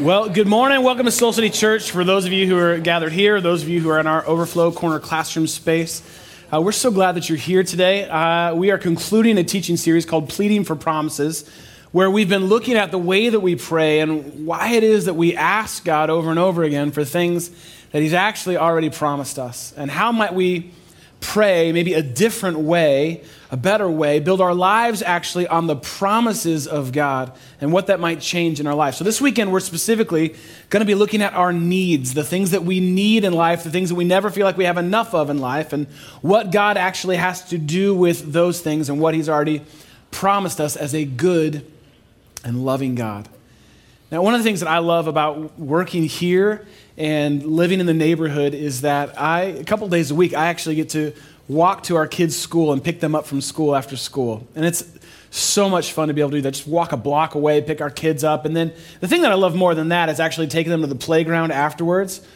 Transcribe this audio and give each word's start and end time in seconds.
Well, 0.00 0.28
good 0.28 0.46
morning. 0.46 0.82
Welcome 0.82 1.06
to 1.06 1.10
Soul 1.10 1.32
City 1.32 1.48
Church. 1.48 1.90
For 1.90 2.04
those 2.04 2.26
of 2.26 2.32
you 2.32 2.46
who 2.46 2.58
are 2.58 2.76
gathered 2.76 3.12
here, 3.12 3.40
those 3.40 3.62
of 3.62 3.70
you 3.70 3.80
who 3.80 3.88
are 3.88 3.98
in 3.98 4.06
our 4.06 4.26
overflow 4.26 4.70
corner 4.70 5.00
classroom 5.00 5.46
space, 5.46 6.02
uh, 6.52 6.60
we're 6.60 6.72
so 6.72 6.90
glad 6.90 7.12
that 7.12 7.30
you're 7.30 7.38
here 7.38 7.62
today. 7.62 8.06
Uh, 8.06 8.54
we 8.54 8.70
are 8.70 8.76
concluding 8.76 9.38
a 9.38 9.44
teaching 9.44 9.78
series 9.78 10.04
called 10.04 10.28
Pleading 10.28 10.64
for 10.64 10.76
Promises, 10.76 11.48
where 11.92 12.10
we've 12.10 12.28
been 12.28 12.44
looking 12.44 12.74
at 12.74 12.90
the 12.90 12.98
way 12.98 13.30
that 13.30 13.40
we 13.40 13.56
pray 13.56 14.00
and 14.00 14.44
why 14.46 14.72
it 14.72 14.84
is 14.84 15.06
that 15.06 15.14
we 15.14 15.34
ask 15.34 15.82
God 15.82 16.10
over 16.10 16.28
and 16.28 16.38
over 16.38 16.62
again 16.62 16.90
for 16.90 17.02
things 17.02 17.50
that 17.92 18.02
He's 18.02 18.12
actually 18.12 18.58
already 18.58 18.90
promised 18.90 19.38
us. 19.38 19.72
And 19.78 19.90
how 19.90 20.12
might 20.12 20.34
we 20.34 20.72
pray 21.20 21.72
maybe 21.72 21.94
a 21.94 22.02
different 22.02 22.58
way, 22.58 23.22
a 23.50 23.56
better 23.56 23.88
way, 23.88 24.20
build 24.20 24.40
our 24.40 24.54
lives 24.54 25.02
actually 25.02 25.46
on 25.46 25.66
the 25.66 25.76
promises 25.76 26.66
of 26.66 26.92
God 26.92 27.32
and 27.60 27.72
what 27.72 27.86
that 27.88 28.00
might 28.00 28.20
change 28.20 28.60
in 28.60 28.66
our 28.66 28.74
life. 28.74 28.94
So 28.94 29.04
this 29.04 29.20
weekend, 29.20 29.52
we're 29.52 29.60
specifically 29.60 30.34
going 30.70 30.80
to 30.80 30.86
be 30.86 30.94
looking 30.94 31.22
at 31.22 31.34
our 31.34 31.52
needs, 31.52 32.14
the 32.14 32.24
things 32.24 32.50
that 32.50 32.64
we 32.64 32.80
need 32.80 33.24
in 33.24 33.32
life, 33.32 33.64
the 33.64 33.70
things 33.70 33.88
that 33.88 33.94
we 33.94 34.04
never 34.04 34.30
feel 34.30 34.44
like 34.44 34.56
we 34.56 34.64
have 34.64 34.78
enough 34.78 35.14
of 35.14 35.30
in 35.30 35.38
life, 35.38 35.72
and 35.72 35.86
what 36.22 36.52
God 36.52 36.76
actually 36.76 37.16
has 37.16 37.48
to 37.50 37.58
do 37.58 37.94
with 37.94 38.32
those 38.32 38.60
things 38.60 38.88
and 38.88 39.00
what 39.00 39.14
He's 39.14 39.28
already 39.28 39.62
promised 40.10 40.60
us 40.60 40.76
as 40.76 40.94
a 40.94 41.04
good 41.04 41.70
and 42.44 42.64
loving 42.64 42.94
God. 42.94 43.28
Now, 44.10 44.22
one 44.22 44.34
of 44.34 44.40
the 44.40 44.44
things 44.44 44.60
that 44.60 44.68
I 44.68 44.78
love 44.78 45.08
about 45.08 45.58
working 45.58 46.04
here 46.04 46.66
and 46.96 47.44
living 47.44 47.80
in 47.80 47.86
the 47.86 47.94
neighborhood 47.94 48.54
is 48.54 48.80
that 48.80 49.20
I, 49.20 49.42
a 49.42 49.64
couple 49.64 49.88
days 49.88 50.10
a 50.10 50.14
week, 50.14 50.34
I 50.34 50.46
actually 50.46 50.76
get 50.76 50.90
to 50.90 51.12
walk 51.48 51.84
to 51.84 51.96
our 51.96 52.06
kids' 52.06 52.36
school 52.36 52.72
and 52.72 52.82
pick 52.82 53.00
them 53.00 53.14
up 53.14 53.26
from 53.26 53.40
school 53.40 53.76
after 53.76 53.96
school. 53.96 54.46
And 54.54 54.64
it's 54.64 54.84
so 55.30 55.68
much 55.68 55.92
fun 55.92 56.08
to 56.08 56.14
be 56.14 56.20
able 56.20 56.30
to 56.30 56.38
do 56.38 56.42
that. 56.42 56.52
Just 56.52 56.66
walk 56.66 56.92
a 56.92 56.96
block 56.96 57.34
away, 57.34 57.60
pick 57.60 57.80
our 57.80 57.90
kids 57.90 58.24
up. 58.24 58.46
And 58.46 58.56
then 58.56 58.72
the 59.00 59.08
thing 59.08 59.22
that 59.22 59.30
I 59.30 59.34
love 59.34 59.54
more 59.54 59.74
than 59.74 59.88
that 59.88 60.08
is 60.08 60.20
actually 60.20 60.46
taking 60.46 60.70
them 60.70 60.80
to 60.80 60.86
the 60.86 60.94
playground 60.94 61.52
afterwards 61.52 62.26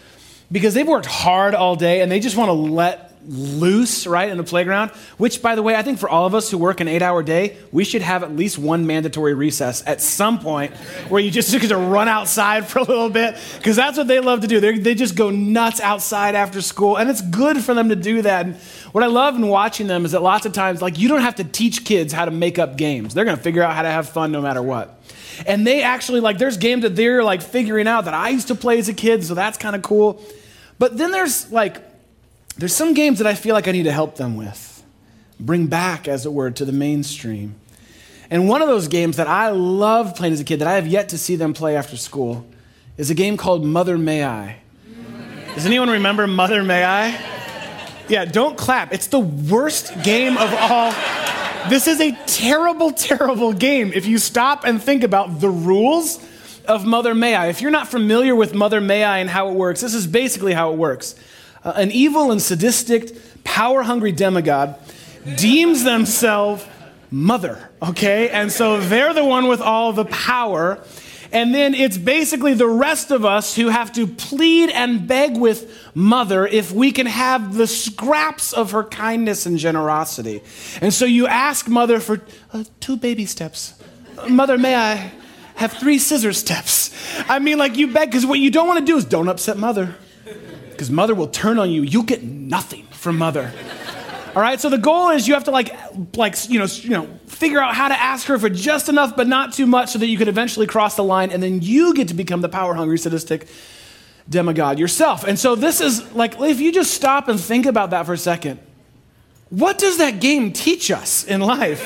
because 0.52 0.74
they've 0.74 0.86
worked 0.86 1.06
hard 1.06 1.54
all 1.54 1.76
day 1.76 2.00
and 2.02 2.12
they 2.12 2.20
just 2.20 2.36
want 2.36 2.48
to 2.48 2.52
let 2.52 3.09
loose, 3.26 4.06
right, 4.06 4.28
in 4.28 4.36
the 4.36 4.44
playground. 4.44 4.90
Which, 5.18 5.42
by 5.42 5.54
the 5.54 5.62
way, 5.62 5.74
I 5.74 5.82
think 5.82 5.98
for 5.98 6.08
all 6.08 6.26
of 6.26 6.34
us 6.34 6.50
who 6.50 6.58
work 6.58 6.80
an 6.80 6.88
eight 6.88 7.02
hour 7.02 7.22
day, 7.22 7.56
we 7.72 7.84
should 7.84 8.02
have 8.02 8.22
at 8.22 8.34
least 8.34 8.58
one 8.58 8.86
mandatory 8.86 9.34
recess 9.34 9.82
at 9.86 10.00
some 10.00 10.38
point 10.38 10.72
where 11.08 11.20
you 11.20 11.30
just 11.30 11.52
get 11.60 11.68
to 11.68 11.76
run 11.76 12.08
outside 12.08 12.66
for 12.66 12.78
a 12.80 12.84
little 12.84 13.10
bit 13.10 13.36
because 13.58 13.76
that's 13.76 13.98
what 13.98 14.06
they 14.08 14.20
love 14.20 14.41
to 14.41 14.46
do. 14.46 14.60
They're, 14.60 14.78
they 14.78 14.94
just 14.94 15.16
go 15.16 15.30
nuts 15.30 15.80
outside 15.80 16.34
after 16.34 16.60
school, 16.60 16.96
and 16.96 17.10
it's 17.10 17.22
good 17.22 17.62
for 17.62 17.74
them 17.74 17.88
to 17.91 17.96
do 17.96 18.22
that. 18.22 18.46
And 18.46 18.56
what 18.92 19.04
I 19.04 19.08
love 19.08 19.36
in 19.36 19.46
watching 19.46 19.86
them 19.86 20.04
is 20.04 20.12
that 20.12 20.22
lots 20.22 20.46
of 20.46 20.52
times, 20.52 20.82
like, 20.82 20.98
you 20.98 21.08
don't 21.08 21.22
have 21.22 21.36
to 21.36 21.44
teach 21.44 21.84
kids 21.84 22.12
how 22.12 22.24
to 22.24 22.30
make 22.30 22.58
up 22.58 22.76
games, 22.76 23.14
they're 23.14 23.24
going 23.24 23.36
to 23.36 23.42
figure 23.42 23.62
out 23.62 23.74
how 23.74 23.82
to 23.82 23.91
have 23.91 24.08
fun 24.08 24.32
no 24.32 24.41
matter 24.41 24.62
what. 24.62 24.96
And 25.46 25.66
they 25.66 25.82
actually, 25.82 26.20
like, 26.20 26.38
there's 26.38 26.56
games 26.56 26.82
that 26.82 26.96
they're 26.96 27.24
like 27.24 27.41
figuring 27.41 27.88
out 27.88 28.04
that 28.04 28.14
I 28.14 28.28
used 28.28 28.48
to 28.48 28.54
play 28.54 28.78
as 28.78 28.88
a 28.88 28.94
kid, 28.94 29.24
so 29.24 29.34
that's 29.34 29.56
kind 29.56 29.74
of 29.74 29.82
cool. 29.82 30.22
But 30.78 30.96
then 30.96 31.10
there's 31.10 31.50
like 31.52 31.89
there's 32.56 32.74
some 32.74 32.94
games 32.94 33.18
that 33.18 33.26
I 33.26 33.34
feel 33.34 33.54
like 33.54 33.68
I 33.68 33.72
need 33.72 33.84
to 33.84 33.92
help 33.92 34.16
them 34.16 34.36
with, 34.36 34.82
bring 35.38 35.66
back, 35.66 36.08
as 36.08 36.26
it 36.26 36.32
were, 36.32 36.50
to 36.50 36.64
the 36.64 36.72
mainstream. 36.72 37.54
And 38.30 38.48
one 38.48 38.62
of 38.62 38.68
those 38.68 38.86
games 38.86 39.16
that 39.16 39.26
I 39.26 39.48
loved 39.48 40.16
playing 40.16 40.34
as 40.34 40.40
a 40.40 40.44
kid 40.44 40.60
that 40.60 40.68
I 40.68 40.74
have 40.74 40.86
yet 40.86 41.08
to 41.10 41.18
see 41.18 41.36
them 41.36 41.52
play 41.52 41.76
after 41.76 41.96
school 41.96 42.46
is 42.96 43.10
a 43.10 43.14
game 43.14 43.36
called 43.36 43.64
Mother 43.64 43.98
May 43.98 44.24
I. 44.24 44.60
Does 45.54 45.66
anyone 45.66 45.90
remember 45.90 46.26
Mother 46.26 46.62
May 46.62 46.84
I? 46.84 47.18
Yeah, 48.08 48.24
don't 48.24 48.56
clap. 48.56 48.92
It's 48.92 49.08
the 49.08 49.20
worst 49.20 50.02
game 50.02 50.36
of 50.36 50.52
all. 50.54 50.92
This 51.68 51.86
is 51.86 52.00
a 52.00 52.12
terrible, 52.26 52.92
terrible 52.92 53.52
game 53.52 53.92
if 53.94 54.06
you 54.06 54.18
stop 54.18 54.64
and 54.64 54.82
think 54.82 55.02
about 55.02 55.40
the 55.40 55.50
rules 55.50 56.24
of 56.66 56.84
Mother 56.84 57.14
May 57.14 57.34
I. 57.34 57.48
If 57.48 57.60
you're 57.60 57.70
not 57.70 57.88
familiar 57.88 58.34
with 58.34 58.54
Mother 58.54 58.80
May 58.80 59.04
I 59.04 59.18
and 59.18 59.28
how 59.28 59.50
it 59.50 59.54
works, 59.54 59.80
this 59.80 59.94
is 59.94 60.06
basically 60.06 60.52
how 60.52 60.72
it 60.72 60.76
works. 60.76 61.14
Uh, 61.64 61.72
an 61.77 61.91
evil 61.91 62.30
and 62.30 62.41
sadistic, 62.41 63.44
power 63.44 63.82
hungry 63.82 64.12
demigod 64.12 64.75
deems 65.37 65.84
themselves 65.84 66.65
mother, 67.10 67.71
okay? 67.82 68.31
And 68.31 68.50
so 68.50 68.81
they're 68.81 69.12
the 69.12 69.25
one 69.25 69.47
with 69.48 69.60
all 69.60 69.93
the 69.93 70.06
power. 70.06 70.82
And 71.32 71.54
then 71.54 71.75
it's 71.75 71.99
basically 71.99 72.54
the 72.54 72.66
rest 72.66 73.10
of 73.10 73.25
us 73.25 73.54
who 73.54 73.69
have 73.69 73.93
to 73.93 74.06
plead 74.06 74.70
and 74.70 75.06
beg 75.06 75.37
with 75.37 75.91
mother 75.94 76.47
if 76.47 76.72
we 76.72 76.93
can 76.93 77.06
have 77.06 77.54
the 77.54 77.66
scraps 77.66 78.53
of 78.53 78.72
her 78.72 78.82
kindness 78.82 79.47
and 79.47 79.59
generosity. 79.59 80.43
And 80.81 80.93
so 80.93 81.04
you 81.04 81.26
ask 81.26 81.69
mother 81.69 82.00
for 82.00 82.20
uh, 82.53 82.65
two 82.81 82.97
baby 82.97 83.26
steps. 83.26 83.75
Mother, 84.28 84.59
may 84.59 84.75
I 84.75 85.12
have 85.56 85.72
three 85.72 85.99
scissor 85.99 86.32
steps? 86.32 86.91
I 87.28 87.38
mean, 87.38 87.59
like 87.59 87.76
you 87.76 87.93
beg, 87.93 88.09
because 88.09 88.26
what 88.26 88.38
you 88.41 88.50
don't 88.50 88.66
want 88.66 88.81
to 88.81 88.84
do 88.84 88.97
is 88.97 89.04
don't 89.04 89.28
upset 89.28 89.56
mother 89.56 89.94
because 90.80 90.91
mother 90.91 91.14
will 91.14 91.26
turn 91.26 91.58
on 91.58 91.70
you. 91.70 91.82
You'll 91.82 92.04
get 92.04 92.22
nothing 92.22 92.86
from 92.86 93.18
mother. 93.18 93.52
All 94.34 94.41
right, 94.41 94.58
so 94.58 94.70
the 94.70 94.78
goal 94.78 95.10
is 95.10 95.28
you 95.28 95.34
have 95.34 95.44
to 95.44 95.50
like, 95.50 95.76
like 96.16 96.34
you 96.48 96.58
know, 96.58 96.64
you 96.64 96.88
know, 96.88 97.06
figure 97.26 97.60
out 97.60 97.74
how 97.74 97.88
to 97.88 98.00
ask 98.00 98.26
her 98.28 98.38
for 98.38 98.48
just 98.48 98.88
enough, 98.88 99.14
but 99.14 99.28
not 99.28 99.52
too 99.52 99.66
much, 99.66 99.90
so 99.90 99.98
that 99.98 100.06
you 100.06 100.16
could 100.16 100.28
eventually 100.28 100.66
cross 100.66 100.96
the 100.96 101.04
line, 101.04 101.32
and 101.32 101.42
then 101.42 101.60
you 101.60 101.92
get 101.92 102.08
to 102.08 102.14
become 102.14 102.40
the 102.40 102.48
power 102.48 102.72
hungry, 102.72 102.96
sadistic 102.96 103.46
demigod 104.26 104.78
yourself. 104.78 105.22
And 105.24 105.38
so 105.38 105.54
this 105.54 105.82
is 105.82 106.14
like, 106.14 106.40
if 106.40 106.60
you 106.60 106.72
just 106.72 106.94
stop 106.94 107.28
and 107.28 107.38
think 107.38 107.66
about 107.66 107.90
that 107.90 108.06
for 108.06 108.14
a 108.14 108.19
second, 108.19 108.58
what 109.50 109.76
does 109.76 109.98
that 109.98 110.19
game 110.19 110.50
teach 110.50 110.90
us 110.90 111.24
in 111.24 111.42
life? 111.42 111.82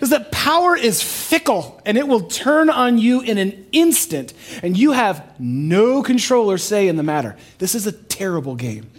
Is 0.00 0.10
that 0.10 0.32
power 0.32 0.76
is 0.76 1.02
fickle 1.02 1.80
and 1.84 1.98
it 1.98 2.08
will 2.08 2.22
turn 2.22 2.70
on 2.70 2.98
you 2.98 3.20
in 3.20 3.38
an 3.38 3.66
instant, 3.72 4.32
and 4.62 4.76
you 4.76 4.92
have 4.92 5.38
no 5.38 6.02
control 6.02 6.50
or 6.50 6.58
say 6.58 6.88
in 6.88 6.96
the 6.96 7.02
matter. 7.02 7.36
This 7.58 7.74
is 7.74 7.86
a 7.86 7.92
terrible 7.92 8.54
game 8.54 8.90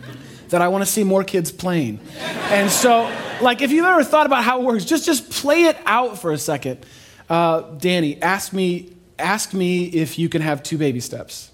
that 0.48 0.62
I 0.62 0.68
want 0.68 0.84
to 0.84 0.90
see 0.90 1.04
more 1.04 1.24
kids 1.24 1.50
playing. 1.50 2.00
And 2.18 2.70
so, 2.70 3.10
like, 3.40 3.62
if 3.62 3.70
you've 3.70 3.84
ever 3.84 4.04
thought 4.04 4.26
about 4.26 4.44
how 4.44 4.60
it 4.60 4.64
works, 4.64 4.84
just, 4.84 5.04
just 5.04 5.30
play 5.30 5.64
it 5.64 5.76
out 5.86 6.18
for 6.18 6.32
a 6.32 6.38
second. 6.38 6.84
Uh, 7.28 7.62
Danny, 7.78 8.20
ask 8.22 8.52
me, 8.52 8.92
ask 9.18 9.54
me 9.54 9.84
if 9.84 10.18
you 10.18 10.28
can 10.28 10.42
have 10.42 10.62
two 10.62 10.78
baby 10.78 11.00
steps. 11.00 11.50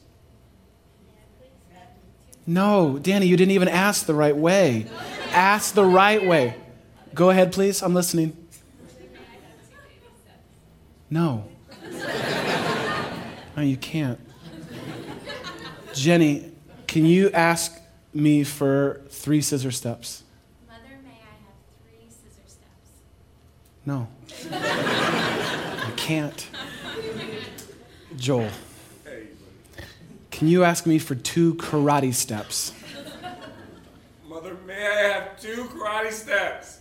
No, 2.47 2.99
Danny, 2.99 3.27
you 3.27 3.37
didn't 3.37 3.53
even 3.53 3.69
ask 3.69 4.07
the 4.07 4.15
right 4.15 4.37
way. 4.37 4.87
Ask 5.31 5.75
the 5.75 5.85
right 5.85 6.27
way. 6.27 6.57
Go 7.15 7.31
ahead, 7.31 7.53
please. 7.53 7.83
I'm 7.83 7.95
listening. 7.95 8.37
No. 11.11 11.45
no, 13.57 13.63
you 13.63 13.77
can't. 13.77 14.21
Jenny, 15.93 16.53
can 16.87 17.05
you 17.05 17.31
ask 17.33 17.81
me 18.15 18.45
for 18.45 19.01
three 19.11 19.41
scissor 19.41 19.73
steps? 19.73 20.23
Mother, 20.69 20.83
may 21.05 21.11
I 21.11 21.15
have 21.15 21.55
three 21.83 22.09
scissor 22.09 22.47
steps? 22.47 22.91
No. 23.85 24.07
I 24.53 25.93
can't. 25.97 26.49
Joel, 28.17 28.51
can 30.31 30.47
you 30.47 30.63
ask 30.63 30.87
me 30.87 31.01
for 31.01 31.17
two 31.17 31.55
karate 31.55 32.15
steps? 32.15 32.73
Mother, 34.29 34.57
may 34.65 34.87
I 34.87 35.09
have 35.09 35.41
two 35.41 35.65
karate 35.65 36.13
steps? 36.13 36.81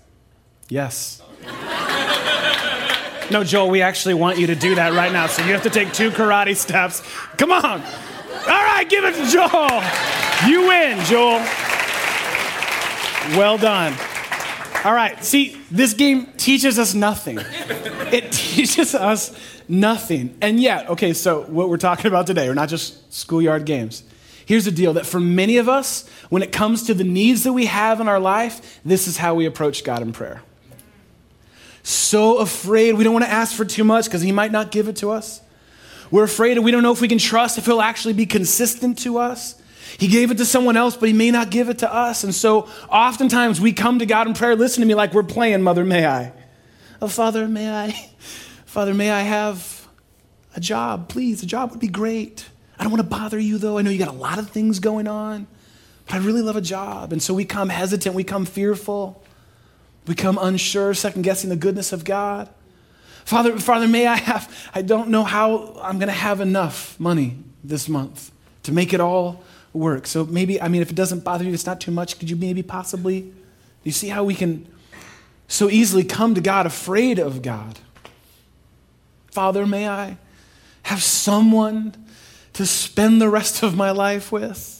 Yes. 0.69 1.23
No, 3.31 3.43
Joel, 3.43 3.69
we 3.69 3.81
actually 3.83 4.15
want 4.15 4.39
you 4.39 4.47
to 4.47 4.55
do 4.55 4.75
that 4.75 4.93
right 4.93 5.11
now. 5.11 5.27
So 5.27 5.43
you 5.45 5.53
have 5.53 5.61
to 5.63 5.69
take 5.69 5.93
two 5.93 6.09
karate 6.09 6.55
steps. 6.55 7.03
Come 7.37 7.51
on. 7.51 7.81
All 7.83 8.47
right, 8.47 8.87
give 8.89 9.03
it 9.03 9.13
to 9.15 9.27
Joel. 9.27 9.83
You 10.47 10.67
win, 10.67 11.03
Joel. 11.05 11.39
Well 13.37 13.57
done. 13.59 13.93
All 14.83 14.93
right, 14.93 15.23
see, 15.23 15.61
this 15.69 15.93
game 15.93 16.27
teaches 16.37 16.79
us 16.79 16.95
nothing. 16.95 17.37
It 17.37 18.31
teaches 18.31 18.95
us 18.95 19.37
nothing. 19.67 20.35
And 20.41 20.59
yet, 20.59 20.89
okay, 20.89 21.13
so 21.13 21.43
what 21.43 21.69
we're 21.69 21.77
talking 21.77 22.07
about 22.07 22.25
today 22.25 22.47
are 22.47 22.55
not 22.55 22.69
just 22.69 23.13
schoolyard 23.13 23.65
games. 23.65 24.03
Here's 24.45 24.65
the 24.65 24.71
deal 24.71 24.93
that 24.93 25.05
for 25.05 25.19
many 25.19 25.57
of 25.57 25.69
us, 25.69 26.07
when 26.29 26.41
it 26.41 26.51
comes 26.51 26.83
to 26.83 26.95
the 26.95 27.03
needs 27.03 27.43
that 27.43 27.53
we 27.53 27.67
have 27.67 28.01
in 28.01 28.07
our 28.07 28.19
life, 28.19 28.79
this 28.83 29.07
is 29.07 29.17
how 29.17 29.35
we 29.35 29.45
approach 29.45 29.83
God 29.83 30.01
in 30.01 30.13
prayer 30.13 30.41
so 31.89 32.37
afraid 32.37 32.93
we 32.93 33.03
don't 33.03 33.13
want 33.13 33.25
to 33.25 33.31
ask 33.31 33.55
for 33.55 33.65
too 33.65 33.83
much 33.83 34.05
because 34.05 34.21
he 34.21 34.31
might 34.31 34.51
not 34.51 34.71
give 34.71 34.87
it 34.87 34.97
to 34.97 35.09
us. 35.09 35.41
We're 36.11 36.23
afraid 36.23 36.57
we 36.59 36.71
don't 36.71 36.83
know 36.83 36.91
if 36.91 37.01
we 37.01 37.07
can 37.07 37.17
trust 37.17 37.57
if 37.57 37.65
he'll 37.65 37.81
actually 37.81 38.13
be 38.13 38.25
consistent 38.25 38.99
to 38.99 39.17
us. 39.17 39.59
He 39.97 40.07
gave 40.07 40.29
it 40.29 40.37
to 40.37 40.45
someone 40.45 40.77
else, 40.77 40.95
but 40.95 41.09
he 41.09 41.13
may 41.13 41.31
not 41.31 41.49
give 41.49 41.67
it 41.67 41.79
to 41.79 41.91
us. 41.91 42.23
And 42.23 42.33
so 42.33 42.69
oftentimes 42.89 43.59
we 43.59 43.73
come 43.73 43.99
to 43.99 44.05
God 44.05 44.27
in 44.27 44.33
prayer, 44.33 44.55
listen 44.55 44.81
to 44.81 44.87
me 44.87 44.93
like 44.93 45.13
we're 45.13 45.23
playing 45.23 45.63
Mother 45.63 45.83
May 45.83 46.05
I. 46.05 46.31
Oh, 47.01 47.07
Father, 47.07 47.47
may 47.47 47.69
I? 47.71 47.91
Father, 48.65 48.93
may 48.93 49.09
I 49.09 49.21
have 49.21 49.87
a 50.55 50.59
job? 50.59 51.09
Please, 51.09 51.41
a 51.41 51.47
job 51.47 51.71
would 51.71 51.79
be 51.79 51.87
great. 51.87 52.45
I 52.77 52.83
don't 52.83 52.91
want 52.91 53.03
to 53.03 53.09
bother 53.09 53.39
you 53.39 53.57
though. 53.57 53.77
I 53.77 53.81
know 53.81 53.89
you 53.89 53.97
got 53.97 54.09
a 54.09 54.11
lot 54.11 54.37
of 54.37 54.51
things 54.51 54.79
going 54.79 55.07
on, 55.07 55.47
but 56.05 56.15
I 56.15 56.17
really 56.19 56.43
love 56.43 56.55
a 56.55 56.61
job. 56.61 57.11
And 57.11 57.21
so 57.21 57.33
we 57.33 57.45
come 57.45 57.69
hesitant, 57.69 58.13
we 58.13 58.23
come 58.23 58.45
fearful 58.45 59.23
become 60.09 60.39
unsure, 60.41 60.95
second 60.95 61.21
guessing 61.21 61.51
the 61.51 61.55
goodness 61.55 61.93
of 61.93 62.03
God. 62.03 62.49
Father, 63.25 63.59
Father, 63.59 63.87
may 63.87 64.07
I 64.07 64.15
have, 64.15 64.71
I 64.73 64.81
don't 64.81 65.09
know 65.09 65.23
how 65.23 65.79
I'm 65.83 65.99
going 65.99 66.07
to 66.07 66.13
have 66.13 66.41
enough 66.41 66.99
money 66.99 67.37
this 67.63 67.87
month 67.87 68.31
to 68.63 68.71
make 68.71 68.91
it 68.91 68.99
all 68.99 69.43
work. 69.71 70.07
So 70.07 70.25
maybe, 70.25 70.59
I 70.59 70.67
mean, 70.67 70.81
if 70.81 70.89
it 70.89 70.95
doesn't 70.95 71.23
bother 71.23 71.45
you, 71.45 71.53
it's 71.53 71.67
not 71.67 71.79
too 71.79 71.91
much. 71.91 72.17
Could 72.17 72.27
you 72.27 72.35
maybe 72.35 72.63
possibly, 72.63 73.31
you 73.83 73.91
see 73.91 74.07
how 74.07 74.23
we 74.23 74.33
can 74.33 74.67
so 75.47 75.69
easily 75.69 76.03
come 76.03 76.33
to 76.33 76.41
God 76.41 76.65
afraid 76.65 77.19
of 77.19 77.43
God? 77.43 77.77
Father, 79.29 79.67
may 79.67 79.87
I 79.87 80.17
have 80.83 81.03
someone 81.03 81.93
to 82.53 82.65
spend 82.65 83.21
the 83.21 83.29
rest 83.29 83.61
of 83.61 83.77
my 83.77 83.91
life 83.91 84.31
with? 84.31 84.78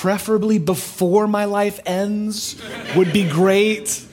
Preferably 0.00 0.58
before 0.58 1.26
my 1.26 1.46
life 1.46 1.80
ends 1.86 2.60
would 2.94 3.12
be 3.14 3.26
great 3.28 4.04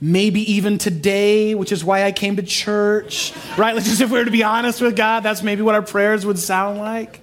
maybe 0.00 0.52
even 0.52 0.78
today, 0.78 1.56
which 1.56 1.72
is 1.72 1.84
why 1.84 2.04
I 2.04 2.12
came 2.12 2.36
to 2.36 2.42
church, 2.42 3.32
right? 3.56 3.74
Like, 3.74 3.82
just 3.90 4.00
if 4.00 4.10
we 4.10 4.18
were 4.18 4.24
to 4.24 4.30
be 4.30 4.44
honest 4.44 4.80
with 4.80 4.94
God, 4.94 5.24
that's 5.24 5.42
maybe 5.42 5.62
what 5.62 5.74
our 5.74 5.82
prayers 5.82 6.24
would 6.24 6.38
sound 6.38 6.78
like. 6.78 7.20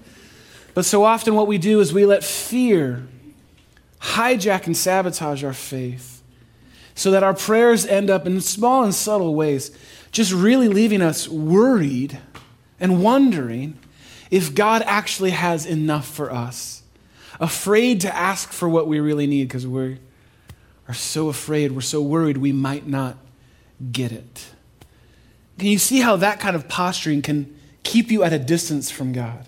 But 0.73 0.83
so 0.83 1.05
often, 1.05 1.35
what 1.35 1.47
we 1.47 1.57
do 1.57 1.79
is 1.79 1.93
we 1.93 2.05
let 2.05 2.21
fear 2.21 3.07
hijack 4.01 4.65
and 4.65 4.75
sabotage 4.75 5.41
our 5.43 5.53
faith 5.53 6.21
so 6.95 7.11
that 7.11 7.23
our 7.23 7.33
prayers 7.33 7.85
end 7.85 8.09
up 8.09 8.27
in 8.27 8.41
small 8.41 8.83
and 8.83 8.93
subtle 8.93 9.35
ways, 9.35 9.71
just 10.11 10.33
really 10.33 10.67
leaving 10.67 11.01
us 11.01 11.29
worried 11.29 12.19
and 12.77 13.01
wondering 13.01 13.79
if 14.29 14.53
God 14.53 14.83
actually 14.85 15.31
has 15.31 15.65
enough 15.65 16.07
for 16.07 16.29
us, 16.29 16.74
afraid 17.39 18.01
to 18.01 18.15
ask 18.15 18.51
for 18.51 18.67
what 18.69 18.87
we 18.87 18.99
really 18.99 19.27
need 19.27 19.47
because 19.47 19.67
we're 19.67 19.97
so 20.93 21.29
afraid, 21.29 21.71
we're 21.71 21.81
so 21.81 22.01
worried 22.01 22.37
we 22.37 22.51
might 22.51 22.87
not 22.87 23.17
get 23.91 24.11
it. 24.11 24.45
Can 25.57 25.67
you 25.67 25.79
see 25.79 25.99
how 25.99 26.15
that 26.17 26.39
kind 26.39 26.55
of 26.55 26.67
posturing 26.67 27.21
can 27.21 27.55
keep 27.83 28.11
you 28.11 28.23
at 28.23 28.33
a 28.33 28.39
distance 28.39 28.91
from 28.91 29.13
God? 29.13 29.47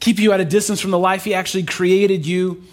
Keep 0.00 0.18
you 0.18 0.32
at 0.32 0.40
a 0.40 0.44
distance 0.44 0.80
from 0.80 0.90
the 0.90 0.98
life 0.98 1.24
He 1.24 1.34
actually 1.34 1.64
created 1.64 2.26
you 2.26 2.64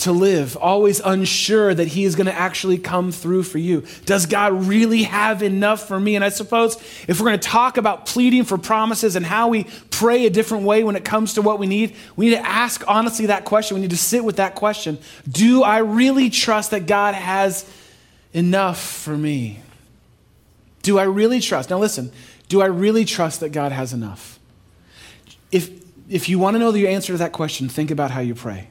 to 0.00 0.12
live, 0.12 0.56
always 0.56 1.00
unsure 1.00 1.74
that 1.74 1.88
He 1.88 2.04
is 2.04 2.14
going 2.14 2.26
to 2.26 2.34
actually 2.34 2.78
come 2.78 3.12
through 3.12 3.42
for 3.44 3.58
you. 3.58 3.84
Does 4.04 4.26
God 4.26 4.66
really 4.66 5.04
have 5.04 5.42
enough 5.42 5.86
for 5.86 5.98
me? 5.98 6.16
And 6.16 6.24
I 6.24 6.28
suppose 6.28 6.76
if 7.08 7.20
we're 7.20 7.26
going 7.26 7.40
to 7.40 7.48
talk 7.48 7.76
about 7.76 8.06
pleading 8.06 8.44
for 8.44 8.58
promises 8.58 9.16
and 9.16 9.24
how 9.24 9.48
we 9.48 9.64
pray 9.90 10.26
a 10.26 10.30
different 10.30 10.64
way 10.64 10.84
when 10.84 10.96
it 10.96 11.04
comes 11.04 11.34
to 11.34 11.42
what 11.42 11.58
we 11.58 11.66
need, 11.66 11.96
we 12.16 12.30
need 12.30 12.36
to 12.36 12.46
ask 12.46 12.82
honestly 12.88 13.26
that 13.26 13.44
question. 13.44 13.76
We 13.76 13.82
need 13.82 13.90
to 13.90 13.96
sit 13.96 14.24
with 14.24 14.36
that 14.36 14.54
question 14.54 14.98
Do 15.30 15.62
I 15.62 15.78
really 15.78 16.30
trust 16.30 16.70
that 16.72 16.86
God 16.86 17.14
has 17.14 17.70
enough 18.32 18.80
for 18.80 19.16
me? 19.16 19.60
Do 20.82 20.98
I 20.98 21.04
really 21.04 21.40
trust? 21.40 21.70
Now, 21.70 21.78
listen, 21.78 22.10
do 22.48 22.62
I 22.62 22.66
really 22.66 23.04
trust 23.04 23.40
that 23.40 23.50
God 23.50 23.72
has 23.72 23.92
enough? 23.92 24.38
If, 25.52 25.70
if 26.08 26.28
you 26.28 26.38
want 26.38 26.54
to 26.54 26.58
know 26.58 26.72
the 26.72 26.88
answer 26.88 27.12
to 27.12 27.18
that 27.18 27.32
question, 27.32 27.68
think 27.68 27.90
about 27.90 28.10
how 28.10 28.20
you 28.20 28.34
pray. 28.34 28.68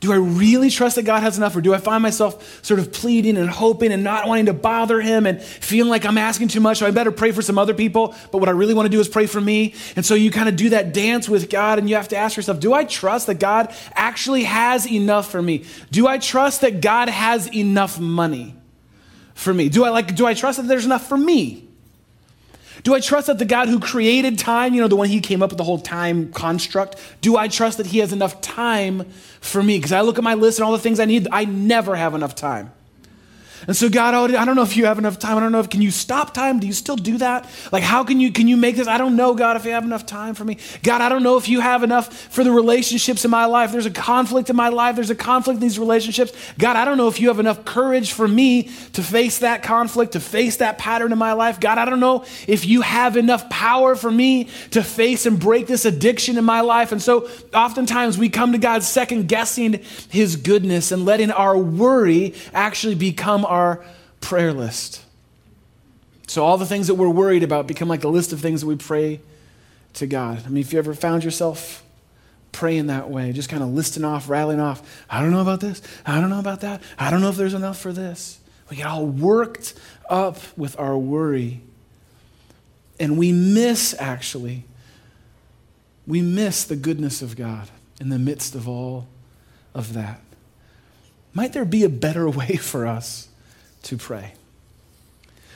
Do 0.00 0.12
I 0.12 0.16
really 0.16 0.70
trust 0.70 0.94
that 0.96 1.02
God 1.02 1.22
has 1.22 1.38
enough, 1.38 1.56
or 1.56 1.60
do 1.60 1.74
I 1.74 1.78
find 1.78 2.02
myself 2.02 2.64
sort 2.64 2.78
of 2.78 2.92
pleading 2.92 3.36
and 3.36 3.50
hoping 3.50 3.90
and 3.90 4.04
not 4.04 4.28
wanting 4.28 4.46
to 4.46 4.52
bother 4.52 5.00
Him 5.00 5.26
and 5.26 5.42
feeling 5.42 5.90
like 5.90 6.04
I'm 6.04 6.18
asking 6.18 6.48
too 6.48 6.60
much? 6.60 6.78
So 6.78 6.86
I 6.86 6.92
better 6.92 7.10
pray 7.10 7.32
for 7.32 7.42
some 7.42 7.58
other 7.58 7.74
people, 7.74 8.14
but 8.30 8.38
what 8.38 8.48
I 8.48 8.52
really 8.52 8.74
want 8.74 8.86
to 8.86 8.90
do 8.90 9.00
is 9.00 9.08
pray 9.08 9.26
for 9.26 9.40
me. 9.40 9.74
And 9.96 10.06
so 10.06 10.14
you 10.14 10.30
kind 10.30 10.48
of 10.48 10.54
do 10.54 10.70
that 10.70 10.94
dance 10.94 11.28
with 11.28 11.50
God, 11.50 11.78
and 11.78 11.90
you 11.90 11.96
have 11.96 12.08
to 12.08 12.16
ask 12.16 12.36
yourself 12.36 12.60
Do 12.60 12.72
I 12.72 12.84
trust 12.84 13.26
that 13.26 13.40
God 13.40 13.74
actually 13.94 14.44
has 14.44 14.86
enough 14.86 15.30
for 15.30 15.42
me? 15.42 15.64
Do 15.90 16.06
I 16.06 16.18
trust 16.18 16.60
that 16.60 16.80
God 16.80 17.08
has 17.08 17.52
enough 17.52 17.98
money 17.98 18.54
for 19.34 19.52
me? 19.52 19.68
Do 19.68 19.84
I 19.84 19.90
like? 19.90 20.14
Do 20.14 20.26
I 20.26 20.34
trust 20.34 20.58
that 20.58 20.68
there's 20.68 20.86
enough 20.86 21.08
for 21.08 21.18
me? 21.18 21.67
Do 22.82 22.94
I 22.94 23.00
trust 23.00 23.26
that 23.26 23.38
the 23.38 23.44
God 23.44 23.68
who 23.68 23.80
created 23.80 24.38
time, 24.38 24.74
you 24.74 24.80
know, 24.80 24.88
the 24.88 24.96
one 24.96 25.08
he 25.08 25.20
came 25.20 25.42
up 25.42 25.50
with 25.50 25.58
the 25.58 25.64
whole 25.64 25.78
time 25.78 26.32
construct, 26.32 26.96
do 27.20 27.36
I 27.36 27.48
trust 27.48 27.78
that 27.78 27.86
he 27.86 27.98
has 27.98 28.12
enough 28.12 28.40
time 28.40 29.04
for 29.40 29.62
me? 29.62 29.78
Because 29.78 29.92
I 29.92 30.02
look 30.02 30.18
at 30.18 30.24
my 30.24 30.34
list 30.34 30.58
and 30.58 30.66
all 30.66 30.72
the 30.72 30.78
things 30.78 31.00
I 31.00 31.04
need, 31.04 31.28
I 31.32 31.44
never 31.44 31.96
have 31.96 32.14
enough 32.14 32.34
time. 32.34 32.72
And 33.66 33.76
so, 33.76 33.88
God, 33.88 34.14
I 34.14 34.44
don't 34.44 34.56
know 34.56 34.62
if 34.62 34.76
you 34.76 34.86
have 34.86 34.98
enough 34.98 35.18
time. 35.18 35.36
I 35.36 35.40
don't 35.40 35.52
know 35.52 35.60
if 35.60 35.68
can 35.68 35.82
you 35.82 35.90
stop 35.90 36.32
time? 36.34 36.60
Do 36.60 36.66
you 36.66 36.72
still 36.72 36.96
do 36.96 37.18
that? 37.18 37.48
Like, 37.72 37.82
how 37.82 38.04
can 38.04 38.20
you 38.20 38.32
can 38.32 38.48
you 38.48 38.56
make 38.56 38.76
this? 38.76 38.86
I 38.86 38.98
don't 38.98 39.16
know, 39.16 39.34
God, 39.34 39.56
if 39.56 39.64
you 39.64 39.72
have 39.72 39.84
enough 39.84 40.06
time 40.06 40.34
for 40.34 40.44
me. 40.44 40.58
God, 40.82 41.00
I 41.00 41.08
don't 41.08 41.22
know 41.22 41.36
if 41.36 41.48
you 41.48 41.60
have 41.60 41.82
enough 41.82 42.12
for 42.12 42.44
the 42.44 42.52
relationships 42.52 43.24
in 43.24 43.30
my 43.30 43.46
life. 43.46 43.72
There's 43.72 43.86
a 43.86 43.90
conflict 43.90 44.50
in 44.50 44.56
my 44.56 44.68
life. 44.68 44.96
There's 44.96 45.10
a 45.10 45.14
conflict 45.14 45.56
in 45.56 45.60
these 45.60 45.78
relationships. 45.78 46.32
God, 46.58 46.76
I 46.76 46.84
don't 46.84 46.96
know 46.96 47.08
if 47.08 47.20
you 47.20 47.28
have 47.28 47.40
enough 47.40 47.64
courage 47.64 48.12
for 48.12 48.28
me 48.28 48.70
to 48.92 49.02
face 49.02 49.38
that 49.38 49.62
conflict, 49.62 50.12
to 50.12 50.20
face 50.20 50.58
that 50.58 50.78
pattern 50.78 51.12
in 51.12 51.18
my 51.18 51.32
life. 51.32 51.60
God, 51.60 51.78
I 51.78 51.84
don't 51.84 52.00
know 52.00 52.24
if 52.46 52.66
you 52.66 52.82
have 52.82 53.16
enough 53.16 53.48
power 53.50 53.94
for 53.96 54.10
me 54.10 54.48
to 54.70 54.82
face 54.82 55.26
and 55.26 55.38
break 55.38 55.66
this 55.66 55.84
addiction 55.84 56.38
in 56.38 56.44
my 56.44 56.60
life. 56.60 56.92
And 56.92 57.02
so, 57.02 57.28
oftentimes 57.54 58.18
we 58.18 58.28
come 58.28 58.52
to 58.52 58.58
God 58.58 58.82
second 58.82 59.28
guessing 59.28 59.80
His 60.10 60.36
goodness 60.36 60.92
and 60.92 61.04
letting 61.04 61.30
our 61.30 61.56
worry 61.56 62.34
actually 62.52 62.94
become 62.94 63.44
our 63.48 63.84
prayer 64.20 64.52
list. 64.52 65.04
So 66.26 66.44
all 66.44 66.58
the 66.58 66.66
things 66.66 66.88
that 66.88 66.94
we're 66.94 67.08
worried 67.08 67.42
about 67.42 67.66
become 67.66 67.88
like 67.88 68.04
a 68.04 68.08
list 68.08 68.32
of 68.32 68.40
things 68.40 68.60
that 68.60 68.66
we 68.66 68.76
pray 68.76 69.20
to 69.94 70.06
God. 70.06 70.42
I 70.44 70.48
mean, 70.48 70.60
if 70.60 70.72
you 70.72 70.78
ever 70.78 70.94
found 70.94 71.24
yourself 71.24 71.82
praying 72.52 72.88
that 72.88 73.10
way, 73.10 73.32
just 73.32 73.48
kind 73.48 73.62
of 73.62 73.70
listing 73.70 74.04
off, 74.04 74.28
rattling 74.28 74.60
off, 74.60 75.04
I 75.08 75.20
don't 75.20 75.30
know 75.30 75.40
about 75.40 75.60
this, 75.60 75.80
I 76.04 76.20
don't 76.20 76.30
know 76.30 76.38
about 76.38 76.60
that, 76.60 76.82
I 76.98 77.10
don't 77.10 77.20
know 77.20 77.30
if 77.30 77.36
there's 77.36 77.54
enough 77.54 77.78
for 77.78 77.92
this. 77.92 78.40
We 78.70 78.76
get 78.76 78.86
all 78.86 79.06
worked 79.06 79.74
up 80.10 80.38
with 80.56 80.78
our 80.78 80.98
worry. 80.98 81.62
And 83.00 83.16
we 83.16 83.32
miss, 83.32 83.94
actually, 83.98 84.64
we 86.06 86.20
miss 86.20 86.64
the 86.64 86.76
goodness 86.76 87.22
of 87.22 87.36
God 87.36 87.70
in 88.00 88.10
the 88.10 88.18
midst 88.18 88.54
of 88.54 88.68
all 88.68 89.06
of 89.74 89.94
that. 89.94 90.20
Might 91.32 91.52
there 91.52 91.64
be 91.64 91.84
a 91.84 91.88
better 91.88 92.28
way 92.30 92.56
for 92.56 92.86
us 92.86 93.27
to 93.88 93.96
pray. 93.96 94.32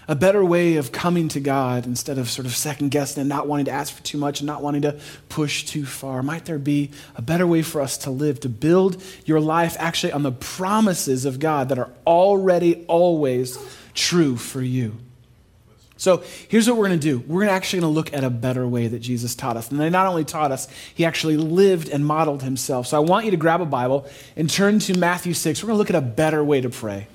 A 0.08 0.16
better 0.16 0.44
way 0.44 0.76
of 0.76 0.90
coming 0.90 1.28
to 1.28 1.40
God 1.40 1.86
instead 1.86 2.18
of 2.18 2.28
sort 2.28 2.46
of 2.46 2.56
second 2.56 2.90
guessing 2.90 3.20
and 3.20 3.28
not 3.28 3.46
wanting 3.46 3.66
to 3.66 3.70
ask 3.70 3.94
for 3.94 4.02
too 4.02 4.18
much 4.18 4.40
and 4.40 4.46
not 4.46 4.60
wanting 4.60 4.82
to 4.82 4.98
push 5.28 5.64
too 5.64 5.86
far. 5.86 6.22
Might 6.22 6.44
there 6.44 6.58
be 6.58 6.90
a 7.14 7.22
better 7.22 7.46
way 7.46 7.62
for 7.62 7.80
us 7.80 7.98
to 7.98 8.10
live, 8.10 8.40
to 8.40 8.48
build 8.48 9.00
your 9.24 9.40
life 9.40 9.76
actually 9.78 10.12
on 10.12 10.24
the 10.24 10.32
promises 10.32 11.24
of 11.24 11.38
God 11.38 11.68
that 11.68 11.78
are 11.78 11.90
already 12.04 12.84
always 12.86 13.56
true 13.94 14.36
for 14.36 14.60
you? 14.60 14.96
So 16.02 16.24
here's 16.48 16.68
what 16.68 16.76
we're 16.76 16.88
going 16.88 16.98
to 16.98 17.06
do. 17.06 17.22
We're 17.28 17.48
actually 17.48 17.82
going 17.82 17.92
to 17.92 17.94
look 17.94 18.12
at 18.12 18.24
a 18.24 18.30
better 18.30 18.66
way 18.66 18.88
that 18.88 18.98
Jesus 18.98 19.36
taught 19.36 19.56
us. 19.56 19.70
And 19.70 19.78
they 19.78 19.88
not 19.88 20.08
only 20.08 20.24
taught 20.24 20.50
us, 20.50 20.66
he 20.96 21.04
actually 21.04 21.36
lived 21.36 21.88
and 21.88 22.04
modeled 22.04 22.42
himself. 22.42 22.88
So 22.88 22.96
I 22.96 23.00
want 23.00 23.24
you 23.24 23.30
to 23.30 23.36
grab 23.36 23.60
a 23.60 23.66
Bible 23.66 24.10
and 24.34 24.50
turn 24.50 24.80
to 24.80 24.98
Matthew 24.98 25.32
6. 25.32 25.62
We're 25.62 25.68
going 25.68 25.76
to 25.76 25.78
look 25.78 25.90
at 25.90 25.96
a 25.96 26.00
better 26.00 26.42
way 26.42 26.60
to 26.60 26.70
pray. 26.70 27.06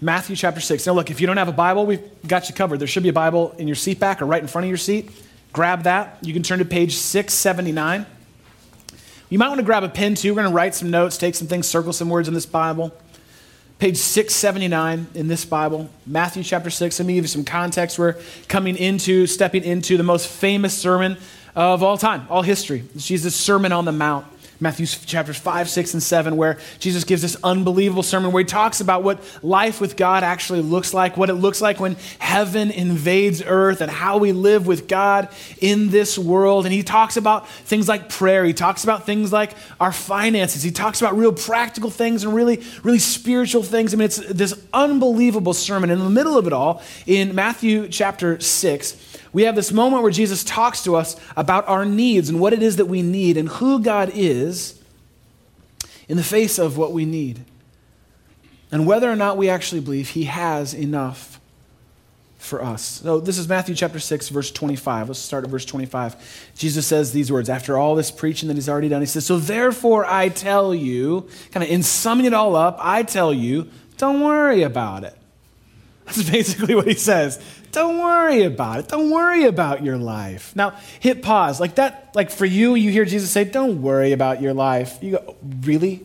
Matthew 0.00 0.36
chapter 0.36 0.60
6. 0.60 0.86
Now, 0.86 0.92
look, 0.92 1.10
if 1.10 1.20
you 1.20 1.26
don't 1.26 1.38
have 1.38 1.48
a 1.48 1.52
Bible, 1.52 1.84
we've 1.84 2.02
got 2.26 2.48
you 2.48 2.54
covered. 2.54 2.78
There 2.78 2.86
should 2.86 3.02
be 3.02 3.08
a 3.08 3.12
Bible 3.12 3.52
in 3.58 3.66
your 3.66 3.74
seat 3.74 3.98
back 3.98 4.22
or 4.22 4.26
right 4.26 4.40
in 4.40 4.46
front 4.46 4.64
of 4.64 4.68
your 4.68 4.78
seat. 4.78 5.10
Grab 5.52 5.82
that. 5.82 6.18
You 6.22 6.32
can 6.32 6.42
turn 6.42 6.60
to 6.60 6.64
page 6.64 6.94
679. 6.94 8.06
You 9.28 9.38
might 9.38 9.48
want 9.48 9.58
to 9.58 9.64
grab 9.64 9.82
a 9.82 9.88
pen 9.88 10.14
too. 10.14 10.32
We're 10.32 10.42
going 10.42 10.52
to 10.52 10.54
write 10.54 10.74
some 10.74 10.90
notes, 10.90 11.18
take 11.18 11.34
some 11.34 11.48
things, 11.48 11.66
circle 11.66 11.92
some 11.92 12.08
words 12.08 12.28
in 12.28 12.34
this 12.34 12.46
Bible. 12.46 12.94
Page 13.78 13.96
679 13.96 15.06
in 15.14 15.28
this 15.28 15.44
Bible, 15.44 15.88
Matthew 16.04 16.42
chapter 16.42 16.68
6. 16.68 16.98
Let 16.98 17.06
me 17.06 17.14
give 17.14 17.22
you 17.24 17.28
some 17.28 17.44
context. 17.44 17.96
We're 17.96 18.16
coming 18.48 18.76
into, 18.76 19.28
stepping 19.28 19.62
into 19.62 19.96
the 19.96 20.02
most 20.02 20.26
famous 20.26 20.76
sermon 20.76 21.16
of 21.54 21.84
all 21.84 21.96
time, 21.96 22.26
all 22.28 22.42
history. 22.42 22.82
It's 22.94 23.06
Jesus' 23.06 23.36
Sermon 23.36 23.70
on 23.70 23.84
the 23.84 23.92
Mount. 23.92 24.26
Matthew 24.60 24.86
chapters 24.86 25.36
5, 25.36 25.68
6, 25.68 25.94
and 25.94 26.02
7, 26.02 26.36
where 26.36 26.58
Jesus 26.80 27.04
gives 27.04 27.22
this 27.22 27.36
unbelievable 27.44 28.02
sermon 28.02 28.32
where 28.32 28.42
he 28.42 28.46
talks 28.46 28.80
about 28.80 29.04
what 29.04 29.22
life 29.42 29.80
with 29.80 29.96
God 29.96 30.24
actually 30.24 30.62
looks 30.62 30.92
like, 30.92 31.16
what 31.16 31.30
it 31.30 31.34
looks 31.34 31.60
like 31.60 31.78
when 31.78 31.96
heaven 32.18 32.72
invades 32.72 33.40
earth, 33.40 33.80
and 33.80 33.90
how 33.90 34.18
we 34.18 34.32
live 34.32 34.66
with 34.66 34.88
God 34.88 35.28
in 35.60 35.90
this 35.90 36.18
world. 36.18 36.66
And 36.66 36.72
he 36.72 36.82
talks 36.82 37.16
about 37.16 37.48
things 37.48 37.88
like 37.88 38.08
prayer. 38.08 38.44
He 38.44 38.52
talks 38.52 38.82
about 38.82 39.06
things 39.06 39.32
like 39.32 39.52
our 39.78 39.92
finances. 39.92 40.64
He 40.64 40.72
talks 40.72 41.00
about 41.00 41.16
real 41.16 41.32
practical 41.32 41.90
things 41.90 42.24
and 42.24 42.34
really, 42.34 42.60
really 42.82 42.98
spiritual 42.98 43.62
things. 43.62 43.94
I 43.94 43.96
mean, 43.96 44.06
it's 44.06 44.16
this 44.16 44.60
unbelievable 44.74 45.54
sermon. 45.54 45.90
In 45.90 46.00
the 46.00 46.10
middle 46.10 46.36
of 46.36 46.48
it 46.48 46.52
all, 46.52 46.82
in 47.06 47.32
Matthew 47.32 47.86
chapter 47.88 48.40
6, 48.40 49.07
we 49.32 49.42
have 49.42 49.54
this 49.54 49.72
moment 49.72 50.02
where 50.02 50.12
Jesus 50.12 50.44
talks 50.44 50.82
to 50.84 50.96
us 50.96 51.16
about 51.36 51.68
our 51.68 51.84
needs 51.84 52.28
and 52.28 52.40
what 52.40 52.52
it 52.52 52.62
is 52.62 52.76
that 52.76 52.86
we 52.86 53.02
need 53.02 53.36
and 53.36 53.48
who 53.48 53.80
God 53.80 54.10
is 54.14 54.82
in 56.08 56.16
the 56.16 56.24
face 56.24 56.58
of 56.58 56.76
what 56.76 56.92
we 56.92 57.04
need. 57.04 57.44
And 58.70 58.86
whether 58.86 59.10
or 59.10 59.16
not 59.16 59.36
we 59.36 59.48
actually 59.48 59.80
believe 59.80 60.10
He 60.10 60.24
has 60.24 60.74
enough 60.74 61.40
for 62.38 62.62
us. 62.62 62.82
So 62.82 63.20
this 63.20 63.36
is 63.36 63.48
Matthew 63.48 63.74
chapter 63.74 63.98
6, 63.98 64.28
verse 64.28 64.50
25. 64.50 65.08
Let's 65.08 65.18
start 65.18 65.44
at 65.44 65.50
verse 65.50 65.64
25. 65.64 66.52
Jesus 66.56 66.86
says 66.86 67.12
these 67.12 67.32
words 67.32 67.48
after 67.48 67.76
all 67.76 67.94
this 67.94 68.10
preaching 68.10 68.48
that 68.48 68.54
He's 68.54 68.68
already 68.68 68.88
done. 68.88 69.02
He 69.02 69.06
says, 69.06 69.26
So 69.26 69.38
therefore 69.38 70.06
I 70.06 70.28
tell 70.28 70.74
you, 70.74 71.28
kind 71.50 71.64
of 71.64 71.70
in 71.70 71.82
summing 71.82 72.26
it 72.26 72.34
all 72.34 72.56
up, 72.56 72.78
I 72.80 73.02
tell 73.02 73.34
you, 73.34 73.68
don't 73.96 74.20
worry 74.20 74.62
about 74.62 75.04
it. 75.04 75.14
That's 76.06 76.30
basically 76.30 76.74
what 76.76 76.86
he 76.86 76.94
says. 76.94 77.42
Don't 77.72 77.98
worry 77.98 78.42
about 78.42 78.80
it. 78.80 78.88
Don't 78.88 79.10
worry 79.10 79.44
about 79.44 79.84
your 79.84 79.98
life. 79.98 80.54
Now, 80.56 80.70
hit 81.00 81.22
pause. 81.22 81.60
Like 81.60 81.76
that, 81.76 82.10
like 82.14 82.30
for 82.30 82.46
you, 82.46 82.74
you 82.74 82.90
hear 82.90 83.04
Jesus 83.04 83.30
say, 83.30 83.44
Don't 83.44 83.82
worry 83.82 84.12
about 84.12 84.40
your 84.40 84.54
life. 84.54 84.98
You 85.02 85.12
go, 85.12 85.36
Really? 85.62 86.04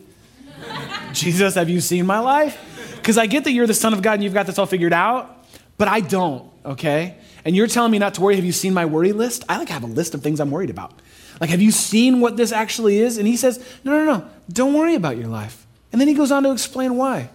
Jesus, 1.12 1.54
have 1.54 1.68
you 1.68 1.80
seen 1.80 2.06
my 2.06 2.18
life? 2.18 2.94
Because 2.96 3.18
I 3.18 3.26
get 3.26 3.44
that 3.44 3.52
you're 3.52 3.66
the 3.66 3.74
Son 3.74 3.92
of 3.92 4.02
God 4.02 4.14
and 4.14 4.24
you've 4.24 4.34
got 4.34 4.46
this 4.46 4.58
all 4.58 4.66
figured 4.66 4.92
out, 4.92 5.46
but 5.76 5.88
I 5.88 6.00
don't, 6.00 6.50
okay? 6.64 7.16
And 7.44 7.54
you're 7.54 7.66
telling 7.66 7.92
me 7.92 7.98
not 7.98 8.14
to 8.14 8.22
worry. 8.22 8.36
Have 8.36 8.44
you 8.44 8.52
seen 8.52 8.72
my 8.72 8.86
worry 8.86 9.12
list? 9.12 9.44
I 9.48 9.58
like 9.58 9.68
have 9.68 9.82
a 9.82 9.86
list 9.86 10.14
of 10.14 10.22
things 10.22 10.40
I'm 10.40 10.50
worried 10.50 10.70
about. 10.70 10.92
Like, 11.40 11.50
have 11.50 11.60
you 11.60 11.70
seen 11.70 12.20
what 12.20 12.36
this 12.36 12.52
actually 12.52 12.98
is? 12.98 13.18
And 13.18 13.26
he 13.26 13.36
says, 13.36 13.62
No, 13.84 13.92
no, 13.92 14.18
no, 14.18 14.28
don't 14.50 14.72
worry 14.72 14.94
about 14.94 15.16
your 15.18 15.28
life. 15.28 15.66
And 15.92 16.00
then 16.00 16.08
he 16.08 16.14
goes 16.14 16.32
on 16.32 16.42
to 16.44 16.52
explain 16.52 16.96
why. 16.96 17.28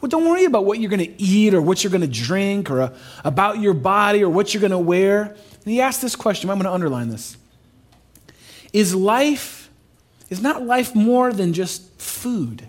Well, 0.00 0.08
don't 0.08 0.28
worry 0.28 0.44
about 0.44 0.64
what 0.64 0.78
you're 0.78 0.90
going 0.90 1.04
to 1.04 1.22
eat 1.22 1.54
or 1.54 1.60
what 1.60 1.82
you're 1.82 1.90
going 1.90 2.02
to 2.02 2.06
drink 2.06 2.70
or 2.70 2.82
uh, 2.82 2.96
about 3.24 3.60
your 3.60 3.74
body 3.74 4.22
or 4.22 4.28
what 4.28 4.54
you're 4.54 4.60
going 4.60 4.70
to 4.70 4.78
wear. 4.78 5.22
And 5.22 5.72
he 5.72 5.80
asked 5.80 6.00
this 6.02 6.14
question. 6.14 6.50
I'm 6.50 6.56
going 6.56 6.66
to 6.66 6.72
underline 6.72 7.08
this. 7.08 7.36
Is 8.72 8.94
life, 8.94 9.70
is 10.30 10.40
not 10.40 10.62
life 10.62 10.94
more 10.94 11.32
than 11.32 11.52
just 11.52 12.00
food? 12.00 12.68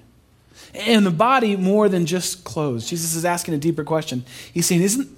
And 0.73 1.05
the 1.05 1.11
body 1.11 1.55
more 1.55 1.87
than 1.87 2.05
just 2.05 2.43
clothes? 2.43 2.89
Jesus 2.89 3.15
is 3.15 3.25
asking 3.25 3.53
a 3.53 3.57
deeper 3.57 3.83
question. 3.83 4.23
He's 4.51 4.65
saying, 4.65 4.81
isn't, 4.81 5.17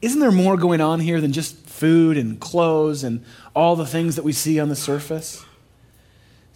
isn't 0.00 0.20
there 0.20 0.32
more 0.32 0.56
going 0.56 0.80
on 0.80 1.00
here 1.00 1.20
than 1.20 1.32
just 1.32 1.56
food 1.66 2.16
and 2.16 2.40
clothes 2.40 3.04
and 3.04 3.24
all 3.54 3.76
the 3.76 3.86
things 3.86 4.16
that 4.16 4.24
we 4.24 4.32
see 4.32 4.58
on 4.58 4.68
the 4.68 4.76
surface? 4.76 5.44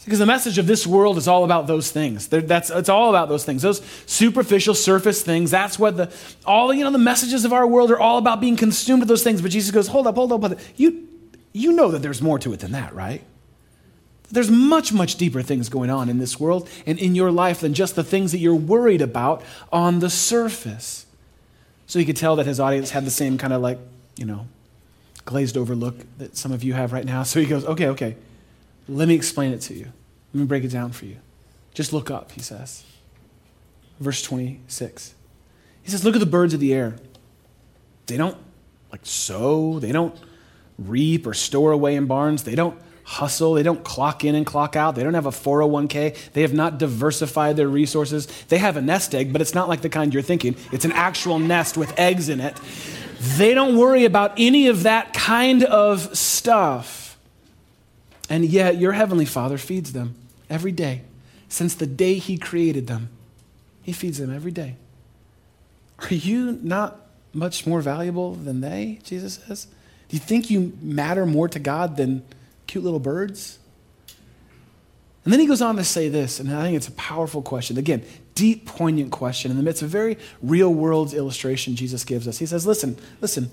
Because 0.06 0.20
the 0.20 0.26
message 0.26 0.56
of 0.58 0.68
this 0.68 0.86
world 0.86 1.18
is 1.18 1.26
all 1.26 1.42
about 1.42 1.66
those 1.66 1.90
things. 1.90 2.28
That's, 2.28 2.70
it's 2.70 2.88
all 2.88 3.10
about 3.10 3.28
those 3.28 3.44
things. 3.44 3.62
Those 3.62 3.82
superficial 4.06 4.72
surface 4.72 5.20
things. 5.20 5.50
That's 5.50 5.80
what 5.80 5.96
the, 5.96 6.12
all, 6.44 6.72
you 6.72 6.84
know, 6.84 6.92
the 6.92 6.98
messages 6.98 7.44
of 7.44 7.52
our 7.52 7.66
world 7.66 7.90
are 7.90 7.98
all 7.98 8.16
about 8.16 8.40
being 8.40 8.56
consumed 8.56 9.00
with 9.00 9.08
those 9.08 9.24
things. 9.24 9.42
But 9.42 9.50
Jesus 9.50 9.72
goes, 9.72 9.88
hold 9.88 10.06
up, 10.06 10.14
hold 10.14 10.30
up, 10.32 10.42
hold 10.42 10.52
up. 10.52 10.58
You, 10.76 11.08
you 11.52 11.72
know 11.72 11.90
that 11.90 12.02
there's 12.02 12.22
more 12.22 12.38
to 12.38 12.52
it 12.52 12.60
than 12.60 12.70
that, 12.70 12.94
right? 12.94 13.24
There's 14.30 14.48
much, 14.48 14.92
much 14.92 15.16
deeper 15.16 15.42
things 15.42 15.68
going 15.68 15.90
on 15.90 16.08
in 16.08 16.18
this 16.18 16.38
world 16.38 16.68
and 16.86 17.00
in 17.00 17.16
your 17.16 17.32
life 17.32 17.58
than 17.58 17.74
just 17.74 17.96
the 17.96 18.04
things 18.04 18.30
that 18.30 18.38
you're 18.38 18.54
worried 18.54 19.02
about 19.02 19.42
on 19.72 19.98
the 19.98 20.08
surface. 20.08 21.06
So 21.88 21.98
he 21.98 22.04
could 22.04 22.16
tell 22.16 22.36
that 22.36 22.46
his 22.46 22.60
audience 22.60 22.90
had 22.90 23.04
the 23.04 23.10
same 23.10 23.38
kind 23.38 23.52
of 23.52 23.60
like, 23.60 23.80
you 24.16 24.24
know, 24.24 24.46
glazed 25.24 25.56
over 25.56 25.74
look 25.74 25.96
that 26.18 26.36
some 26.36 26.52
of 26.52 26.62
you 26.62 26.74
have 26.74 26.92
right 26.92 27.04
now. 27.04 27.24
So 27.24 27.40
he 27.40 27.46
goes, 27.46 27.64
okay, 27.64 27.88
okay. 27.88 28.14
Let 28.88 29.08
me 29.08 29.14
explain 29.14 29.52
it 29.52 29.60
to 29.62 29.74
you. 29.74 29.92
Let 30.32 30.40
me 30.40 30.46
break 30.46 30.64
it 30.64 30.68
down 30.68 30.92
for 30.92 31.06
you. 31.06 31.16
Just 31.74 31.92
look 31.92 32.10
up, 32.10 32.32
he 32.32 32.40
says. 32.40 32.84
Verse 34.00 34.22
26. 34.22 35.14
He 35.82 35.90
says, 35.90 36.04
Look 36.04 36.14
at 36.14 36.20
the 36.20 36.26
birds 36.26 36.54
of 36.54 36.60
the 36.60 36.72
air. 36.74 36.96
They 38.06 38.16
don't 38.16 38.36
like 38.92 39.00
sow, 39.04 39.78
they 39.78 39.92
don't 39.92 40.16
reap 40.78 41.26
or 41.26 41.34
store 41.34 41.72
away 41.72 41.96
in 41.96 42.06
barns, 42.06 42.44
they 42.44 42.54
don't 42.54 42.78
hustle, 43.02 43.54
they 43.54 43.62
don't 43.62 43.84
clock 43.84 44.24
in 44.24 44.34
and 44.34 44.44
clock 44.44 44.76
out, 44.76 44.94
they 44.94 45.02
don't 45.02 45.14
have 45.14 45.26
a 45.26 45.30
401k, 45.30 46.32
they 46.32 46.42
have 46.42 46.52
not 46.52 46.78
diversified 46.78 47.56
their 47.56 47.68
resources. 47.68 48.26
They 48.48 48.58
have 48.58 48.76
a 48.76 48.82
nest 48.82 49.14
egg, 49.14 49.32
but 49.32 49.40
it's 49.40 49.54
not 49.54 49.68
like 49.68 49.80
the 49.80 49.88
kind 49.88 50.12
you're 50.12 50.22
thinking. 50.22 50.56
It's 50.72 50.84
an 50.84 50.92
actual 50.92 51.38
nest 51.38 51.76
with 51.76 51.98
eggs 51.98 52.28
in 52.28 52.40
it. 52.40 52.60
They 53.36 53.54
don't 53.54 53.76
worry 53.76 54.04
about 54.04 54.34
any 54.36 54.68
of 54.68 54.82
that 54.84 55.14
kind 55.14 55.64
of 55.64 56.16
stuff. 56.16 56.95
And 58.28 58.44
yet, 58.44 58.78
your 58.78 58.92
heavenly 58.92 59.24
Father 59.24 59.58
feeds 59.58 59.92
them 59.92 60.14
every 60.50 60.72
day. 60.72 61.02
Since 61.48 61.74
the 61.76 61.86
day 61.86 62.14
He 62.14 62.38
created 62.38 62.86
them, 62.86 63.08
He 63.82 63.92
feeds 63.92 64.18
them 64.18 64.34
every 64.34 64.52
day. 64.52 64.76
Are 65.98 66.14
you 66.14 66.58
not 66.62 67.00
much 67.32 67.66
more 67.66 67.80
valuable 67.80 68.34
than 68.34 68.60
they? 68.60 68.98
Jesus 69.04 69.40
says. 69.46 69.66
Do 70.08 70.16
you 70.16 70.20
think 70.20 70.50
you 70.50 70.76
matter 70.80 71.26
more 71.26 71.48
to 71.48 71.58
God 71.58 71.96
than 71.96 72.22
cute 72.66 72.84
little 72.84 73.00
birds? 73.00 73.58
And 75.24 75.32
then 75.32 75.40
he 75.40 75.46
goes 75.46 75.60
on 75.60 75.74
to 75.76 75.82
say 75.82 76.08
this, 76.08 76.38
and 76.38 76.54
I 76.54 76.62
think 76.62 76.76
it's 76.76 76.86
a 76.86 76.92
powerful 76.92 77.42
question. 77.42 77.78
Again, 77.78 78.04
deep, 78.36 78.64
poignant 78.64 79.10
question 79.10 79.50
in 79.50 79.56
the 79.56 79.62
midst 79.64 79.82
of 79.82 79.88
a 79.88 79.90
very 79.90 80.18
real 80.40 80.72
world 80.72 81.12
illustration 81.12 81.74
Jesus 81.74 82.04
gives 82.04 82.28
us. 82.28 82.38
He 82.38 82.46
says, 82.46 82.64
Listen, 82.64 82.96
listen, 83.20 83.50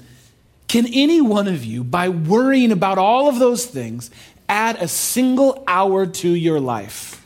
can 0.68 0.86
any 0.94 1.20
one 1.20 1.48
of 1.48 1.66
you, 1.66 1.84
by 1.84 2.10
worrying 2.10 2.72
about 2.72 3.00
all 3.00 3.28
of 3.28 3.40
those 3.40 3.66
things, 3.66 4.12
add 4.50 4.78
a 4.78 4.88
single 4.88 5.64
hour 5.68 6.06
to 6.06 6.30
your 6.30 6.60
life. 6.60 7.24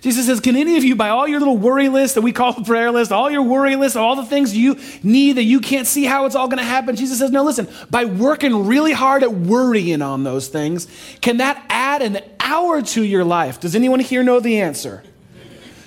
Jesus 0.00 0.26
says, 0.26 0.40
Can 0.40 0.56
any 0.56 0.76
of 0.76 0.84
you, 0.84 0.94
by 0.94 1.08
all 1.08 1.26
your 1.26 1.38
little 1.38 1.56
worry 1.56 1.88
list 1.88 2.14
that 2.14 2.20
we 2.20 2.32
call 2.32 2.52
the 2.52 2.62
prayer 2.62 2.90
list, 2.90 3.10
all 3.10 3.30
your 3.30 3.42
worry 3.42 3.76
list, 3.76 3.96
all 3.96 4.16
the 4.16 4.24
things 4.24 4.56
you 4.56 4.76
need 5.02 5.34
that 5.34 5.44
you 5.44 5.60
can't 5.60 5.86
see 5.86 6.04
how 6.04 6.26
it's 6.26 6.34
all 6.34 6.48
going 6.48 6.58
to 6.58 6.64
happen, 6.64 6.96
Jesus 6.96 7.18
says, 7.18 7.30
No, 7.30 7.42
listen, 7.42 7.68
by 7.90 8.04
working 8.04 8.66
really 8.66 8.92
hard 8.92 9.22
at 9.22 9.32
worrying 9.32 10.02
on 10.02 10.24
those 10.24 10.48
things, 10.48 10.86
can 11.20 11.38
that 11.38 11.64
add 11.68 12.02
an 12.02 12.20
hour 12.40 12.82
to 12.82 13.02
your 13.02 13.24
life? 13.24 13.60
Does 13.60 13.74
anyone 13.74 14.00
here 14.00 14.22
know 14.22 14.40
the 14.40 14.60
answer? 14.60 15.02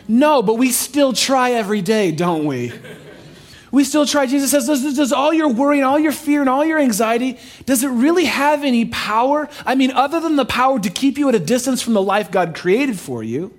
No, 0.07 0.41
but 0.41 0.55
we 0.55 0.71
still 0.71 1.13
try 1.13 1.51
every 1.51 1.81
day, 1.81 2.11
don't 2.11 2.45
we? 2.45 2.73
We 3.71 3.85
still 3.85 4.05
try. 4.05 4.25
Jesus 4.25 4.51
says, 4.51 4.67
does, 4.67 4.95
does 4.95 5.13
all 5.13 5.33
your 5.33 5.47
worry 5.47 5.77
and 5.77 5.85
all 5.85 5.97
your 5.97 6.11
fear 6.11 6.41
and 6.41 6.49
all 6.49 6.65
your 6.65 6.77
anxiety, 6.79 7.39
does 7.65 7.83
it 7.83 7.87
really 7.87 8.25
have 8.25 8.63
any 8.63 8.85
power? 8.85 9.49
I 9.65 9.75
mean, 9.75 9.91
other 9.91 10.19
than 10.19 10.35
the 10.35 10.45
power 10.45 10.79
to 10.79 10.89
keep 10.89 11.17
you 11.17 11.29
at 11.29 11.35
a 11.35 11.39
distance 11.39 11.81
from 11.81 11.93
the 11.93 12.01
life 12.01 12.29
God 12.29 12.53
created 12.53 12.99
for 12.99 13.23
you, 13.23 13.53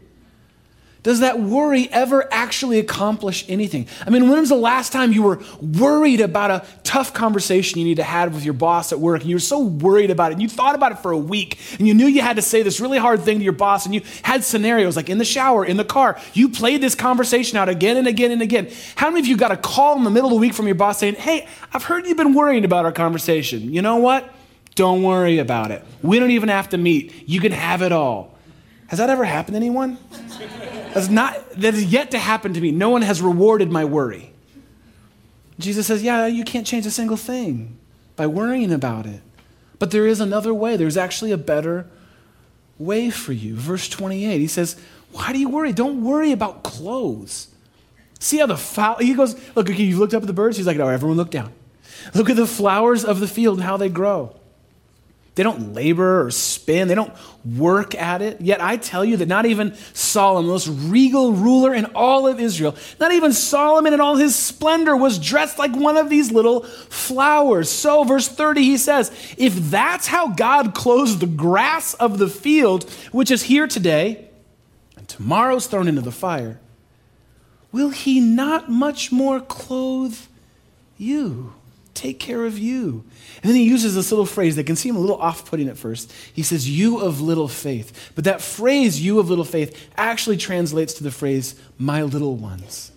does 1.03 1.19
that 1.19 1.41
worry 1.41 1.89
ever 1.91 2.33
actually 2.33 2.79
accomplish 2.79 3.45
anything? 3.49 3.89
I 4.07 4.11
mean, 4.11 4.29
when 4.29 4.39
was 4.39 4.51
the 4.51 4.55
last 4.55 4.93
time 4.93 5.13
you 5.13 5.25
were 5.25 5.41
worried 5.61 6.21
about 6.21 6.53
a 6.53 6.67
tough 6.85 7.13
conversation 7.13 7.81
you 7.81 7.85
need 7.85 7.97
to 7.97 8.05
have 8.05 8.35
with 8.35 8.45
your 8.45 8.55
boss 8.55 8.93
at 8.93 9.01
work 9.01 9.23
and 9.23 9.29
you 9.29 9.35
were 9.35 9.41
so 9.41 9.59
worried 9.61 10.11
about 10.11 10.31
it 10.31 10.35
and 10.35 10.43
you 10.43 10.49
thought 10.49 10.77
about 10.77 10.93
it 10.93 10.99
for 10.99 11.11
a 11.11 11.19
week 11.19 11.59
and 11.79 11.89
you 11.89 11.95
knew 11.95 12.07
you 12.07 12.23
had 12.23 12.37
to 12.37 12.43
say 12.43 12.63
this 12.63 12.79
really 12.79 12.99
hard 12.99 13.23
thing 13.23 13.39
to 13.39 13.45
your 13.45 13.53
boss 13.53 13.85
and 13.85 13.95
you 13.95 14.03
had 14.23 14.45
scenarios 14.45 14.95
like 14.95 15.11
in 15.11 15.19
the 15.19 15.25
shower, 15.25 15.65
in 15.65 15.77
the 15.77 15.85
car. 15.85 16.21
You 16.35 16.49
played 16.49 16.81
this 16.81 16.95
conversation 16.95 17.59
out 17.59 17.69
again 17.69 17.97
and 17.97 18.07
again 18.07 18.31
and 18.31 18.41
again. 18.41 18.71
How 18.95 19.11
many 19.11 19.21
of 19.21 19.27
you 19.27 19.37
got 19.37 19.51
a 19.51 19.57
call 19.57 19.97
in 19.97 20.05
the 20.05 20.11
middle 20.11 20.29
of 20.29 20.35
the 20.35 20.41
week 20.41 20.55
from 20.55 20.67
your 20.67 20.77
boss 20.77 20.99
saying, 20.99 21.17
Hey, 21.17 21.49
I've 21.73 21.83
heard 21.83 22.07
you've 22.07 22.17
been 22.17 22.35
worrying 22.35 22.65
about 22.65 22.85
our 22.85 22.93
conversation. 22.93 23.73
You 23.73 23.83
know 23.83 23.97
what? 23.97 24.33
Don't 24.77 25.03
worry 25.03 25.39
about 25.39 25.73
it. 25.73 25.85
We 26.01 26.21
don't 26.21 26.31
even 26.31 26.49
have 26.49 26.69
to 26.71 26.79
meet. 26.79 27.29
You 27.29 27.41
can 27.41 27.53
have 27.53 27.83
it 27.83 27.91
all. 27.91 28.39
Has 28.87 28.99
that 28.99 29.11
ever 29.11 29.25
happened 29.25 29.55
to 29.55 29.57
anyone? 29.57 29.99
That's 30.95 31.09
not, 31.09 31.51
that 31.53 31.75
is 31.75 31.85
yet 31.87 32.11
to 32.11 32.19
happen 32.19 32.55
to 32.55 32.61
me. 32.61 32.71
No 32.71 32.91
one 32.91 33.03
has 33.03 33.23
rewarded 33.23 33.71
my 33.71 33.85
worry. 33.85 34.33
Jesus 35.59 35.87
says, 35.87 36.03
Yeah, 36.03 36.27
you 36.27 36.45
can't 36.45 36.67
change 36.67 36.87
a 36.87 36.91
single 36.91 37.17
thing 37.17 37.79
by 38.17 38.27
worrying 38.27 38.73
about 38.73 39.07
it. 39.07 39.23
But 39.79 39.91
there 39.91 40.07
is 40.07 40.21
another 40.21 40.53
way. 40.53 40.77
There's 40.77 40.97
actually 40.97 41.33
a 41.33 41.39
better 41.39 41.87
way 42.79 43.11
for 43.11 43.33
you. 43.33 43.57
Verse 43.57 43.89
28, 43.89 44.39
he 44.39 44.47
says, 44.47 44.77
Why 45.13 45.33
do 45.33 45.39
you 45.39 45.49
worry? 45.49 45.73
Don't 45.73 46.05
worry 46.05 46.33
about 46.33 46.63
clothes. 46.63 47.49
See 48.19 48.39
how 48.39 48.47
the 48.47 48.57
fowl, 48.57 48.99
he 48.99 49.15
goes, 49.15 49.35
Look, 49.57 49.69
you've 49.69 49.99
looked 49.99 50.15
up 50.15 50.23
at 50.23 50.27
the 50.27 50.33
birds? 50.33 50.57
He's 50.57 50.67
like, 50.67 50.77
No, 50.77 50.89
everyone 50.89 51.17
look 51.17 51.31
down. 51.31 51.53
Look 52.15 52.31
at 52.31 52.37
the 52.37 52.47
flowers 52.47 53.05
of 53.05 53.21
the 53.21 53.29
field 53.29 53.59
and 53.59 53.65
how 53.65 53.77
they 53.77 53.89
grow. 53.89 54.37
They 55.35 55.43
don't 55.43 55.73
labor 55.73 56.27
or 56.27 56.31
spin, 56.31 56.89
they 56.89 56.95
don't 56.95 57.13
work 57.43 57.95
at 57.95 58.21
it. 58.21 58.43
Yet 58.43 58.61
I 58.61 58.77
tell 58.77 59.03
you 59.03 59.17
that 59.17 59.29
not 59.29 59.47
even 59.47 59.75
Solomon, 59.95 60.47
the 60.47 60.53
most 60.53 60.69
regal 60.69 61.33
ruler 61.33 61.73
in 61.73 61.87
all 61.95 62.27
of 62.27 62.39
Israel, 62.39 62.77
not 63.01 63.13
even 63.13 63.33
Solomon 63.33 63.95
in 63.95 64.01
all 64.01 64.17
his 64.17 64.37
splendor 64.37 64.95
was 64.95 65.19
dressed 65.19 65.59
like 65.59 65.75
one 65.75 65.97
of 65.97 66.11
these 66.11 66.31
little 66.31 66.65
flowers. 66.65 67.71
So, 67.71 68.05
verse 68.05 68.29
30, 68.29 68.63
he 68.63 68.77
says, 68.77 69.11
If 69.39 69.55
that's 69.55 70.07
how 70.07 70.29
God 70.29 70.75
clothes 70.75 71.19
the 71.19 71.27
grass 71.27 71.95
of 71.95 72.19
the 72.19 72.29
field, 72.29 72.91
which 73.11 73.31
is 73.31 73.45
here 73.45 73.67
today, 73.67 74.29
and 74.99 75.09
tomorrow's 75.09 75.67
thrown 75.67 75.89
into 75.89 76.03
the 76.03 76.13
fire, 76.13 76.61
will 77.73 77.91
he 77.91 78.21
not 78.21 78.71
much 78.71 79.11
more 79.11 79.41
clothe 79.41 80.19
you? 80.99 81.55
Take 81.95 82.19
care 82.19 82.45
of 82.45 82.59
you. 82.59 83.05
And 83.43 83.51
then 83.51 83.57
he 83.57 83.65
uses 83.65 83.95
this 83.95 84.11
little 84.11 84.27
phrase 84.27 84.57
that 84.57 84.65
can 84.65 84.77
seem 84.77 84.97
a 84.97 85.01
little 85.01 85.21
off 85.21 85.49
putting 85.49 85.69
at 85.69 85.77
first. 85.77 86.13
He 86.33 86.43
says, 86.43 86.69
You 86.69 87.01
of 87.01 87.21
little 87.21 87.49
faith. 87.49 88.13
But 88.15 88.25
that 88.25 88.41
phrase, 88.41 89.01
you 89.01 89.19
of 89.19 89.29
little 89.29 89.45
faith, 89.45 89.91
actually 89.97 90.37
translates 90.37 90.95
to 90.95 91.05
the 91.05 91.11
phrase, 91.11 91.55
My 91.79 92.03
little 92.03 92.37
ones. 92.37 92.93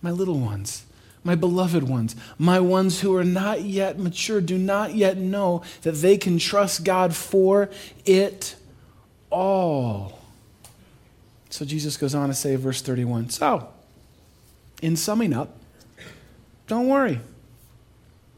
My 0.00 0.10
little 0.10 0.38
ones. 0.38 0.84
My 1.24 1.34
beloved 1.34 1.84
ones. 1.84 2.16
My 2.38 2.60
ones 2.60 3.00
who 3.00 3.14
are 3.14 3.24
not 3.24 3.62
yet 3.62 3.98
mature, 3.98 4.40
do 4.40 4.58
not 4.58 4.94
yet 4.94 5.16
know 5.16 5.62
that 5.82 5.92
they 5.92 6.18
can 6.18 6.38
trust 6.38 6.84
God 6.84 7.14
for 7.14 7.70
it 8.04 8.56
all. 9.30 10.18
So 11.50 11.64
Jesus 11.64 11.96
goes 11.96 12.14
on 12.14 12.28
to 12.28 12.34
say, 12.34 12.56
verse 12.56 12.80
31 12.82 13.30
So, 13.30 13.68
in 14.80 14.96
summing 14.96 15.32
up, 15.32 15.56
don't 16.66 16.88
worry. 16.88 17.20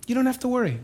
You 0.06 0.14
don't 0.14 0.26
have 0.26 0.40
to 0.40 0.48
worry. 0.48 0.80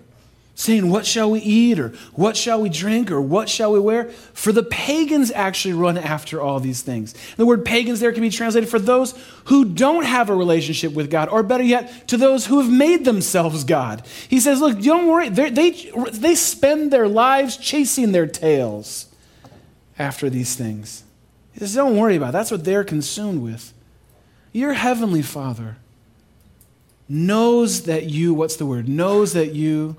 saying, 0.55 0.91
What 0.91 1.07
shall 1.07 1.31
we 1.31 1.41
eat? 1.41 1.79
or 1.79 1.89
What 2.15 2.37
shall 2.37 2.61
we 2.61 2.69
drink? 2.69 3.11
or 3.11 3.21
What 3.21 3.49
shall 3.49 3.73
we 3.73 3.81
wear? 3.81 4.11
For 4.35 4.53
the 4.53 4.63
pagans 4.63 5.31
actually 5.31 5.75
run 5.75 5.97
after 5.97 6.41
all 6.41 6.61
these 6.61 6.83
things. 6.83 7.15
The 7.37 7.47
word 7.47 7.65
pagans 7.65 8.01
there 8.01 8.13
can 8.13 8.21
be 8.23 8.31
translated 8.31 8.69
for 8.69 8.79
those 8.79 9.15
who 9.45 9.65
don't 9.65 10.05
have 10.05 10.29
a 10.29 10.35
relationship 10.35 10.93
with 10.93 11.11
God, 11.11 11.29
or 11.29 11.43
better 11.43 11.63
yet, 11.65 12.09
to 12.09 12.17
those 12.17 12.47
who 12.47 12.61
have 12.61 12.71
made 12.71 13.05
themselves 13.05 13.65
God. 13.65 14.07
He 14.29 14.41
says, 14.41 14.61
Look, 14.61 14.81
don't 14.81 15.07
worry. 15.07 15.29
They, 15.31 15.51
they, 15.51 15.71
they 16.13 16.35
spend 16.35 16.91
their 16.93 17.09
lives 17.09 17.57
chasing 17.57 18.13
their 18.13 18.27
tails 18.27 19.07
after 19.99 20.29
these 20.31 20.57
things. 20.57 21.05
He 21.53 21.61
says, 21.61 21.75
Don't 21.75 21.97
worry 21.97 22.17
about 22.17 22.31
it. 22.31 22.33
That's 22.33 22.51
what 22.51 22.65
they're 22.65 22.85
consumed 22.85 23.43
with. 23.43 23.73
Your 24.53 24.73
heavenly 24.75 25.23
Father 25.23 25.77
knows 27.11 27.83
that 27.83 28.05
you, 28.05 28.33
what's 28.33 28.57
the 28.57 28.65
word? 28.65 28.89
Knows 28.89 29.33
that 29.33 29.53
you 29.53 29.97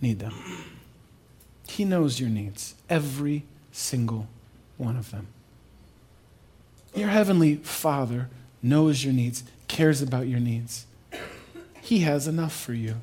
need 0.00 0.18
them. 0.18 0.34
He 1.68 1.84
knows 1.84 2.18
your 2.18 2.30
needs, 2.30 2.74
every 2.88 3.44
single 3.70 4.26
one 4.78 4.96
of 4.96 5.10
them. 5.10 5.28
Your 6.94 7.08
heavenly 7.08 7.56
Father 7.56 8.28
knows 8.62 9.04
your 9.04 9.12
needs, 9.12 9.44
cares 9.68 10.00
about 10.02 10.26
your 10.26 10.40
needs. 10.40 10.86
He 11.82 12.00
has 12.00 12.26
enough 12.26 12.56
for 12.56 12.72
you. 12.72 12.96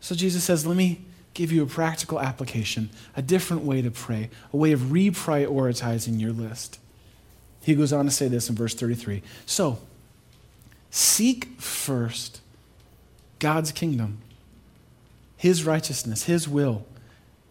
So 0.00 0.14
Jesus 0.14 0.44
says, 0.44 0.66
Let 0.66 0.76
me 0.76 1.00
give 1.32 1.50
you 1.50 1.62
a 1.62 1.66
practical 1.66 2.20
application, 2.20 2.90
a 3.16 3.22
different 3.22 3.64
way 3.64 3.82
to 3.82 3.90
pray, 3.90 4.28
a 4.52 4.56
way 4.56 4.72
of 4.72 4.80
reprioritizing 4.80 6.20
your 6.20 6.32
list. 6.32 6.78
He 7.62 7.74
goes 7.74 7.92
on 7.92 8.04
to 8.04 8.10
say 8.10 8.28
this 8.28 8.50
in 8.50 8.54
verse 8.54 8.74
33. 8.74 9.22
So, 9.46 9.78
seek 10.94 11.60
first 11.60 12.40
God's 13.38 13.72
kingdom 13.72 14.18
his 15.44 15.62
righteousness, 15.62 16.22
His 16.22 16.48
will, 16.48 16.86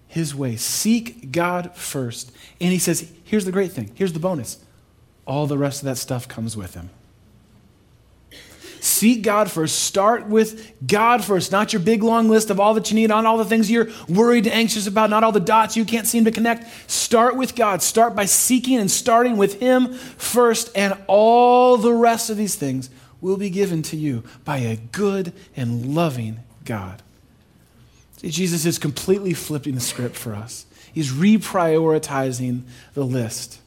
His 0.08 0.34
way. 0.34 0.56
Seek 0.56 1.32
God 1.32 1.76
first. 1.76 2.32
And 2.60 2.72
He 2.72 2.80
says, 2.80 3.08
here's 3.24 3.46
the 3.46 3.52
great 3.52 3.72
thing, 3.72 3.92
here's 3.94 4.14
the 4.14 4.20
bonus. 4.20 4.58
All 5.28 5.46
the 5.46 5.60
rest 5.60 5.84
of 5.84 5.86
that 5.86 5.98
stuff 5.98 6.28
comes 6.28 6.58
with 6.58 6.74
Him. 6.74 6.90
Seek 8.80 9.22
God 9.22 9.52
first. 9.52 9.84
Start 9.84 10.26
with 10.26 10.74
God 10.88 11.24
first, 11.24 11.52
not 11.52 11.72
your 11.72 11.84
big 11.84 12.02
long 12.02 12.30
list 12.30 12.50
of 12.50 12.60
all 12.60 12.74
that 12.74 12.90
you 12.90 12.96
need, 12.96 13.10
not 13.10 13.28
all 13.28 13.38
the 13.38 13.46
things 13.46 13.70
you're 13.70 13.90
worried 14.10 14.48
and 14.48 14.56
anxious 14.56 14.88
about, 14.88 15.12
not 15.12 15.24
all 15.24 15.32
the 15.32 15.40
dots 15.40 15.78
you 15.78 15.86
can't 15.86 16.08
seem 16.08 16.26
to 16.26 16.32
connect. 16.32 16.90
Start 16.90 17.36
with 17.36 17.56
God. 17.56 17.84
Start 17.84 18.16
by 18.16 18.26
seeking 18.26 18.80
and 18.80 18.90
starting 18.90 19.38
with 19.38 19.60
Him 19.60 19.94
first, 19.94 20.72
and 20.76 20.98
all 21.06 21.78
the 21.78 21.94
rest 21.94 22.32
of 22.32 22.38
these 22.38 22.56
things 22.56 22.90
will 23.24 23.38
be 23.38 23.50
given 23.50 23.82
to 23.82 23.96
you 23.96 24.24
by 24.44 24.58
a 24.58 24.76
good 24.76 25.34
and 25.56 25.96
loving 25.96 26.40
God. 26.66 27.02
Jesus 28.22 28.66
is 28.66 28.78
completely 28.78 29.34
flipping 29.34 29.76
the 29.76 29.82
script 29.82 30.16
for 30.16 30.36
us. 30.36 30.66
He's 30.94 31.12
reprioritizing 31.12 32.64
the 32.94 33.04
list. 33.04 33.60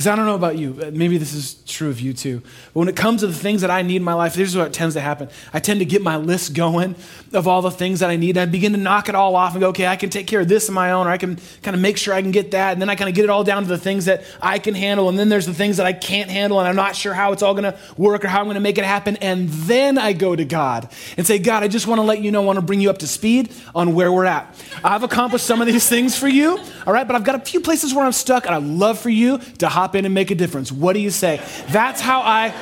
Because 0.00 0.12
I 0.12 0.16
don't 0.16 0.24
know 0.24 0.34
about 0.34 0.56
you, 0.56 0.72
maybe 0.94 1.18
this 1.18 1.34
is 1.34 1.56
true 1.66 1.90
of 1.90 2.00
you 2.00 2.14
too. 2.14 2.40
But 2.40 2.80
when 2.80 2.88
it 2.88 2.96
comes 2.96 3.20
to 3.20 3.26
the 3.26 3.34
things 3.34 3.60
that 3.60 3.70
I 3.70 3.82
need 3.82 3.96
in 3.96 4.02
my 4.02 4.14
life, 4.14 4.32
this 4.32 4.48
is 4.48 4.56
what 4.56 4.72
tends 4.72 4.94
to 4.94 5.00
happen. 5.02 5.28
I 5.52 5.60
tend 5.60 5.80
to 5.80 5.84
get 5.84 6.00
my 6.00 6.16
list 6.16 6.54
going 6.54 6.96
of 7.34 7.46
all 7.46 7.60
the 7.60 7.70
things 7.70 8.00
that 8.00 8.08
I 8.08 8.16
need. 8.16 8.38
And 8.38 8.38
I 8.38 8.46
begin 8.46 8.72
to 8.72 8.78
knock 8.78 9.10
it 9.10 9.14
all 9.14 9.36
off 9.36 9.52
and 9.52 9.60
go, 9.60 9.68
okay, 9.68 9.86
I 9.86 9.96
can 9.96 10.08
take 10.08 10.26
care 10.26 10.40
of 10.40 10.48
this 10.48 10.70
on 10.70 10.74
my 10.74 10.92
own, 10.92 11.06
or 11.06 11.10
I 11.10 11.18
can 11.18 11.38
kind 11.62 11.74
of 11.74 11.82
make 11.82 11.98
sure 11.98 12.14
I 12.14 12.22
can 12.22 12.30
get 12.30 12.52
that. 12.52 12.72
And 12.72 12.80
then 12.80 12.88
I 12.88 12.94
kind 12.94 13.10
of 13.10 13.14
get 13.14 13.24
it 13.24 13.30
all 13.30 13.44
down 13.44 13.64
to 13.64 13.68
the 13.68 13.76
things 13.76 14.06
that 14.06 14.24
I 14.40 14.58
can 14.58 14.74
handle. 14.74 15.10
And 15.10 15.18
then 15.18 15.28
there's 15.28 15.44
the 15.44 15.52
things 15.52 15.76
that 15.76 15.84
I 15.84 15.92
can't 15.92 16.30
handle, 16.30 16.58
and 16.60 16.66
I'm 16.66 16.76
not 16.76 16.96
sure 16.96 17.12
how 17.12 17.32
it's 17.32 17.42
all 17.42 17.52
going 17.52 17.70
to 17.70 17.78
work 17.98 18.24
or 18.24 18.28
how 18.28 18.38
I'm 18.38 18.46
going 18.46 18.54
to 18.54 18.60
make 18.60 18.78
it 18.78 18.86
happen. 18.86 19.16
And 19.16 19.50
then 19.50 19.98
I 19.98 20.14
go 20.14 20.34
to 20.34 20.46
God 20.46 20.88
and 21.18 21.26
say, 21.26 21.38
God, 21.38 21.62
I 21.62 21.68
just 21.68 21.86
want 21.86 21.98
to 21.98 22.04
let 22.04 22.22
you 22.22 22.30
know, 22.30 22.40
I 22.40 22.46
want 22.46 22.56
to 22.56 22.64
bring 22.64 22.80
you 22.80 22.88
up 22.88 22.98
to 23.00 23.06
speed 23.06 23.52
on 23.74 23.94
where 23.94 24.10
we're 24.10 24.24
at. 24.24 24.58
I've 24.82 25.02
accomplished 25.02 25.44
some 25.44 25.60
of 25.60 25.66
these 25.66 25.86
things 25.86 26.16
for 26.16 26.26
you, 26.26 26.58
all 26.86 26.94
right, 26.94 27.06
but 27.06 27.16
I've 27.16 27.24
got 27.24 27.34
a 27.34 27.40
few 27.40 27.60
places 27.60 27.92
where 27.92 28.06
I'm 28.06 28.12
stuck, 28.12 28.46
and 28.46 28.54
I'd 28.54 28.62
love 28.62 28.98
for 28.98 29.10
you 29.10 29.36
to 29.58 29.68
hop 29.90 29.96
in 29.96 30.04
and 30.04 30.14
make 30.14 30.30
a 30.30 30.36
difference. 30.36 30.70
What 30.70 30.92
do 30.92 31.00
you 31.00 31.10
say? 31.10 31.40
That's 31.68 32.00
how 32.00 32.20
I 32.20 32.54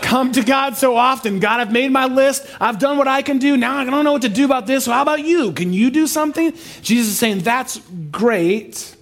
come 0.00 0.32
to 0.32 0.42
God 0.42 0.76
so 0.76 0.96
often. 0.96 1.38
God, 1.38 1.60
I've 1.60 1.70
made 1.70 1.92
my 1.92 2.06
list. 2.06 2.46
I've 2.58 2.78
done 2.78 2.96
what 2.96 3.08
I 3.08 3.20
can 3.20 3.38
do. 3.38 3.58
Now 3.58 3.76
I 3.76 3.84
don't 3.84 4.04
know 4.04 4.12
what 4.12 4.22
to 4.22 4.30
do 4.30 4.46
about 4.46 4.66
this. 4.66 4.84
So 4.84 4.92
how 4.92 5.02
about 5.02 5.20
you? 5.20 5.52
Can 5.52 5.74
you 5.74 5.90
do 5.90 6.06
something? 6.06 6.52
Jesus 6.80 7.08
is 7.12 7.18
saying, 7.18 7.40
That's 7.40 7.78
great. 8.10 8.96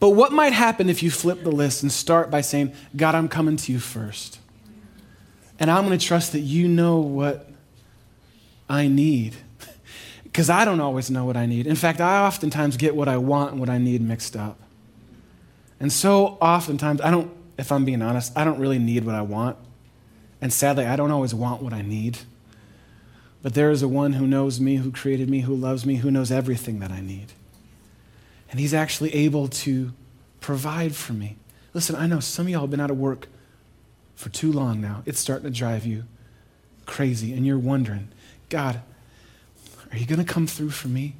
But 0.00 0.10
what 0.10 0.32
might 0.32 0.52
happen 0.52 0.90
if 0.90 1.02
you 1.02 1.10
flip 1.10 1.44
the 1.44 1.52
list 1.52 1.82
and 1.82 1.90
start 1.90 2.30
by 2.30 2.40
saying, 2.40 2.72
God, 2.96 3.14
I'm 3.14 3.28
coming 3.28 3.56
to 3.56 3.72
you 3.72 3.78
first. 3.78 4.38
And 5.58 5.70
I'm 5.70 5.86
going 5.86 5.98
to 5.98 6.04
trust 6.04 6.32
that 6.32 6.40
you 6.40 6.68
know 6.68 7.00
what 7.00 7.48
I 8.68 8.88
need. 8.88 9.36
Because 10.24 10.50
I 10.50 10.64
don't 10.64 10.80
always 10.80 11.12
know 11.12 11.24
what 11.24 11.36
I 11.36 11.46
need. 11.46 11.68
In 11.68 11.76
fact, 11.76 12.00
I 12.00 12.26
oftentimes 12.26 12.76
get 12.76 12.96
what 12.96 13.06
I 13.06 13.18
want 13.18 13.52
and 13.52 13.60
what 13.60 13.70
I 13.70 13.78
need 13.78 14.02
mixed 14.02 14.34
up. 14.34 14.58
And 15.80 15.92
so 15.92 16.38
oftentimes, 16.40 17.00
I 17.00 17.10
don't, 17.10 17.30
if 17.58 17.70
I'm 17.72 17.84
being 17.84 18.02
honest, 18.02 18.32
I 18.36 18.44
don't 18.44 18.58
really 18.58 18.78
need 18.78 19.04
what 19.04 19.14
I 19.14 19.22
want. 19.22 19.56
And 20.40 20.52
sadly, 20.52 20.86
I 20.86 20.96
don't 20.96 21.10
always 21.10 21.34
want 21.34 21.62
what 21.62 21.72
I 21.72 21.82
need. 21.82 22.18
But 23.42 23.54
there 23.54 23.70
is 23.70 23.82
a 23.82 23.88
one 23.88 24.14
who 24.14 24.26
knows 24.26 24.60
me, 24.60 24.76
who 24.76 24.90
created 24.90 25.28
me, 25.28 25.40
who 25.40 25.54
loves 25.54 25.84
me, 25.84 25.96
who 25.96 26.10
knows 26.10 26.30
everything 26.32 26.80
that 26.80 26.90
I 26.90 27.00
need. 27.00 27.32
And 28.50 28.58
he's 28.60 28.72
actually 28.72 29.14
able 29.14 29.48
to 29.48 29.92
provide 30.40 30.94
for 30.94 31.12
me. 31.12 31.36
Listen, 31.74 31.96
I 31.96 32.06
know 32.06 32.20
some 32.20 32.46
of 32.46 32.50
y'all 32.50 32.62
have 32.62 32.70
been 32.70 32.80
out 32.80 32.90
of 32.90 32.98
work 32.98 33.28
for 34.14 34.28
too 34.28 34.52
long 34.52 34.80
now. 34.80 35.02
It's 35.06 35.18
starting 35.18 35.44
to 35.44 35.56
drive 35.56 35.84
you 35.84 36.04
crazy, 36.86 37.32
and 37.32 37.46
you're 37.46 37.58
wondering, 37.58 38.08
God, 38.48 38.80
are 39.90 39.98
you 39.98 40.06
going 40.06 40.24
to 40.24 40.32
come 40.32 40.46
through 40.46 40.70
for 40.70 40.88
me? 40.88 41.16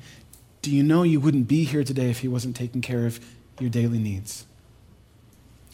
Do 0.63 0.71
you 0.71 0.83
know 0.83 1.03
you 1.03 1.21
wouldn't 1.21 1.49
be 1.49 1.65
here 1.65 1.85
today 1.85 2.11
if 2.11 2.21
he 2.21 2.29
wasn't 2.29 2.57
taking 2.57 2.81
care 2.81 3.07
of 3.07 3.21
your 3.61 3.71
daily 3.71 3.99
needs? 3.99 4.47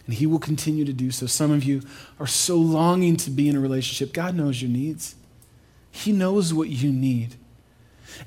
And 0.06 0.14
He 0.14 0.26
will 0.26 0.38
continue 0.38 0.84
to 0.84 0.92
do 0.92 1.10
so. 1.10 1.26
Some 1.26 1.50
of 1.50 1.64
you 1.64 1.82
are 2.18 2.26
so 2.26 2.56
longing 2.56 3.16
to 3.18 3.30
be 3.30 3.48
in 3.48 3.56
a 3.56 3.60
relationship. 3.60 4.12
God 4.12 4.34
knows 4.34 4.60
your 4.60 4.70
needs, 4.70 5.14
He 5.90 6.12
knows 6.12 6.52
what 6.52 6.68
you 6.68 6.92
need. 6.92 7.36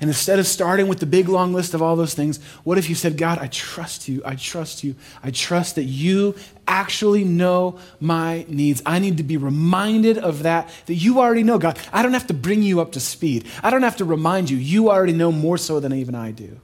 And 0.00 0.10
instead 0.10 0.38
of 0.38 0.46
starting 0.46 0.88
with 0.88 1.00
the 1.00 1.06
big 1.06 1.28
long 1.28 1.52
list 1.52 1.74
of 1.74 1.82
all 1.82 1.96
those 1.96 2.14
things, 2.14 2.42
what 2.64 2.78
if 2.78 2.88
you 2.88 2.94
said, 2.94 3.16
God, 3.16 3.38
I 3.38 3.48
trust 3.48 4.08
you. 4.08 4.22
I 4.24 4.34
trust 4.34 4.82
you. 4.82 4.94
I 5.22 5.30
trust 5.30 5.76
that 5.76 5.84
you 5.84 6.34
actually 6.66 7.24
know 7.24 7.78
my 8.00 8.44
needs. 8.48 8.82
I 8.86 8.98
need 8.98 9.18
to 9.18 9.22
be 9.22 9.36
reminded 9.36 10.18
of 10.18 10.42
that, 10.44 10.70
that 10.86 10.94
you 10.94 11.20
already 11.20 11.42
know, 11.42 11.58
God. 11.58 11.78
I 11.92 12.02
don't 12.02 12.14
have 12.14 12.26
to 12.28 12.34
bring 12.34 12.62
you 12.62 12.80
up 12.80 12.92
to 12.92 13.00
speed. 13.00 13.46
I 13.62 13.70
don't 13.70 13.82
have 13.82 13.96
to 13.98 14.04
remind 14.04 14.50
you. 14.50 14.56
You 14.56 14.90
already 14.90 15.12
know 15.12 15.30
more 15.30 15.58
so 15.58 15.80
than 15.80 15.92
even 15.92 16.14
I 16.14 16.30
do. 16.30 16.60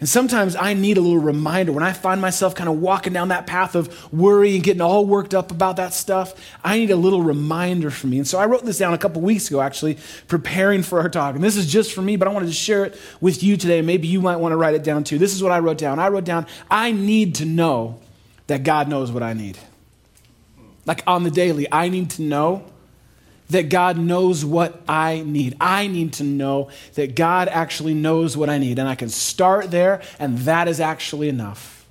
And 0.00 0.08
sometimes 0.08 0.56
I 0.56 0.72
need 0.72 0.96
a 0.96 1.02
little 1.02 1.18
reminder 1.18 1.72
when 1.72 1.84
I 1.84 1.92
find 1.92 2.22
myself 2.22 2.54
kind 2.54 2.70
of 2.70 2.80
walking 2.80 3.12
down 3.12 3.28
that 3.28 3.46
path 3.46 3.74
of 3.74 4.12
worry 4.12 4.54
and 4.54 4.64
getting 4.64 4.80
all 4.80 5.04
worked 5.04 5.34
up 5.34 5.50
about 5.50 5.76
that 5.76 5.92
stuff. 5.92 6.34
I 6.64 6.78
need 6.78 6.90
a 6.90 6.96
little 6.96 7.22
reminder 7.22 7.90
for 7.90 8.06
me. 8.06 8.16
And 8.16 8.26
so 8.26 8.38
I 8.38 8.46
wrote 8.46 8.64
this 8.64 8.78
down 8.78 8.94
a 8.94 8.98
couple 8.98 9.20
weeks 9.20 9.48
ago, 9.48 9.60
actually, 9.60 9.98
preparing 10.26 10.82
for 10.82 11.00
our 11.00 11.10
talk. 11.10 11.34
And 11.34 11.44
this 11.44 11.56
is 11.56 11.70
just 11.70 11.92
for 11.92 12.00
me, 12.00 12.16
but 12.16 12.26
I 12.26 12.32
wanted 12.32 12.46
to 12.46 12.52
share 12.52 12.86
it 12.86 12.98
with 13.20 13.42
you 13.42 13.58
today. 13.58 13.82
Maybe 13.82 14.08
you 14.08 14.22
might 14.22 14.36
want 14.36 14.52
to 14.52 14.56
write 14.56 14.74
it 14.74 14.82
down 14.82 15.04
too. 15.04 15.18
This 15.18 15.34
is 15.34 15.42
what 15.42 15.52
I 15.52 15.58
wrote 15.58 15.76
down. 15.76 15.98
I 15.98 16.08
wrote 16.08 16.24
down, 16.24 16.46
I 16.70 16.92
need 16.92 17.34
to 17.36 17.44
know 17.44 18.00
that 18.46 18.62
God 18.62 18.88
knows 18.88 19.12
what 19.12 19.22
I 19.22 19.34
need. 19.34 19.58
Like 20.86 21.02
on 21.06 21.24
the 21.24 21.30
daily, 21.30 21.66
I 21.70 21.90
need 21.90 22.08
to 22.12 22.22
know 22.22 22.64
that 23.50 23.68
God 23.68 23.98
knows 23.98 24.44
what 24.44 24.80
I 24.88 25.22
need. 25.24 25.56
I 25.60 25.86
need 25.86 26.14
to 26.14 26.24
know 26.24 26.70
that 26.94 27.14
God 27.14 27.48
actually 27.48 27.94
knows 27.94 28.36
what 28.36 28.48
I 28.48 28.58
need. 28.58 28.78
And 28.78 28.88
I 28.88 28.94
can 28.94 29.08
start 29.08 29.70
there, 29.70 30.02
and 30.18 30.38
that 30.38 30.66
is 30.68 30.80
actually 30.80 31.28
enough. 31.28 31.86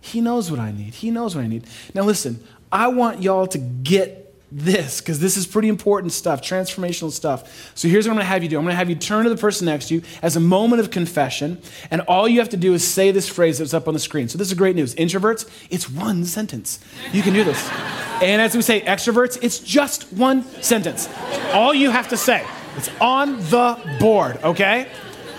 He 0.00 0.20
knows 0.20 0.50
what 0.50 0.58
I 0.58 0.72
need. 0.72 0.94
He 0.94 1.10
knows 1.10 1.36
what 1.36 1.44
I 1.44 1.46
need. 1.46 1.66
Now, 1.94 2.02
listen, 2.02 2.42
I 2.72 2.88
want 2.88 3.22
y'all 3.22 3.46
to 3.48 3.58
get 3.58 4.17
this 4.50 5.00
because 5.00 5.20
this 5.20 5.36
is 5.36 5.46
pretty 5.46 5.68
important 5.68 6.12
stuff, 6.12 6.40
transformational 6.40 7.10
stuff. 7.10 7.72
So 7.74 7.88
here's 7.88 8.06
what 8.06 8.12
I'm 8.12 8.16
going 8.16 8.24
to 8.24 8.28
have 8.28 8.42
you 8.42 8.48
do 8.48 8.58
I'm 8.58 8.64
going 8.64 8.72
to 8.72 8.76
have 8.76 8.88
you 8.88 8.96
turn 8.96 9.24
to 9.24 9.30
the 9.30 9.36
person 9.36 9.66
next 9.66 9.88
to 9.88 9.94
you 9.94 10.02
as 10.22 10.36
a 10.36 10.40
moment 10.40 10.80
of 10.80 10.90
confession, 10.90 11.60
and 11.90 12.00
all 12.02 12.26
you 12.26 12.38
have 12.38 12.48
to 12.50 12.56
do 12.56 12.74
is 12.74 12.86
say 12.86 13.10
this 13.10 13.28
phrase 13.28 13.58
that's 13.58 13.74
up 13.74 13.88
on 13.88 13.94
the 13.94 14.00
screen. 14.00 14.28
So 14.28 14.38
this 14.38 14.48
is 14.48 14.54
great 14.54 14.76
news. 14.76 14.94
Introverts, 14.94 15.48
it's 15.70 15.90
one 15.90 16.24
sentence. 16.24 16.80
You 17.12 17.22
can 17.22 17.34
do 17.34 17.44
this. 17.44 17.70
And 18.20 18.42
as 18.42 18.56
we 18.56 18.62
say, 18.62 18.80
extroverts, 18.80 19.38
it's 19.42 19.60
just 19.60 20.12
one 20.12 20.42
sentence. 20.60 21.08
All 21.52 21.72
you 21.72 21.92
have 21.92 22.08
to 22.08 22.16
say. 22.16 22.44
It's 22.76 22.90
on 23.00 23.36
the 23.48 23.78
board, 24.00 24.40
okay? 24.42 24.88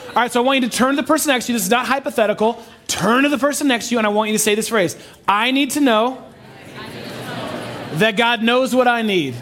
All 0.10 0.16
right, 0.16 0.32
so 0.32 0.42
I 0.42 0.46
want 0.46 0.62
you 0.62 0.70
to 0.70 0.78
turn 0.78 0.96
to 0.96 1.02
the 1.02 1.06
person 1.06 1.34
next 1.34 1.48
to 1.48 1.52
you. 1.52 1.58
This 1.58 1.66
is 1.66 1.70
not 1.70 1.88
hypothetical. 1.88 2.64
Turn 2.88 3.24
to 3.24 3.30
the 3.30 3.38
person 3.38 3.68
next 3.68 3.90
to 3.90 3.96
you, 3.96 3.98
and 3.98 4.08
I 4.08 4.12
want 4.12 4.30
you 4.30 4.34
to 4.36 4.40
say 4.40 4.56
this 4.56 4.70
phrase 4.70 4.98
I 5.28 5.52
need 5.52 5.72
to 5.72 5.82
know 5.82 6.24
that 7.94 8.18
God 8.18 8.44
knows 8.44 8.76
what 8.76 8.88
I 8.88 9.02
need. 9.02 9.36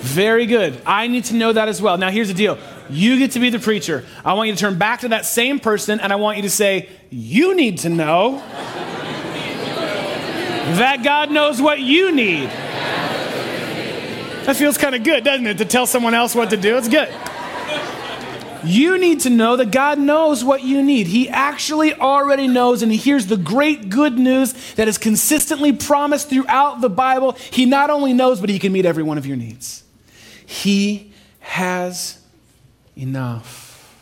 Very 0.00 0.46
good. 0.46 0.80
I 0.84 1.06
need 1.06 1.24
to 1.26 1.34
know 1.34 1.52
that 1.52 1.68
as 1.68 1.80
well. 1.80 1.96
Now, 1.96 2.10
here's 2.10 2.28
the 2.28 2.34
deal 2.34 2.58
you 2.90 3.18
get 3.18 3.32
to 3.32 3.40
be 3.40 3.50
the 3.50 3.58
preacher. 3.58 4.04
I 4.24 4.34
want 4.34 4.48
you 4.48 4.54
to 4.54 4.60
turn 4.60 4.78
back 4.78 5.00
to 5.00 5.08
that 5.08 5.24
same 5.24 5.58
person 5.58 6.00
and 6.00 6.12
I 6.12 6.16
want 6.16 6.36
you 6.36 6.42
to 6.42 6.50
say, 6.50 6.88
You 7.10 7.54
need 7.54 7.78
to 7.78 7.88
know 7.88 8.42
that 10.76 11.02
God 11.02 11.30
knows 11.30 11.60
what 11.62 11.80
you 11.80 12.12
need. 12.12 12.50
That 14.44 14.56
feels 14.56 14.76
kind 14.76 14.94
of 14.94 15.04
good, 15.04 15.24
doesn't 15.24 15.46
it, 15.46 15.58
to 15.58 15.64
tell 15.64 15.86
someone 15.86 16.14
else 16.14 16.34
what 16.34 16.50
to 16.50 16.56
do? 16.56 16.76
It's 16.76 16.88
good. 16.88 17.08
You 18.64 18.98
need 18.98 19.20
to 19.20 19.30
know 19.30 19.56
that 19.56 19.70
God 19.70 19.98
knows 19.98 20.44
what 20.44 20.62
you 20.62 20.82
need. 20.82 21.06
He 21.06 21.28
actually 21.28 21.94
already 21.94 22.46
knows, 22.46 22.82
and 22.82 22.92
He 22.92 22.98
hears 22.98 23.26
the 23.26 23.36
great 23.36 23.88
good 23.88 24.18
news 24.18 24.52
that 24.74 24.88
is 24.88 24.98
consistently 24.98 25.72
promised 25.72 26.28
throughout 26.28 26.80
the 26.80 26.90
Bible. 26.90 27.32
He 27.32 27.66
not 27.66 27.90
only 27.90 28.12
knows, 28.12 28.40
but 28.40 28.50
He 28.50 28.58
can 28.58 28.72
meet 28.72 28.86
every 28.86 29.02
one 29.02 29.18
of 29.18 29.26
your 29.26 29.36
needs. 29.36 29.84
He 30.44 31.12
has 31.40 32.18
enough. 32.96 33.96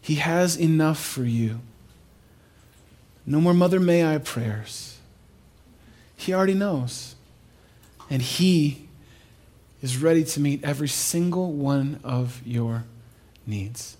He 0.00 0.16
has 0.16 0.56
enough 0.56 1.02
for 1.02 1.24
you. 1.24 1.60
No 3.24 3.40
more 3.40 3.54
Mother 3.54 3.80
May 3.80 4.04
I 4.04 4.18
prayers. 4.18 4.98
He 6.16 6.32
already 6.32 6.54
knows. 6.54 7.14
And 8.08 8.22
He 8.22 8.86
is 9.82 9.96
ready 9.98 10.24
to 10.24 10.40
meet 10.40 10.62
every 10.64 10.88
single 10.88 11.52
one 11.52 12.00
of 12.04 12.40
your 12.44 12.84
needs. 13.46 13.96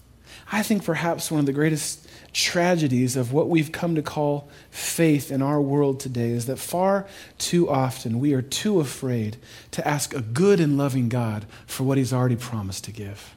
I 0.50 0.62
think 0.62 0.84
perhaps 0.84 1.30
one 1.30 1.40
of 1.40 1.46
the 1.46 1.52
greatest 1.52 2.08
tragedies 2.32 3.16
of 3.16 3.32
what 3.32 3.48
we've 3.48 3.72
come 3.72 3.94
to 3.94 4.02
call 4.02 4.48
faith 4.70 5.30
in 5.30 5.42
our 5.42 5.60
world 5.60 5.98
today 5.98 6.30
is 6.30 6.46
that 6.46 6.58
far 6.58 7.06
too 7.38 7.68
often 7.68 8.20
we 8.20 8.34
are 8.34 8.42
too 8.42 8.78
afraid 8.78 9.38
to 9.70 9.86
ask 9.86 10.14
a 10.14 10.20
good 10.20 10.60
and 10.60 10.76
loving 10.76 11.08
God 11.08 11.46
for 11.66 11.84
what 11.84 11.98
He's 11.98 12.12
already 12.12 12.36
promised 12.36 12.84
to 12.84 12.92
give. 12.92 13.34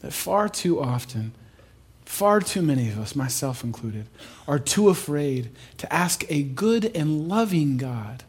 That 0.00 0.12
far 0.12 0.48
too 0.48 0.80
often, 0.80 1.32
far 2.04 2.40
too 2.40 2.62
many 2.62 2.88
of 2.88 2.98
us, 2.98 3.14
myself 3.14 3.62
included, 3.62 4.06
are 4.46 4.58
too 4.58 4.88
afraid 4.88 5.50
to 5.78 5.92
ask 5.92 6.24
a 6.30 6.42
good 6.42 6.84
and 6.96 7.28
loving 7.28 7.76
God 7.76 8.24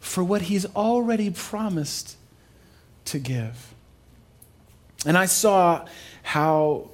for 0.00 0.24
what 0.24 0.42
He's 0.42 0.66
already 0.74 1.30
promised 1.30 2.16
to 3.06 3.18
give. 3.18 3.74
And 5.06 5.16
I 5.16 5.26
saw 5.26 5.86
how 6.22 6.90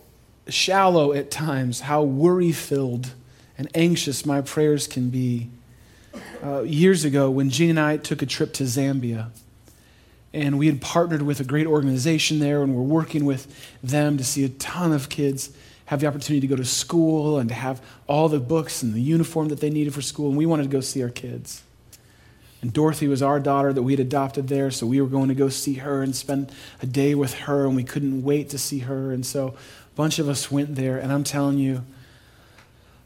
shallow 0.48 1.12
at 1.12 1.30
times, 1.30 1.80
how 1.80 2.02
worry 2.02 2.52
filled 2.52 3.12
and 3.56 3.68
anxious 3.74 4.26
my 4.26 4.40
prayers 4.40 4.86
can 4.86 5.10
be. 5.10 5.48
Uh, 6.42 6.62
years 6.62 7.04
ago, 7.04 7.30
when 7.30 7.50
Jean 7.50 7.70
and 7.70 7.80
I 7.80 7.96
took 7.96 8.22
a 8.22 8.26
trip 8.26 8.52
to 8.54 8.64
Zambia, 8.64 9.30
and 10.32 10.58
we 10.58 10.66
had 10.66 10.80
partnered 10.80 11.22
with 11.22 11.40
a 11.40 11.44
great 11.44 11.66
organization 11.66 12.40
there, 12.40 12.62
and 12.62 12.74
we're 12.74 12.82
working 12.82 13.24
with 13.24 13.46
them 13.82 14.16
to 14.18 14.24
see 14.24 14.44
a 14.44 14.48
ton 14.48 14.92
of 14.92 15.08
kids 15.08 15.50
have 15.86 16.00
the 16.00 16.06
opportunity 16.06 16.40
to 16.40 16.46
go 16.46 16.56
to 16.56 16.64
school 16.64 17.38
and 17.38 17.48
to 17.48 17.54
have 17.54 17.80
all 18.06 18.28
the 18.28 18.40
books 18.40 18.82
and 18.82 18.94
the 18.94 19.00
uniform 19.00 19.48
that 19.48 19.60
they 19.60 19.70
needed 19.70 19.94
for 19.94 20.02
school, 20.02 20.28
and 20.28 20.36
we 20.36 20.46
wanted 20.46 20.64
to 20.64 20.68
go 20.68 20.80
see 20.80 21.02
our 21.02 21.08
kids. 21.08 21.62
And 22.64 22.72
Dorothy 22.72 23.08
was 23.08 23.20
our 23.20 23.38
daughter 23.38 23.74
that 23.74 23.82
we 23.82 23.92
had 23.92 24.00
adopted 24.00 24.48
there, 24.48 24.70
so 24.70 24.86
we 24.86 24.98
were 24.98 25.06
going 25.06 25.28
to 25.28 25.34
go 25.34 25.50
see 25.50 25.74
her 25.74 26.02
and 26.02 26.16
spend 26.16 26.50
a 26.80 26.86
day 26.86 27.14
with 27.14 27.34
her, 27.40 27.66
and 27.66 27.76
we 27.76 27.84
couldn't 27.84 28.22
wait 28.22 28.48
to 28.48 28.58
see 28.58 28.78
her. 28.78 29.12
And 29.12 29.26
so 29.26 29.48
a 29.48 29.94
bunch 29.96 30.18
of 30.18 30.30
us 30.30 30.50
went 30.50 30.74
there, 30.74 30.96
and 30.96 31.12
I'm 31.12 31.24
telling 31.24 31.58
you, 31.58 31.84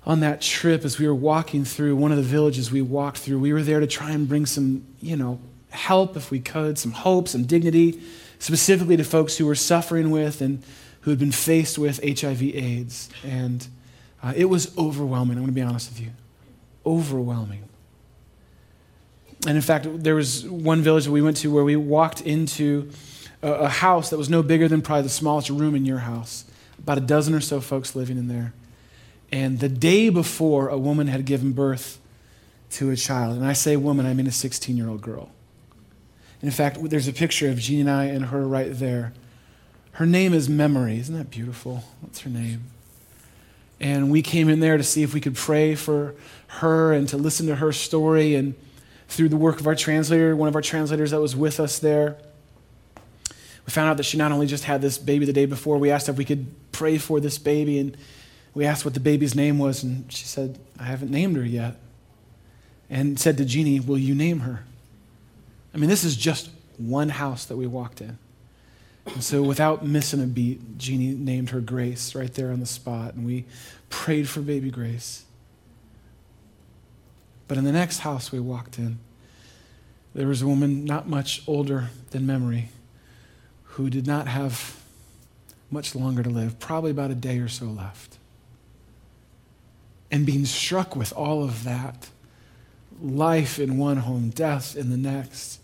on 0.07 0.21
that 0.21 0.41
trip, 0.41 0.85
as 0.85 1.01
we 1.01 1.09
were 1.09 1.15
walking 1.15 1.65
through 1.65 1.97
one 1.97 2.13
of 2.13 2.19
the 2.19 2.23
villages 2.23 2.71
we 2.71 2.83
walked 2.83 3.19
through, 3.19 3.41
we 3.41 3.53
were 3.53 3.65
there 3.65 3.81
to 3.81 3.89
try 3.89 4.13
and 4.13 4.29
bring 4.29 4.47
some, 4.47 4.87
you 5.03 5.17
know, 5.17 5.41
help 5.71 6.17
if 6.17 6.31
we 6.31 6.39
could, 6.39 6.79
some 6.79 6.93
hope, 6.93 7.27
some 7.27 7.43
dignity, 7.43 8.01
specifically 8.39 8.97
to 8.97 9.03
folks 9.03 9.39
who 9.39 9.47
were 9.47 9.57
suffering 9.57 10.13
with 10.13 10.41
and 10.41 10.63
who 11.01 11.11
had 11.11 11.19
been 11.19 11.33
faced 11.33 11.79
with 11.79 11.99
HIV/AIDS. 12.05 13.09
And 13.25 13.67
uh, 14.23 14.35
it 14.37 14.45
was 14.45 14.79
overwhelming. 14.79 15.37
I'm 15.37 15.43
going 15.43 15.53
to 15.53 15.53
be 15.53 15.63
honest 15.63 15.91
with 15.91 16.01
you, 16.01 16.13
overwhelming. 16.87 17.68
And 19.47 19.57
in 19.57 19.63
fact, 19.63 19.87
there 20.03 20.15
was 20.15 20.45
one 20.45 20.83
village 20.83 21.05
that 21.05 21.13
we 21.13 21.23
went 21.23 21.37
to 21.39 21.51
where 21.53 21.65
we 21.65 21.77
walked 21.77 22.21
into 22.21 22.91
a, 23.43 23.53
a 23.53 23.69
house 23.69 24.11
that 24.11 24.19
was 24.19 24.29
no 24.29 24.43
bigger 24.43 24.69
than 24.69 24.83
probably 24.83 25.03
the 25.03 25.09
smallest 25.09 25.51
room 25.51 25.75
in 25.75 25.85
your 25.85 25.99
house. 25.99 26.45
About 26.79 26.99
a 26.99 27.03
dozen 27.03 27.35
or 27.35 27.41
so 27.41 27.61
folks 27.61 27.95
living 27.95 28.19
in 28.19 28.29
there. 28.29 28.53
And 29.31 29.61
the 29.61 29.69
day 29.69 30.09
before, 30.09 30.69
a 30.69 30.79
woman 30.79 31.07
had 31.07 31.25
given 31.25 31.53
birth 31.53 31.99
to 32.71 32.91
a 32.91 32.97
child. 32.97 33.37
And 33.37 33.47
I 33.47 33.53
say 33.53 33.77
woman, 33.77 34.07
I 34.07 34.15
mean 34.15 34.27
a 34.27 34.33
16 34.33 34.77
year 34.77 34.89
old 34.89 35.03
girl. 35.03 35.31
In 36.41 36.51
fact, 36.51 36.79
there's 36.89 37.09
a 37.09 37.13
picture 37.13 37.49
of 37.49 37.59
Jean 37.59 37.81
and 37.81 37.91
I 37.91 38.05
and 38.05 38.27
her 38.27 38.47
right 38.47 38.69
there. 38.71 39.13
Her 39.93 40.07
name 40.07 40.33
is 40.33 40.49
Memory. 40.49 40.99
Isn't 40.99 41.17
that 41.17 41.31
beautiful? 41.31 41.85
What's 42.01 42.21
her 42.21 42.31
name? 42.31 42.63
And 43.81 44.11
we 44.11 44.23
came 44.23 44.49
in 44.49 44.61
there 44.61 44.77
to 44.77 44.85
see 44.85 45.03
if 45.03 45.15
we 45.15 45.21
could 45.21 45.35
pray 45.35 45.75
for 45.75 46.15
her 46.49 46.93
and 46.93 47.09
to 47.09 47.17
listen 47.17 47.47
to 47.47 47.57
her 47.57 47.73
story. 47.73 48.35
And 48.35 48.55
through 49.09 49.31
the 49.31 49.37
work 49.37 49.59
of 49.59 49.67
our 49.67 49.75
translator, 49.75 50.37
one 50.37 50.49
of 50.49 50.55
our 50.55 50.63
translators 50.63 51.11
that 51.11 51.21
was 51.21 51.35
with 51.35 51.59
us 51.59 51.79
there. 51.79 52.17
We 53.67 53.73
found 53.73 53.91
out 53.91 53.97
that 53.97 54.05
she 54.05 54.17
not 54.17 54.33
only 54.33 54.47
just 54.47 54.65
had 54.65 54.81
this 54.81 54.99
baby 54.99 55.25
the 55.25 55.33
day 55.33 55.47
before, 55.47 55.79
we 55.79 55.91
asked 55.91 56.09
if 56.09 56.17
we 56.17 56.25
could 56.25 56.47
pray 56.73 56.99
for 56.99 57.19
this 57.19 57.39
baby, 57.39 57.79
and 57.79 57.97
we 58.55 58.65
asked 58.65 58.85
what 58.85 58.95
the 58.95 59.01
baby's 59.01 59.35
name 59.35 59.59
was, 59.59 59.83
and 59.83 60.11
she 60.13 60.25
said, 60.25 60.59
I 60.79 60.85
haven't 60.85 61.11
named 61.11 61.37
her 61.37 61.45
yet. 61.45 61.77
And 62.91 63.19
said 63.19 63.37
to 63.39 63.45
Jeannie, 63.45 63.81
Will 63.81 63.99
you 63.99 64.15
name 64.15 64.41
her? 64.41 64.65
I 65.75 65.79
mean, 65.79 65.91
this 65.91 66.05
is 66.05 66.17
just 66.17 66.51
one 66.79 67.11
house 67.11 67.45
that 67.47 67.57
we 67.57 67.67
walked 67.67 68.01
in. 68.01 68.19
And 69.07 69.23
so, 69.23 69.43
without 69.43 69.85
missing 69.85 70.23
a 70.23 70.27
beat, 70.27 70.79
Jeannie 70.79 71.15
named 71.15 71.51
her 71.51 71.61
Grace 71.61 72.15
right 72.15 72.33
there 72.33 72.51
on 72.51 72.61
the 72.61 72.67
spot, 72.67 73.15
and 73.15 73.27
we 73.27 73.45
prayed 73.91 74.29
for 74.29 74.41
baby 74.41 74.71
Grace. 74.71 75.25
But 77.49 77.57
in 77.57 77.65
the 77.65 77.73
next 77.73 78.01
house 78.01 78.31
we 78.31 78.39
walked 78.39 78.79
in, 78.79 78.99
there 80.15 80.29
was 80.29 80.43
a 80.43 80.47
woman 80.47 80.85
not 80.85 81.09
much 81.09 81.43
older 81.47 81.91
than 82.11 82.27
memory 82.27 82.69
who 83.63 83.91
did 83.91 84.07
not 84.07 84.29
have 84.29 84.79
much 85.71 85.95
longer 85.95 86.23
to 86.23 86.31
live, 86.31 86.59
probably 86.59 86.91
about 86.91 87.11
a 87.11 87.15
day 87.15 87.39
or 87.39 87.49
so 87.49 87.67
left. 87.67 88.19
And 90.11 90.25
being 90.25 90.45
struck 90.45 90.97
with 90.97 91.13
all 91.13 91.43
of 91.43 91.65
that 91.65 92.09
life 93.01 93.59
in 93.59 93.79
one 93.79 93.99
home, 93.99 94.31
death 94.31 94.77
in 94.77 94.91
the 94.91 94.97
next, 94.97 95.58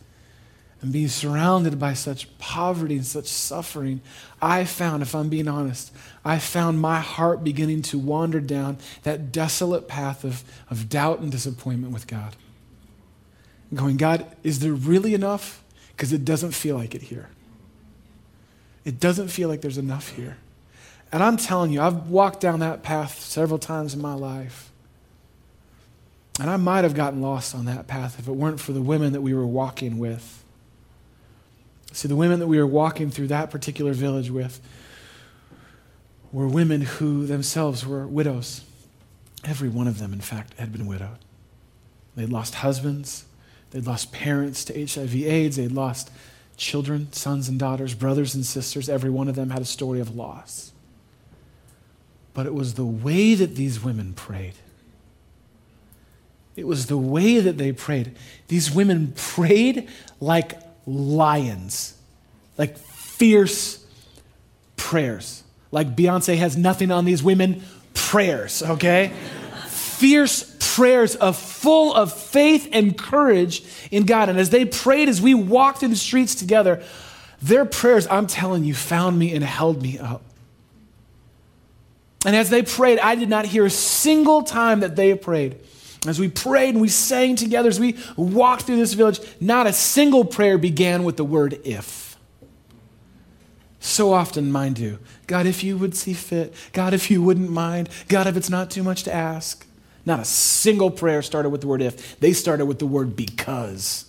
and 0.84 0.92
being 0.92 1.08
surrounded 1.08 1.78
by 1.78 1.94
such 1.94 2.36
poverty 2.36 2.96
and 2.96 3.06
such 3.06 3.24
suffering, 3.24 4.02
I 4.42 4.64
found, 4.64 5.02
if 5.02 5.14
I'm 5.14 5.30
being 5.30 5.48
honest, 5.48 5.90
I 6.26 6.38
found 6.38 6.78
my 6.78 7.00
heart 7.00 7.42
beginning 7.42 7.80
to 7.84 7.98
wander 7.98 8.38
down 8.38 8.76
that 9.02 9.32
desolate 9.32 9.88
path 9.88 10.24
of, 10.24 10.44
of 10.68 10.90
doubt 10.90 11.20
and 11.20 11.32
disappointment 11.32 11.94
with 11.94 12.06
God. 12.06 12.36
Going, 13.72 13.96
God, 13.96 14.26
is 14.42 14.58
there 14.58 14.74
really 14.74 15.14
enough? 15.14 15.64
Because 15.96 16.12
it 16.12 16.22
doesn't 16.22 16.52
feel 16.52 16.76
like 16.76 16.94
it 16.94 17.04
here. 17.04 17.30
It 18.84 19.00
doesn't 19.00 19.28
feel 19.28 19.48
like 19.48 19.62
there's 19.62 19.78
enough 19.78 20.10
here. 20.10 20.36
And 21.10 21.22
I'm 21.22 21.38
telling 21.38 21.72
you, 21.72 21.80
I've 21.80 22.10
walked 22.10 22.40
down 22.40 22.60
that 22.60 22.82
path 22.82 23.20
several 23.20 23.58
times 23.58 23.94
in 23.94 24.02
my 24.02 24.12
life. 24.12 24.70
And 26.38 26.50
I 26.50 26.58
might 26.58 26.84
have 26.84 26.94
gotten 26.94 27.22
lost 27.22 27.54
on 27.54 27.64
that 27.64 27.86
path 27.86 28.18
if 28.18 28.28
it 28.28 28.32
weren't 28.32 28.60
for 28.60 28.72
the 28.72 28.82
women 28.82 29.14
that 29.14 29.22
we 29.22 29.32
were 29.32 29.46
walking 29.46 29.96
with. 29.96 30.43
See, 31.94 32.08
the 32.08 32.16
women 32.16 32.40
that 32.40 32.48
we 32.48 32.58
were 32.58 32.66
walking 32.66 33.12
through 33.12 33.28
that 33.28 33.52
particular 33.52 33.92
village 33.92 34.28
with 34.28 34.60
were 36.32 36.48
women 36.48 36.80
who 36.80 37.24
themselves 37.24 37.86
were 37.86 38.04
widows. 38.04 38.62
Every 39.44 39.68
one 39.68 39.86
of 39.86 40.00
them, 40.00 40.12
in 40.12 40.20
fact, 40.20 40.58
had 40.58 40.72
been 40.72 40.88
widowed. 40.88 41.18
They'd 42.16 42.30
lost 42.30 42.56
husbands, 42.56 43.26
they'd 43.70 43.86
lost 43.86 44.10
parents 44.10 44.64
to 44.64 44.86
HIV 44.86 45.14
AIDS, 45.14 45.54
they'd 45.54 45.70
lost 45.70 46.10
children, 46.56 47.12
sons 47.12 47.48
and 47.48 47.60
daughters, 47.60 47.94
brothers 47.94 48.34
and 48.34 48.44
sisters. 48.44 48.88
Every 48.88 49.10
one 49.10 49.28
of 49.28 49.36
them 49.36 49.50
had 49.50 49.62
a 49.62 49.64
story 49.64 50.00
of 50.00 50.16
loss. 50.16 50.72
But 52.32 52.46
it 52.46 52.54
was 52.54 52.74
the 52.74 52.84
way 52.84 53.36
that 53.36 53.54
these 53.54 53.84
women 53.84 54.14
prayed. 54.14 54.54
It 56.56 56.66
was 56.66 56.86
the 56.86 56.98
way 56.98 57.38
that 57.38 57.56
they 57.56 57.70
prayed. 57.70 58.16
These 58.48 58.72
women 58.72 59.12
prayed 59.16 59.88
like 60.20 60.63
lions, 60.86 61.96
like 62.58 62.76
fierce 62.78 63.84
prayers. 64.76 65.42
Like 65.70 65.96
Beyonce 65.96 66.36
has 66.36 66.56
nothing 66.56 66.90
on 66.90 67.04
these 67.04 67.22
women, 67.22 67.62
prayers, 67.94 68.62
okay? 68.62 69.12
fierce 69.94 70.54
prayers 70.74 71.14
of 71.16 71.36
full 71.36 71.94
of 71.94 72.12
faith 72.12 72.68
and 72.72 72.98
courage 72.98 73.64
in 73.90 74.04
God. 74.04 74.28
And 74.28 74.38
as 74.38 74.50
they 74.50 74.64
prayed, 74.64 75.08
as 75.08 75.22
we 75.22 75.32
walked 75.32 75.82
in 75.82 75.90
the 75.90 75.96
streets 75.96 76.34
together, 76.34 76.82
their 77.40 77.64
prayers, 77.64 78.06
I'm 78.10 78.26
telling 78.26 78.64
you, 78.64 78.74
found 78.74 79.18
me 79.18 79.34
and 79.34 79.44
held 79.44 79.82
me 79.82 79.98
up. 79.98 80.22
And 82.26 82.34
as 82.34 82.50
they 82.50 82.62
prayed, 82.62 82.98
I 82.98 83.14
did 83.14 83.28
not 83.28 83.46
hear 83.46 83.66
a 83.66 83.70
single 83.70 84.42
time 84.42 84.80
that 84.80 84.96
they 84.96 85.14
prayed 85.14 85.58
as 86.06 86.18
we 86.18 86.28
prayed 86.28 86.70
and 86.70 86.80
we 86.80 86.88
sang 86.88 87.36
together, 87.36 87.68
as 87.68 87.80
we 87.80 87.96
walked 88.16 88.62
through 88.62 88.76
this 88.76 88.92
village, 88.92 89.20
not 89.40 89.66
a 89.66 89.72
single 89.72 90.24
prayer 90.24 90.58
began 90.58 91.04
with 91.04 91.16
the 91.16 91.24
word 91.24 91.60
if. 91.64 92.16
So 93.80 94.14
often 94.14 94.50
mind 94.50 94.78
you, 94.78 94.98
God, 95.26 95.46
if 95.46 95.62
you 95.62 95.76
would 95.76 95.94
see 95.94 96.14
fit. 96.14 96.54
God, 96.72 96.94
if 96.94 97.10
you 97.10 97.22
wouldn't 97.22 97.50
mind. 97.50 97.90
God, 98.08 98.26
if 98.26 98.36
it's 98.36 98.48
not 98.48 98.70
too 98.70 98.82
much 98.82 99.02
to 99.04 99.12
ask. 99.12 99.66
Not 100.06 100.20
a 100.20 100.24
single 100.24 100.90
prayer 100.90 101.22
started 101.22 101.50
with 101.50 101.60
the 101.62 101.66
word 101.66 101.82
if. 101.82 102.18
They 102.18 102.32
started 102.32 102.66
with 102.66 102.78
the 102.78 102.86
word 102.86 103.14
because. 103.14 104.06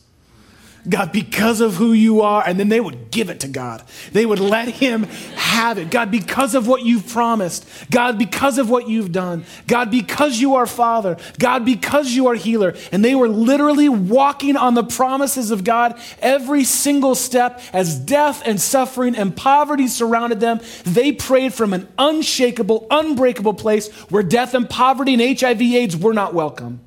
God, 0.88 1.12
because 1.12 1.62
of 1.62 1.76
who 1.76 1.94
you 1.94 2.22
are, 2.22 2.44
and 2.46 2.60
then 2.60 2.70
they 2.70 2.80
would 2.80 3.10
give 3.10 3.30
it 3.30 3.40
to 3.40 3.48
God. 3.48 3.84
They 4.12 4.26
would 4.26 4.40
let 4.40 4.68
Him 4.68 5.04
have 5.36 5.78
it. 5.78 5.90
God, 5.90 6.12
because 6.12 6.54
of 6.54 6.68
what 6.68 6.84
you've 6.84 7.08
promised. 7.08 7.68
God, 7.90 8.20
because 8.20 8.58
of 8.58 8.70
what 8.70 8.88
you've 8.88 9.12
done. 9.12 9.46
God, 9.68 9.90
because 9.90 10.40
you 10.40 10.56
are 10.56 10.68
Father. 10.68 11.18
God, 11.40 11.66
because 11.66 12.12
you 12.12 12.28
are 12.28 12.36
healer. 12.36 12.76
And 12.92 13.04
they 13.04 13.16
were 13.16 13.30
literally 13.30 13.90
walking 13.90 14.56
on 14.56 14.76
the 14.76 14.84
promises 14.84 15.50
of 15.50 15.64
God 15.64 16.00
every 16.20 16.64
single 16.64 17.16
step 17.16 17.62
as 17.74 17.98
death 17.98 18.44
and 18.46 18.62
suffering 18.62 19.16
and 19.16 19.36
poverty 19.36 19.88
surrounded 19.88 20.40
them. 20.40 20.60
They 20.84 21.12
prayed 21.12 21.54
from 21.54 21.74
an 21.74 21.88
unshakable, 21.98 22.86
unbreakable 22.92 23.56
place 23.56 23.92
where 24.10 24.24
death 24.24 24.54
and 24.54 24.70
poverty 24.70 25.14
and 25.14 25.40
HIV/AIDS 25.40 25.98
were 25.98 26.14
not 26.14 26.34
welcome 26.34 26.85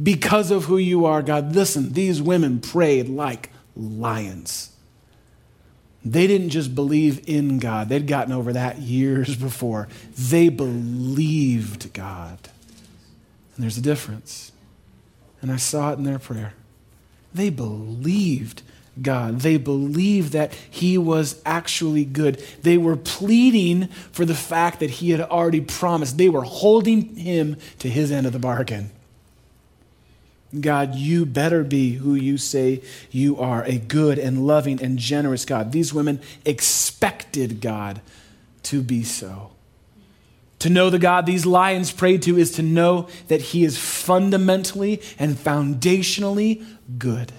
because 0.00 0.50
of 0.50 0.64
who 0.64 0.76
you 0.76 1.06
are, 1.06 1.22
God. 1.22 1.54
Listen, 1.54 1.92
these 1.92 2.22
women 2.22 2.60
prayed 2.60 3.08
like 3.08 3.50
lions. 3.74 4.72
They 6.04 6.26
didn't 6.26 6.50
just 6.50 6.74
believe 6.74 7.28
in 7.28 7.58
God, 7.58 7.88
they'd 7.88 8.06
gotten 8.06 8.32
over 8.32 8.52
that 8.52 8.78
years 8.78 9.36
before. 9.36 9.88
They 10.16 10.48
believed 10.48 11.92
God. 11.92 12.38
And 13.54 13.62
there's 13.62 13.78
a 13.78 13.82
difference. 13.82 14.52
And 15.40 15.50
I 15.50 15.56
saw 15.56 15.92
it 15.92 15.98
in 15.98 16.04
their 16.04 16.18
prayer. 16.18 16.54
They 17.34 17.50
believed 17.50 18.62
God. 19.00 19.40
They 19.40 19.56
believed 19.56 20.32
that 20.32 20.52
He 20.52 20.98
was 20.98 21.40
actually 21.44 22.04
good. 22.04 22.42
They 22.62 22.78
were 22.78 22.96
pleading 22.96 23.88
for 24.12 24.24
the 24.24 24.34
fact 24.34 24.80
that 24.80 24.90
He 24.90 25.10
had 25.10 25.20
already 25.20 25.60
promised. 25.60 26.18
They 26.18 26.28
were 26.28 26.42
holding 26.42 27.16
Him 27.16 27.56
to 27.80 27.88
His 27.88 28.10
end 28.10 28.26
of 28.26 28.32
the 28.32 28.38
bargain. 28.38 28.90
God, 30.58 30.94
you 30.94 31.26
better 31.26 31.62
be 31.62 31.94
who 31.94 32.14
you 32.14 32.38
say 32.38 32.82
you 33.10 33.36
are 33.38 33.64
a 33.64 33.78
good 33.78 34.18
and 34.18 34.46
loving 34.46 34.82
and 34.82 34.98
generous 34.98 35.44
God. 35.44 35.72
These 35.72 35.92
women 35.92 36.20
expected 36.44 37.60
God 37.60 38.00
to 38.64 38.82
be 38.82 39.02
so. 39.02 39.50
To 40.60 40.70
know 40.70 40.90
the 40.90 40.98
God 40.98 41.26
these 41.26 41.46
lions 41.46 41.92
prayed 41.92 42.22
to 42.22 42.38
is 42.38 42.52
to 42.52 42.62
know 42.62 43.08
that 43.28 43.40
He 43.40 43.64
is 43.64 43.78
fundamentally 43.78 45.00
and 45.18 45.36
foundationally 45.36 46.64
good, 46.98 47.32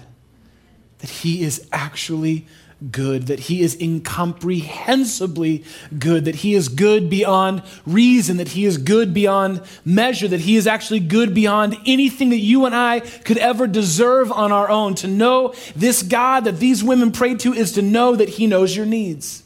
that 0.98 1.10
He 1.10 1.42
is 1.42 1.68
actually 1.72 2.46
good, 2.90 3.26
that 3.26 3.40
he 3.40 3.60
is 3.60 3.74
incomprehensibly 3.74 5.64
good, 5.98 6.24
that 6.24 6.36
he 6.36 6.54
is 6.54 6.68
good 6.68 7.10
beyond 7.10 7.62
reason, 7.84 8.38
that 8.38 8.48
he 8.48 8.64
is 8.64 8.78
good 8.78 9.12
beyond 9.12 9.60
measure, 9.84 10.28
that 10.28 10.40
he 10.40 10.56
is 10.56 10.66
actually 10.66 11.00
good 11.00 11.34
beyond 11.34 11.76
anything 11.86 12.30
that 12.30 12.38
you 12.38 12.64
and 12.64 12.74
I 12.74 13.00
could 13.00 13.38
ever 13.38 13.66
deserve 13.66 14.32
on 14.32 14.52
our 14.52 14.68
own. 14.70 14.94
To 14.96 15.06
know 15.06 15.54
this 15.76 16.02
God 16.02 16.44
that 16.44 16.58
these 16.58 16.82
women 16.82 17.12
prayed 17.12 17.40
to 17.40 17.52
is 17.52 17.72
to 17.72 17.82
know 17.82 18.16
that 18.16 18.30
he 18.30 18.46
knows 18.46 18.76
your 18.76 18.86
needs. 18.86 19.42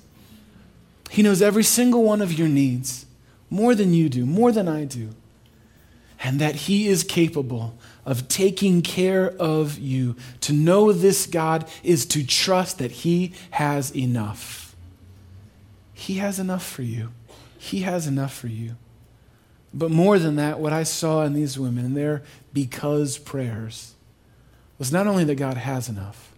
He 1.11 1.23
knows 1.23 1.43
every 1.43 1.65
single 1.65 2.03
one 2.03 2.23
of 2.23 2.33
your 2.33 2.49
needs, 2.49 3.07
more 3.51 3.75
than 3.75 3.95
you 3.95 4.09
do, 4.09 4.27
more 4.27 4.51
than 4.51 4.69
I 4.69 4.85
do, 4.85 5.11
and 6.21 6.41
that 6.41 6.55
he 6.55 6.89
is 6.89 7.05
capable 7.05 7.77
of 8.07 8.29
taking 8.29 8.83
care 8.83 9.31
of 9.39 9.79
you. 9.79 10.17
To 10.43 10.53
know 10.53 10.93
this 10.93 11.27
God 11.27 11.69
is 11.83 12.07
to 12.07 12.25
trust 12.27 12.79
that 12.79 12.91
He 12.91 13.33
has 13.51 13.95
enough. 13.95 14.75
He 15.93 16.15
has 16.15 16.39
enough 16.39 16.67
for 16.67 16.83
you. 16.83 17.13
He 17.57 17.81
has 17.81 18.07
enough 18.07 18.35
for 18.35 18.49
you. 18.49 18.77
But 19.73 19.91
more 19.91 20.19
than 20.19 20.37
that, 20.37 20.61
what 20.61 20.73
I 20.73 20.83
saw 20.83 21.23
in 21.23 21.33
these 21.33 21.59
women 21.59 21.85
and 21.85 21.97
their 21.97 22.23
because 22.53 23.19
prayers 23.19 23.95
was 24.79 24.93
not 24.93 25.07
only 25.07 25.25
that 25.25 25.35
God 25.37 25.57
has 25.57 25.89
enough, 25.89 26.33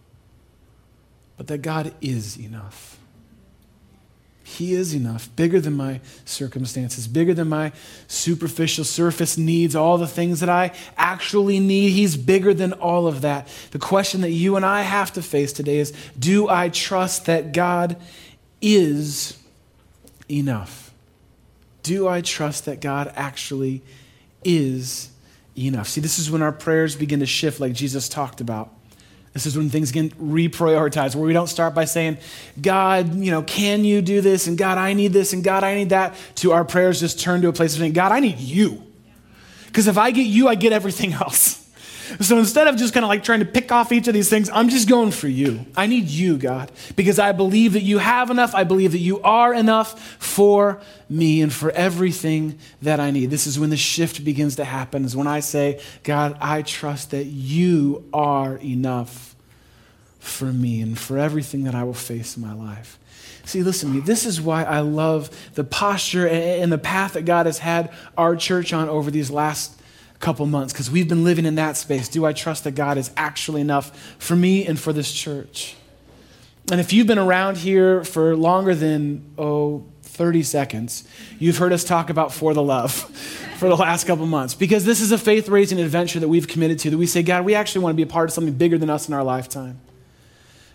but 1.37 1.47
that 1.49 1.59
God 1.59 1.93
is 2.01 2.39
enough. 2.39 2.99
He 4.49 4.75
is 4.75 4.95
enough, 4.95 5.29
bigger 5.35 5.59
than 5.61 5.73
my 5.73 6.01
circumstances, 6.25 7.09
bigger 7.09 7.35
than 7.35 7.49
my 7.49 7.73
superficial 8.07 8.85
surface 8.85 9.37
needs, 9.37 9.75
all 9.75 9.99
the 9.99 10.07
things 10.07 10.39
that 10.39 10.49
I 10.49 10.71
actually 10.97 11.59
need. 11.59 11.91
He's 11.91 12.17
bigger 12.17 12.55
than 12.55 12.73
all 12.75 13.09
of 13.09 13.23
that. 13.23 13.49
The 13.73 13.81
question 13.81 14.21
that 14.21 14.31
you 14.31 14.55
and 14.55 14.65
I 14.65 14.83
have 14.83 15.13
to 15.15 15.23
face 15.23 15.53
today 15.53 15.79
is 15.79 15.93
do 16.17 16.49
I 16.49 16.69
trust 16.69 17.27
that 17.27 17.53
God 17.53 17.97
is 18.63 19.37
enough? 20.31 20.93
Do 21.83 22.07
I 22.07 22.21
trust 22.21 22.67
that 22.67 22.81
God 22.81 23.13
actually 23.17 23.83
is 24.45 25.11
enough? 25.59 25.89
See, 25.89 26.01
this 26.01 26.21
is 26.21 26.31
when 26.31 26.43
our 26.43 26.53
prayers 26.53 26.95
begin 26.95 27.19
to 27.19 27.27
shift, 27.27 27.59
like 27.59 27.73
Jesus 27.73 28.09
talked 28.09 28.41
about. 28.41 28.73
This 29.37 29.45
is 29.45 29.55
when 29.55 29.69
things 29.69 29.93
get 29.93 30.19
reprioritized, 30.19 31.15
where 31.15 31.27
we 31.27 31.35
don't 31.35 31.47
start 31.47 31.75
by 31.75 31.85
saying, 31.85 32.17
God, 32.59 33.17
you 33.17 33.31
know, 33.31 33.43
can 33.43 33.85
you 33.85 34.01
do 34.01 34.23
this? 34.23 34.47
And 34.47 34.57
God, 34.57 34.79
I 34.79 34.95
need 34.95 35.13
this. 35.13 35.35
And 35.35 35.45
God, 35.45 35.63
I 35.63 35.75
need 35.75 35.91
that. 35.91 36.15
To 36.37 36.53
our 36.53 36.65
prayers 36.65 37.01
just 37.01 37.21
turn 37.21 37.43
to 37.43 37.49
a 37.49 37.53
place 37.53 37.75
of 37.75 37.81
saying, 37.81 37.93
God, 37.93 38.13
I 38.13 38.21
need 38.21 38.39
you. 38.39 38.83
Because 39.67 39.89
if 39.89 39.99
I 39.99 40.11
get 40.11 40.23
you, 40.23 40.49
I 40.49 40.55
get 40.55 40.73
everything 40.73 41.13
else. 41.23 41.66
So 42.21 42.39
instead 42.39 42.69
of 42.69 42.77
just 42.77 42.95
kind 42.95 43.05
of 43.05 43.09
like 43.09 43.25
trying 43.25 43.41
to 43.41 43.47
pick 43.47 43.73
off 43.73 43.93
each 43.93 44.09
of 44.09 44.15
these 44.15 44.29
things, 44.29 44.49
I'm 44.53 44.69
just 44.69 44.89
going 44.89 45.11
for 45.11 45.29
you. 45.29 45.67
I 45.77 45.87
need 45.87 46.09
you, 46.09 46.37
God, 46.37 46.71
because 46.95 47.19
I 47.19 47.33
believe 47.33 47.73
that 47.73 47.83
you 47.83 47.99
have 47.99 48.31
enough. 48.31 48.55
I 48.55 48.65
believe 48.65 48.93
that 48.93 48.99
you 48.99 49.21
are 49.23 49.53
enough 49.53 50.17
for 50.19 50.81
me 51.09 51.43
and 51.43 51.53
for 51.53 51.71
everything 51.73 52.59
that 52.83 53.01
I 53.01 53.11
need. 53.11 53.31
This 53.31 53.47
is 53.47 53.59
when 53.59 53.71
the 53.71 53.77
shift 53.77 54.25
begins 54.25 54.57
to 54.57 54.65
happen, 54.65 55.05
is 55.05 55.17
when 55.17 55.27
I 55.27 55.41
say, 55.41 55.81
God, 56.03 56.37
I 56.41 56.63
trust 56.63 57.11
that 57.11 57.25
you 57.25 58.05
are 58.13 58.57
enough 58.57 59.35
for 60.19 60.47
me 60.47 60.81
and 60.81 60.99
for 60.99 61.19
everything 61.19 61.65
that 61.65 61.75
I 61.75 61.85
will 61.85 61.95
face 61.95 62.37
in 62.37 62.43
my 62.43 62.53
life. 62.53 62.99
See, 63.45 63.63
listen 63.63 63.91
to 63.91 63.95
me. 63.95 64.01
This 64.01 64.27
is 64.27 64.41
why 64.41 64.65
I 64.65 64.81
love 64.81 65.31
the 65.55 65.63
posture 65.63 66.27
and 66.27 66.73
the 66.73 66.79
path 66.79 67.13
that 67.13 67.25
God 67.25 67.47
has 67.47 67.59
had 67.59 67.93
our 68.19 68.35
church 68.35 68.73
on 68.73 68.89
over 68.89 69.11
these 69.11 69.31
last 69.31 69.76
couple 70.19 70.47
months 70.47 70.73
because 70.73 70.91
we've 70.91 71.09
been 71.09 71.25
living 71.25 71.47
in 71.47 71.57
that 71.57 71.77
space. 71.77 72.09
Do 72.09 72.25
I 72.25 72.33
trust 72.33 72.65
that 72.65 72.75
God 72.75 72.99
is 72.99 73.11
actually 73.17 73.61
enough 73.61 73.97
for 74.19 74.37
me 74.37 74.67
and 74.67 74.79
for 74.79 74.93
this 74.93 75.13
church? 75.13 75.77
And 76.71 76.81
if 76.81 76.93
you've 76.93 77.07
been 77.07 77.19
around 77.19 77.59
here 77.59 78.03
for 78.03 78.35
longer 78.37 78.75
than, 78.75 79.25
oh, 79.39 79.85
30 80.03 80.43
seconds, 80.43 81.07
you've 81.39 81.59
heard 81.59 81.73
us 81.73 81.85
talk 81.85 82.11
about 82.11 82.33
For 82.33 82.55
the 82.55 82.63
Love 82.63 82.93
for 83.59 83.69
the 83.69 83.77
last 83.77 84.07
couple 84.07 84.27
months 84.27 84.55
because 84.55 84.85
this 84.85 85.01
is 85.01 85.13
a 85.13 85.19
faith 85.19 85.49
raising 85.49 85.79
adventure 85.79 86.19
that 86.21 86.29
we've 86.29 86.49
committed 86.49 86.79
to 86.81 86.91
that 86.91 86.99
we 86.99 87.07
say, 87.07 87.23
God, 87.23 87.45
we 87.45 87.55
actually 87.55 87.83
want 87.83 87.93
to 87.93 87.97
be 87.97 88.03
a 88.03 88.07
part 88.07 88.29
of 88.29 88.33
something 88.33 88.55
bigger 88.55 88.79
than 88.79 88.91
us 88.91 89.09
in 89.09 89.15
our 89.15 89.23
lifetime. 89.23 89.81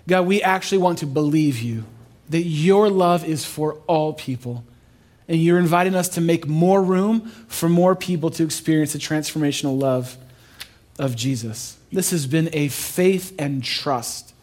God, 0.08 0.25
we 0.25 0.41
actually 0.41 0.77
want 0.80 0.99
to 0.99 1.08
believe 1.08 1.60
you 1.60 1.84
that 2.30 2.43
your 2.43 2.89
love 2.89 3.25
is 3.25 3.43
for 3.43 3.75
all 3.88 4.13
people 4.13 4.63
and 5.32 5.41
you're 5.41 5.60
inviting 5.60 5.96
us 5.96 6.10
to 6.10 6.20
make 6.20 6.46
more 6.46 6.84
room 6.84 7.22
for 7.48 7.70
more 7.70 7.96
people 7.96 8.30
to 8.32 8.44
experience 8.44 8.91
the 8.91 9.00
transformational 9.00 9.80
love 9.80 10.17
of 11.00 11.15
Jesus. 11.15 11.78
This 11.89 12.12
has 12.12 12.28
been 12.28 12.50
a 12.52 12.67
faith 12.67 13.34
and 13.39 13.63
trust 13.63 14.34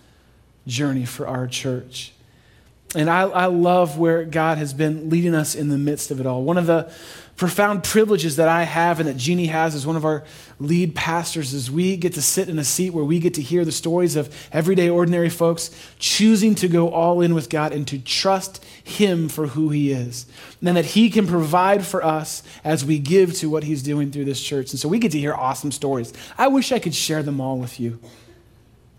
journey 0.66 1.05
for 1.05 1.29
our 1.29 1.46
church. 1.46 2.14
And 2.94 3.11
I, 3.11 3.24
I 3.24 3.46
love 3.46 3.98
where 3.98 4.24
God 4.24 4.57
has 4.57 4.72
been 4.72 5.11
leading 5.11 5.35
us 5.35 5.55
in 5.55 5.68
the 5.68 5.77
midst 5.77 6.11
of 6.11 6.20
it 6.20 6.27
all. 6.27 6.42
One 6.42 6.57
of 6.57 6.66
the 6.66 6.90
profound 7.38 7.85
privileges 7.85 8.35
that 8.37 8.48
I 8.48 8.64
have 8.64 8.98
and 8.98 9.09
that 9.09 9.16
Jeannie 9.16 9.46
has 9.46 9.77
as 9.77 9.87
one 9.87 9.94
of 9.94 10.05
our 10.05 10.24
lead 10.59 10.96
pastors 10.96 11.55
is 11.55 11.70
we 11.70 11.96
get 11.96 12.14
to 12.14 12.22
sit 12.22 12.48
in 12.48 12.59
a 12.59 12.64
seat 12.64 12.90
where 12.90 13.05
we 13.05 13.20
get 13.20 13.35
to 13.35 13.42
hear 13.42 13.64
the 13.64 13.70
stories 13.70 14.16
of 14.16 14.35
everyday 14.51 14.90
ordinary 14.90 15.31
folks 15.31 15.70
choosing 16.01 16.57
to 16.57 16.66
go 16.66 16.90
all 16.90 17.20
in 17.20 17.37
with 17.37 17.48
God 17.48 17.72
and 17.72 17.87
to 17.87 17.98
trust 18.01 18.64
Him 18.83 19.29
for 19.29 19.46
who 19.46 19.70
He 19.70 19.92
is. 19.92 20.27
And 20.61 20.77
that 20.77 20.85
He 20.85 21.11
can 21.11 21.29
provide 21.29 21.87
for 21.87 22.05
us 22.05 22.42
as 22.64 22.85
we 22.85 22.98
give 22.98 23.35
to 23.35 23.48
what 23.48 23.62
He's 23.62 23.85
doing 23.85 24.11
through 24.11 24.24
this 24.24 24.42
church. 24.42 24.72
And 24.72 24.81
so 24.81 24.88
we 24.88 24.98
get 24.98 25.12
to 25.12 25.18
hear 25.20 25.33
awesome 25.33 25.70
stories. 25.70 26.12
I 26.37 26.48
wish 26.48 26.72
I 26.72 26.81
could 26.81 26.94
share 26.94 27.22
them 27.22 27.40
all 27.40 27.59
with 27.59 27.79
you. 27.79 28.01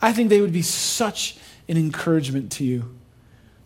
I 0.01 0.13
think 0.13 0.29
they 0.29 0.39
would 0.39 0.53
be 0.53 0.61
such 0.61 1.37
an 1.67 1.75
encouragement 1.75 2.53
to 2.53 2.63
you 2.63 2.98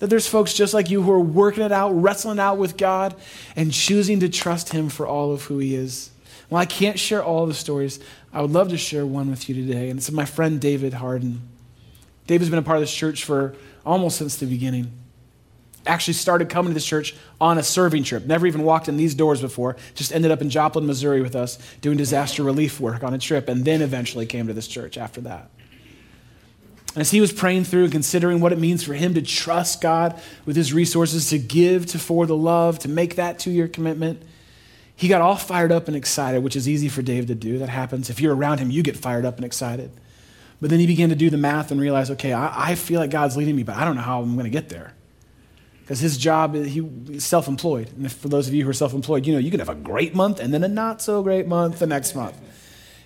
that 0.04 0.10
there's 0.10 0.28
folks 0.28 0.54
just 0.54 0.74
like 0.74 0.89
you 0.89 1.02
who 1.02 1.10
are 1.13 1.20
working 1.22 1.63
it 1.63 1.72
out, 1.72 1.92
wrestling 1.92 2.38
out 2.38 2.58
with 2.58 2.76
God, 2.76 3.16
and 3.56 3.72
choosing 3.72 4.20
to 4.20 4.28
trust 4.28 4.74
Him 4.74 4.89
for 4.89 5.08
all 5.08 5.32
of 5.32 5.44
who 5.44 5.60
He 5.60 5.76
is. 5.76 6.12
Well, 6.50 6.60
I 6.60 6.66
can't 6.66 7.00
share 7.00 7.24
all 7.24 7.46
the 7.46 7.54
stories. 7.54 8.02
I 8.34 8.42
would 8.42 8.52
love 8.52 8.68
to 8.72 8.78
share 8.78 9.06
one 9.06 9.30
with 9.30 9.48
you 9.48 9.56
today, 9.56 9.89
and 9.89 9.98
it's 9.98 10.12
my 10.12 10.26
friend 10.26 10.60
David 10.60 10.96
Harden. 10.96 11.42
David's 12.28 12.50
been 12.50 12.60
a 12.60 12.63
part 12.63 12.80
of 12.80 12.82
this 12.82 12.94
church 12.94 13.24
for 13.24 13.56
almost 13.86 14.18
since 14.18 14.36
the 14.36 14.46
beginning. 14.46 14.92
Actually, 15.88 16.16
started 16.16 16.50
coming 16.50 16.72
to 16.72 16.74
this 16.74 16.86
church 16.86 17.16
on 17.39 17.58
a 17.58 17.63
serving 17.63 18.04
trip. 18.04 18.26
Never 18.26 18.46
even 18.46 18.63
walked 18.63 18.89
in 18.89 18.98
these 18.98 19.16
doors 19.16 19.39
before. 19.39 19.78
Just 19.96 20.12
ended 20.12 20.32
up 20.32 20.42
in 20.42 20.50
Joplin, 20.50 20.86
Missouri 20.86 21.22
with 21.22 21.38
us 21.38 21.58
doing 21.80 21.96
disaster 21.96 22.44
relief 22.44 22.78
work 22.78 23.06
on 23.06 23.13
a 23.13 23.18
trip, 23.18 23.48
and 23.48 23.63
then 23.63 23.82
eventually 23.82 24.26
came 24.26 24.48
to 24.48 24.54
this 24.54 24.68
church 24.68 24.98
after 24.98 25.22
that. 25.22 25.50
As 26.95 27.10
he 27.10 27.19
was 27.19 27.32
praying 27.32 27.63
through 27.63 27.84
and 27.84 27.91
considering 27.91 28.39
what 28.39 28.53
it 28.53 28.60
means 28.60 28.84
for 28.84 28.93
him 28.93 29.15
to 29.15 29.21
trust 29.21 29.82
God 29.82 30.21
with 30.45 30.56
his 30.56 30.73
resources, 30.73 31.29
to 31.29 31.39
give 31.39 31.88
to 31.88 31.99
for 31.99 32.27
the 32.27 32.36
love, 32.36 32.77
to 32.79 32.89
make 32.89 33.15
that 33.15 33.39
two 33.39 33.51
year 33.51 33.67
commitment, 33.67 34.21
he 34.95 35.08
got 35.08 35.21
all 35.21 35.36
fired 35.36 35.71
up 35.71 35.88
and 35.88 35.97
excited, 35.97 36.43
which 36.43 36.56
is 36.56 36.69
easy 36.69 36.88
for 36.89 37.01
Dave 37.01 37.27
to 37.27 37.36
do. 37.36 37.58
That 37.58 37.69
happens. 37.69 38.10
If 38.10 38.21
you're 38.21 38.36
around 38.36 38.60
him, 38.60 38.69
you 38.69 38.84
get 38.84 38.95
fired 38.95 39.25
up 39.25 39.38
and 39.38 39.45
excited. 39.45 39.91
But 40.62 40.69
then 40.69 40.79
he 40.79 40.88
began 40.88 41.10
to 41.10 41.15
do 41.15 41.29
the 41.29 41.38
math 41.38 41.71
and 41.71 41.82
realize, 41.82 42.12
okay, 42.12 42.32
I, 42.32 42.71
I 42.71 42.75
feel 42.75 42.99
like 42.99 43.10
God's 43.10 43.36
leading 43.36 43.56
me, 43.56 43.63
but 43.63 43.75
I 43.75 43.86
don't 43.86 43.95
know 43.95 44.01
how 44.01 44.21
I'm 44.21 44.34
going 44.36 44.45
to 44.45 44.51
get 44.51 44.69
there. 44.69 44.93
Because 45.82 45.99
his 45.99 46.17
job, 46.17 46.56
he, 46.56 46.88
he's 47.08 47.25
self 47.25 47.47
employed. 47.47 47.91
And 47.97 48.10
for 48.10 48.29
those 48.29 48.47
of 48.47 48.53
you 48.53 48.63
who 48.63 48.69
are 48.69 48.73
self 48.73 48.93
employed, 48.93 49.25
you 49.25 49.34
know, 49.34 49.39
you 49.39 49.51
can 49.51 49.60
have 49.60 49.67
a 49.67 49.75
great 49.75 50.15
month 50.15 50.39
and 50.39 50.53
then 50.53 50.63
a 50.63 50.67
not 50.67 51.01
so 51.01 51.21
great 51.23 51.47
month 51.47 51.79
the 51.79 51.88
next 51.88 52.15
month. 52.15 52.39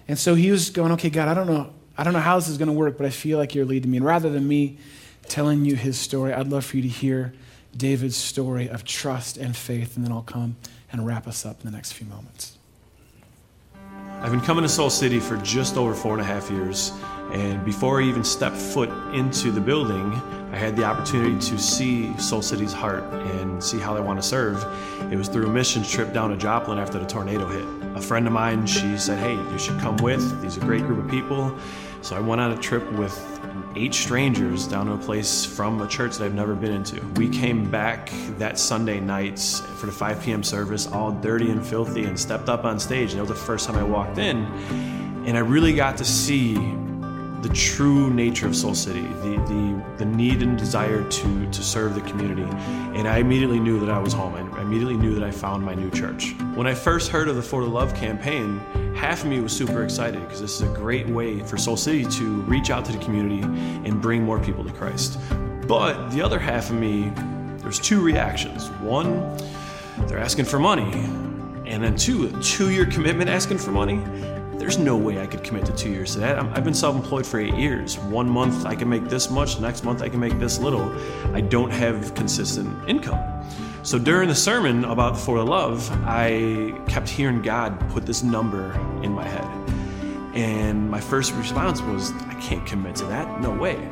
And 0.07 0.19
so 0.19 0.35
he 0.35 0.51
was 0.51 0.69
going, 0.69 0.91
okay, 0.91 1.09
God, 1.09 1.27
I 1.27 1.33
don't 1.33 1.47
know. 1.47 1.73
I 1.97 2.03
don't 2.03 2.13
know 2.13 2.19
how 2.19 2.37
this 2.37 2.47
is 2.47 2.57
going 2.57 2.67
to 2.67 2.73
work, 2.73 2.97
but 2.97 3.05
I 3.05 3.09
feel 3.09 3.37
like 3.37 3.55
you're 3.55 3.65
leading 3.65 3.91
me. 3.91 3.97
And 3.97 4.05
rather 4.05 4.29
than 4.29 4.47
me 4.47 4.77
telling 5.27 5.65
you 5.65 5.75
his 5.75 5.97
story, 5.97 6.33
I'd 6.33 6.47
love 6.47 6.65
for 6.65 6.77
you 6.77 6.83
to 6.83 6.89
hear 6.89 7.33
David's 7.75 8.15
story 8.15 8.69
of 8.69 8.83
trust 8.85 9.37
and 9.37 9.55
faith, 9.55 9.95
and 9.95 10.05
then 10.05 10.11
I'll 10.11 10.21
come 10.21 10.55
and 10.91 11.05
wrap 11.05 11.27
us 11.27 11.45
up 11.45 11.59
in 11.59 11.65
the 11.69 11.75
next 11.75 11.93
few 11.93 12.07
moments. 12.07 12.57
I've 14.21 14.31
been 14.31 14.41
coming 14.41 14.63
to 14.63 14.69
Soul 14.69 14.89
City 14.89 15.19
for 15.19 15.37
just 15.37 15.77
over 15.77 15.93
four 15.93 16.13
and 16.13 16.21
a 16.21 16.25
half 16.25 16.49
years. 16.49 16.91
And 17.33 17.63
before 17.63 18.01
I 18.01 18.05
even 18.05 18.23
stepped 18.23 18.55
foot 18.55 18.89
into 19.13 19.51
the 19.51 19.61
building, 19.61 20.13
I 20.51 20.55
had 20.55 20.75
the 20.75 20.85
opportunity 20.85 21.37
to 21.49 21.57
see 21.59 22.17
Soul 22.17 22.41
City's 22.41 22.73
heart 22.73 23.03
and 23.03 23.63
see 23.63 23.77
how 23.77 23.93
they 23.93 24.01
want 24.01 24.19
to 24.19 24.27
serve. 24.27 24.65
It 25.11 25.17
was 25.17 25.27
through 25.27 25.45
a 25.47 25.49
missions 25.49 25.91
trip 25.91 26.13
down 26.13 26.31
to 26.31 26.37
Joplin 26.37 26.79
after 26.79 26.97
the 26.97 27.05
tornado 27.05 27.47
hit. 27.47 27.65
A 27.95 28.01
friend 28.01 28.25
of 28.25 28.33
mine, 28.33 28.65
she 28.65 28.97
said, 28.97 29.19
Hey, 29.19 29.35
you 29.35 29.59
should 29.59 29.79
come 29.79 29.97
with. 29.97 30.41
These 30.41 30.57
are 30.57 30.61
a 30.61 30.65
great 30.65 30.83
group 30.83 31.03
of 31.03 31.11
people. 31.11 31.55
So 32.07 32.15
I 32.15 32.21
went 32.21 32.39
on 32.39 32.53
a 32.53 32.57
trip 32.57 32.89
with 32.93 33.41
eight 33.75 33.93
strangers 33.93 34.65
down 34.65 34.85
to 34.85 34.93
a 34.93 34.97
place 34.97 35.43
from 35.43 35.81
a 35.81 35.87
church 35.89 36.15
that 36.15 36.23
I've 36.23 36.33
never 36.33 36.55
been 36.55 36.71
into. 36.71 37.05
We 37.17 37.27
came 37.27 37.69
back 37.69 38.09
that 38.37 38.57
Sunday 38.57 39.01
night 39.01 39.37
for 39.75 39.87
the 39.87 39.91
5 39.91 40.23
p.m. 40.23 40.41
service, 40.41 40.87
all 40.87 41.11
dirty 41.11 41.51
and 41.51 41.67
filthy, 41.67 42.05
and 42.05 42.17
stepped 42.17 42.47
up 42.47 42.63
on 42.63 42.79
stage. 42.79 43.11
And 43.11 43.19
it 43.19 43.23
was 43.23 43.31
the 43.31 43.35
first 43.35 43.67
time 43.67 43.75
I 43.75 43.83
walked 43.83 44.19
in. 44.19 44.45
And 45.25 45.35
I 45.35 45.41
really 45.41 45.73
got 45.73 45.97
to 45.97 46.05
see 46.05 46.53
the 46.53 47.51
true 47.53 48.09
nature 48.09 48.47
of 48.47 48.55
Soul 48.55 48.73
City, 48.73 49.01
the, 49.01 49.35
the, 49.49 49.83
the 49.97 50.05
need 50.05 50.41
and 50.41 50.57
desire 50.57 51.03
to, 51.03 51.51
to 51.51 51.61
serve 51.61 51.93
the 51.93 52.01
community. 52.09 52.47
And 52.97 53.05
I 53.05 53.17
immediately 53.17 53.59
knew 53.59 53.81
that 53.81 53.89
I 53.89 53.99
was 53.99 54.13
home. 54.13 54.33
I 54.33 54.61
immediately 54.61 54.95
knew 54.95 55.13
that 55.13 55.25
I 55.25 55.31
found 55.31 55.61
my 55.61 55.75
new 55.75 55.91
church. 55.91 56.33
When 56.55 56.67
I 56.67 56.73
first 56.73 57.11
heard 57.11 57.27
of 57.27 57.35
the 57.35 57.43
For 57.43 57.65
the 57.65 57.69
Love 57.69 57.93
campaign, 57.95 58.61
half 58.97 59.23
of 59.23 59.29
me 59.29 59.39
was 59.39 59.55
super 59.55 59.83
excited 59.83 60.19
because 60.21 60.41
this 60.41 60.59
is 60.59 60.63
a 60.63 60.73
great 60.73 61.07
way 61.07 61.39
for 61.41 61.55
Soul 61.55 61.77
City 61.77 62.03
to 62.03 62.41
reach 62.41 62.71
out 62.71 62.83
to 62.85 62.91
the 62.91 62.97
community 62.97 63.41
and 63.87 64.01
bring 64.01 64.23
more 64.23 64.39
people 64.39 64.63
to 64.63 64.71
Christ. 64.73 65.19
But 65.67 66.09
the 66.09 66.21
other 66.21 66.39
half 66.39 66.71
of 66.71 66.77
me, 66.77 67.11
there's 67.59 67.79
two 67.79 68.01
reactions. 68.01 68.69
One, 68.81 69.37
they're 70.07 70.17
asking 70.17 70.45
for 70.45 70.57
money. 70.57 70.91
And 71.67 71.83
then 71.83 71.95
two, 71.95 72.27
a 72.27 72.41
two 72.41 72.71
year 72.71 72.85
commitment 72.87 73.29
asking 73.29 73.59
for 73.59 73.71
money 73.71 74.01
there's 74.67 74.77
no 74.77 74.97
way 74.97 75.21
I 75.21 75.25
could 75.25 75.45
commit 75.45 75.65
to 75.67 75.71
two 75.71 75.89
years 75.89 76.11
to 76.15 76.19
that. 76.19 76.37
I've 76.37 76.65
been 76.65 76.73
self 76.73 76.93
employed 76.93 77.25
for 77.25 77.39
eight 77.39 77.53
years. 77.53 77.97
One 77.97 78.29
month 78.29 78.65
I 78.65 78.75
can 78.75 78.89
make 78.89 79.05
this 79.05 79.29
much, 79.29 79.61
next 79.61 79.85
month 79.85 80.01
I 80.01 80.09
can 80.09 80.19
make 80.19 80.37
this 80.39 80.59
little. 80.59 80.93
I 81.33 81.39
don't 81.39 81.71
have 81.71 82.13
consistent 82.15 82.89
income. 82.89 83.17
So 83.83 83.97
during 83.97 84.27
the 84.27 84.35
sermon 84.35 84.83
about 84.83 85.17
For 85.17 85.37
the 85.37 85.45
Love, 85.45 85.89
I 86.05 86.77
kept 86.89 87.07
hearing 87.07 87.41
God 87.41 87.79
put 87.91 88.05
this 88.05 88.23
number 88.23 88.73
in 89.03 89.13
my 89.13 89.25
head. 89.25 89.47
And 90.35 90.91
my 90.91 90.99
first 90.99 91.31
response 91.35 91.81
was, 91.81 92.11
I 92.23 92.33
can't 92.41 92.65
commit 92.65 92.97
to 92.97 93.05
that. 93.05 93.39
No 93.39 93.51
way. 93.51 93.89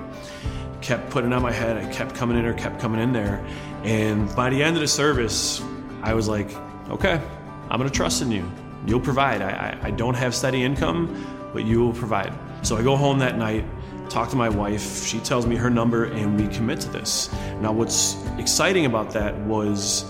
Kept 0.82 1.10
putting 1.10 1.32
on 1.32 1.42
my 1.42 1.54
head. 1.54 1.78
I 1.78 1.90
kept 1.90 2.16
coming 2.16 2.36
in 2.36 2.44
there, 2.44 2.54
kept 2.54 2.82
coming 2.82 3.00
in 3.00 3.14
there. 3.14 3.42
And 3.84 4.28
by 4.36 4.50
the 4.50 4.62
end 4.62 4.76
of 4.76 4.82
the 4.82 4.90
service, 4.90 5.64
I 6.04 6.14
was 6.16 6.28
like, 6.28 6.54
okay, 6.90 7.22
I'm 7.70 7.80
going 7.80 7.90
to 7.90 7.96
trust 7.96 8.22
in 8.22 8.30
you. 8.30 8.52
You'll 8.86 9.00
provide. 9.00 9.42
I, 9.42 9.78
I, 9.82 9.88
I 9.88 9.92
don't 9.92 10.16
have 10.16 10.36
steady 10.36 10.64
income, 10.64 11.50
but 11.54 11.66
you 11.66 11.80
will 11.80 11.94
provide. 11.94 12.34
So 12.62 12.78
I 12.78 12.84
go 12.84 12.96
home 12.96 13.20
that 13.20 13.38
night, 13.38 13.66
talk 14.10 14.30
to 14.30 14.36
my 14.36 14.50
wife. 14.50 15.06
She 15.06 15.20
tells 15.20 15.46
me 15.46 15.56
her 15.56 15.70
number, 15.70 16.06
and 16.06 16.40
we 16.40 16.48
commit 16.54 16.80
to 16.82 16.90
this. 16.90 17.32
Now, 17.62 17.72
what's 17.72 18.18
exciting 18.38 18.86
about 18.86 19.12
that 19.12 19.38
was 19.42 20.06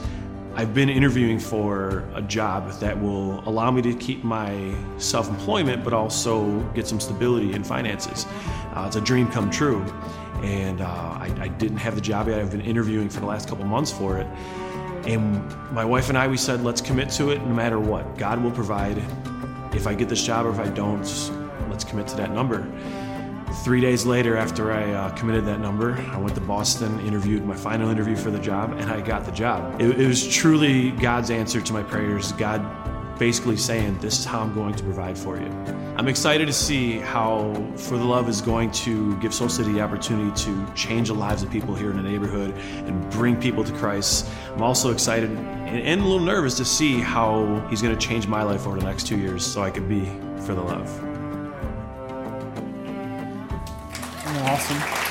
I've 0.57 0.73
been 0.73 0.87
interviewing 0.87 1.37
for 1.37 2.07
a 2.13 2.21
job 2.21 2.71
that 2.79 3.01
will 3.01 3.43
allow 3.47 3.71
me 3.71 3.81
to 3.81 3.93
keep 3.93 4.23
my 4.23 4.73
self 4.97 5.27
employment, 5.27 5.83
but 5.83 5.91
also 5.91 6.61
get 6.73 6.87
some 6.87 7.01
stability 7.01 7.53
in 7.53 7.61
finances. 7.61 8.25
Uh, 8.73 8.85
it's 8.87 8.95
a 8.95 9.01
dream 9.01 9.27
come 9.27 9.51
true. 9.51 9.85
And 10.43 10.79
uh, 10.79 10.85
I, 10.85 11.33
I 11.39 11.47
didn't 11.49 11.77
have 11.77 11.95
the 11.95 12.01
job 12.01 12.27
yet. 12.29 12.39
I've 12.39 12.51
been 12.51 12.61
interviewing 12.61 13.09
for 13.09 13.19
the 13.19 13.25
last 13.25 13.49
couple 13.49 13.65
months 13.65 13.91
for 13.91 14.17
it. 14.17 14.27
And 15.05 15.71
my 15.71 15.85
wife 15.85 16.09
and 16.09 16.17
I, 16.17 16.27
we 16.27 16.37
said, 16.37 16.63
let's 16.63 16.81
commit 16.81 17.09
to 17.11 17.29
it 17.29 17.39
no 17.39 17.53
matter 17.53 17.79
what. 17.79 18.17
God 18.17 18.43
will 18.43 18.51
provide. 18.51 18.97
If 19.73 19.87
I 19.87 19.93
get 19.93 20.09
this 20.09 20.23
job 20.23 20.45
or 20.45 20.51
if 20.51 20.59
I 20.59 20.69
don't, 20.69 21.05
let's 21.69 21.83
commit 21.83 22.07
to 22.07 22.15
that 22.17 22.31
number. 22.31 22.65
Three 23.63 23.81
days 23.81 24.05
later, 24.05 24.35
after 24.35 24.71
I 24.71 24.91
uh, 24.91 25.09
committed 25.11 25.45
that 25.45 25.59
number, 25.59 25.93
I 26.11 26.17
went 26.17 26.35
to 26.35 26.41
Boston, 26.41 26.99
interviewed 27.01 27.45
my 27.45 27.55
final 27.55 27.89
interview 27.89 28.15
for 28.15 28.31
the 28.31 28.39
job, 28.39 28.73
and 28.73 28.89
I 28.91 29.01
got 29.01 29.25
the 29.25 29.31
job. 29.31 29.81
It, 29.81 29.99
it 29.99 30.07
was 30.07 30.27
truly 30.27 30.91
God's 30.91 31.29
answer 31.29 31.61
to 31.61 31.73
my 31.73 31.83
prayers. 31.83 32.31
God 32.33 32.61
basically 33.17 33.57
saying, 33.57 33.97
This 33.99 34.19
is 34.19 34.25
how 34.25 34.41
I'm 34.41 34.53
going 34.53 34.73
to 34.75 34.83
provide 34.83 35.17
for 35.17 35.37
you. 35.37 35.47
I'm 35.97 36.07
excited 36.07 36.45
to 36.47 36.53
see 36.53 36.99
how 36.99 37.53
For 37.75 37.97
the 37.97 38.03
Love 38.03 38.27
is 38.27 38.41
going 38.41 38.71
to 38.71 39.17
give 39.19 39.33
Soul 39.33 39.49
City 39.49 39.71
the 39.73 39.81
opportunity 39.81 40.31
to 40.43 40.73
change 40.73 41.07
the 41.07 41.13
lives 41.13 41.43
of 41.43 41.49
people 41.49 41.75
here 41.75 41.89
in 41.91 41.97
the 41.97 42.03
neighborhood 42.03 42.53
and 42.85 43.09
bring 43.11 43.39
people 43.39 43.63
to 43.63 43.73
Christ. 43.73 44.27
I'm 44.53 44.63
also 44.63 44.91
excited 44.91 45.29
and, 45.29 46.01
a 46.01 46.03
little 46.03 46.19
nervous 46.19 46.55
to 46.57 46.65
see 46.65 46.99
how 46.99 47.65
He's 47.69 47.81
going 47.81 47.97
to 47.97 48.07
change 48.07 48.27
my 48.27 48.43
life 48.43 48.67
over 48.67 48.79
the 48.79 48.85
next 48.85 49.07
two 49.07 49.17
years 49.17 49.45
so 49.45 49.61
I 49.61 49.71
can 49.71 49.87
be 49.87 50.05
For 50.45 50.53
the 50.53 50.61
Love. 50.61 51.01
Awesome. 54.47 55.04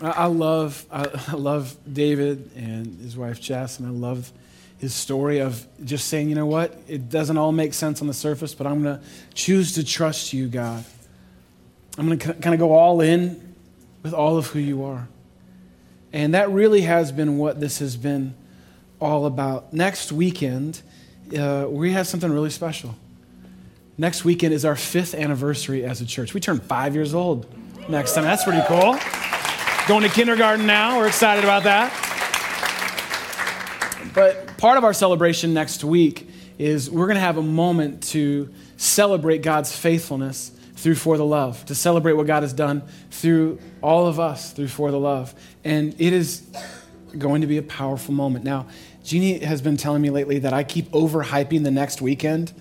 I 0.00 0.26
love, 0.26 0.84
I 0.92 1.34
love 1.34 1.76
David 1.90 2.50
and 2.56 3.00
his 3.00 3.16
wife 3.16 3.40
Jess, 3.40 3.78
and 3.78 3.88
I 3.88 3.90
love 3.90 4.32
his 4.78 4.94
story 4.94 5.38
of 5.38 5.66
just 5.84 6.08
saying, 6.08 6.28
you 6.28 6.34
know 6.34 6.46
what, 6.46 6.76
it 6.88 7.08
doesn't 7.08 7.38
all 7.38 7.52
make 7.52 7.72
sense 7.74 8.00
on 8.00 8.06
the 8.06 8.14
surface, 8.14 8.54
but 8.54 8.66
I'm 8.66 8.82
going 8.82 8.98
to 8.98 9.04
choose 9.34 9.74
to 9.74 9.84
trust 9.84 10.32
you, 10.32 10.48
God. 10.48 10.84
I'm 11.96 12.06
going 12.06 12.18
to 12.18 12.34
kind 12.34 12.54
of 12.54 12.58
go 12.58 12.72
all 12.72 13.00
in 13.00 13.54
with 14.02 14.12
all 14.12 14.36
of 14.36 14.48
who 14.48 14.58
you 14.58 14.84
are. 14.84 15.08
And 16.12 16.34
that 16.34 16.50
really 16.50 16.82
has 16.82 17.12
been 17.12 17.38
what 17.38 17.60
this 17.60 17.78
has 17.78 17.96
been 17.96 18.34
all 19.00 19.26
about. 19.26 19.72
Next 19.72 20.12
weekend, 20.12 20.82
uh, 21.38 21.66
we 21.68 21.92
have 21.92 22.06
something 22.06 22.30
really 22.30 22.50
special. 22.50 22.94
Next 23.96 24.24
weekend 24.24 24.54
is 24.54 24.64
our 24.64 24.76
fifth 24.76 25.14
anniversary 25.14 25.84
as 25.84 26.00
a 26.00 26.06
church. 26.06 26.34
We 26.34 26.40
turn 26.40 26.60
five 26.60 26.94
years 26.94 27.14
old 27.14 27.46
next 27.88 28.14
time. 28.14 28.24
That's 28.24 28.44
pretty 28.44 28.62
cool. 28.66 28.98
Going 29.86 30.02
to 30.02 30.08
kindergarten 30.08 30.64
now. 30.64 30.96
We're 30.96 31.08
excited 31.08 31.44
about 31.44 31.64
that. 31.64 31.92
But 34.14 34.56
part 34.56 34.78
of 34.78 34.84
our 34.84 34.94
celebration 34.94 35.52
next 35.52 35.84
week 35.84 36.26
is 36.56 36.90
we're 36.90 37.04
going 37.04 37.16
to 37.16 37.20
have 37.20 37.36
a 37.36 37.42
moment 37.42 38.02
to 38.04 38.48
celebrate 38.78 39.42
God's 39.42 39.76
faithfulness 39.76 40.52
through 40.76 40.94
For 40.94 41.18
the 41.18 41.26
Love, 41.26 41.66
to 41.66 41.74
celebrate 41.74 42.14
what 42.14 42.26
God 42.26 42.44
has 42.44 42.54
done 42.54 42.82
through 43.10 43.58
all 43.82 44.06
of 44.06 44.18
us 44.18 44.54
through 44.54 44.68
For 44.68 44.90
the 44.90 44.98
Love. 44.98 45.34
And 45.64 45.94
it 46.00 46.14
is 46.14 46.50
going 47.18 47.42
to 47.42 47.46
be 47.46 47.58
a 47.58 47.62
powerful 47.62 48.14
moment. 48.14 48.46
Now, 48.46 48.68
Jeannie 49.04 49.40
has 49.40 49.60
been 49.60 49.76
telling 49.76 50.00
me 50.00 50.08
lately 50.08 50.38
that 50.38 50.54
I 50.54 50.64
keep 50.64 50.90
overhyping 50.92 51.62
the 51.62 51.70
next 51.70 52.00
weekend 52.00 52.54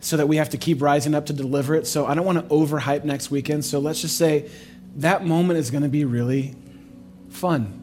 so 0.00 0.16
that 0.16 0.26
we 0.26 0.38
have 0.38 0.48
to 0.50 0.56
keep 0.56 0.82
rising 0.82 1.14
up 1.14 1.26
to 1.26 1.32
deliver 1.32 1.76
it. 1.76 1.86
So 1.86 2.04
I 2.04 2.14
don't 2.14 2.26
want 2.26 2.38
to 2.38 2.52
overhype 2.52 3.04
next 3.04 3.30
weekend. 3.30 3.64
So 3.64 3.78
let's 3.78 4.00
just 4.00 4.18
say 4.18 4.50
that 4.96 5.24
moment 5.24 5.60
is 5.60 5.70
going 5.70 5.84
to 5.84 5.88
be 5.88 6.04
really 6.04 6.56
fun. 7.34 7.80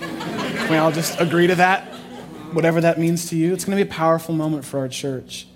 Can 0.00 0.70
we 0.70 0.76
all 0.76 0.92
just 0.92 1.20
agree 1.20 1.46
to 1.46 1.54
that? 1.56 1.84
Whatever 2.52 2.80
that 2.82 2.98
means 2.98 3.30
to 3.30 3.36
you. 3.36 3.52
It's 3.52 3.64
going 3.64 3.76
to 3.76 3.84
be 3.84 3.88
a 3.88 3.92
powerful 3.92 4.34
moment 4.34 4.64
for 4.64 4.78
our 4.78 4.88
church. 4.88 5.46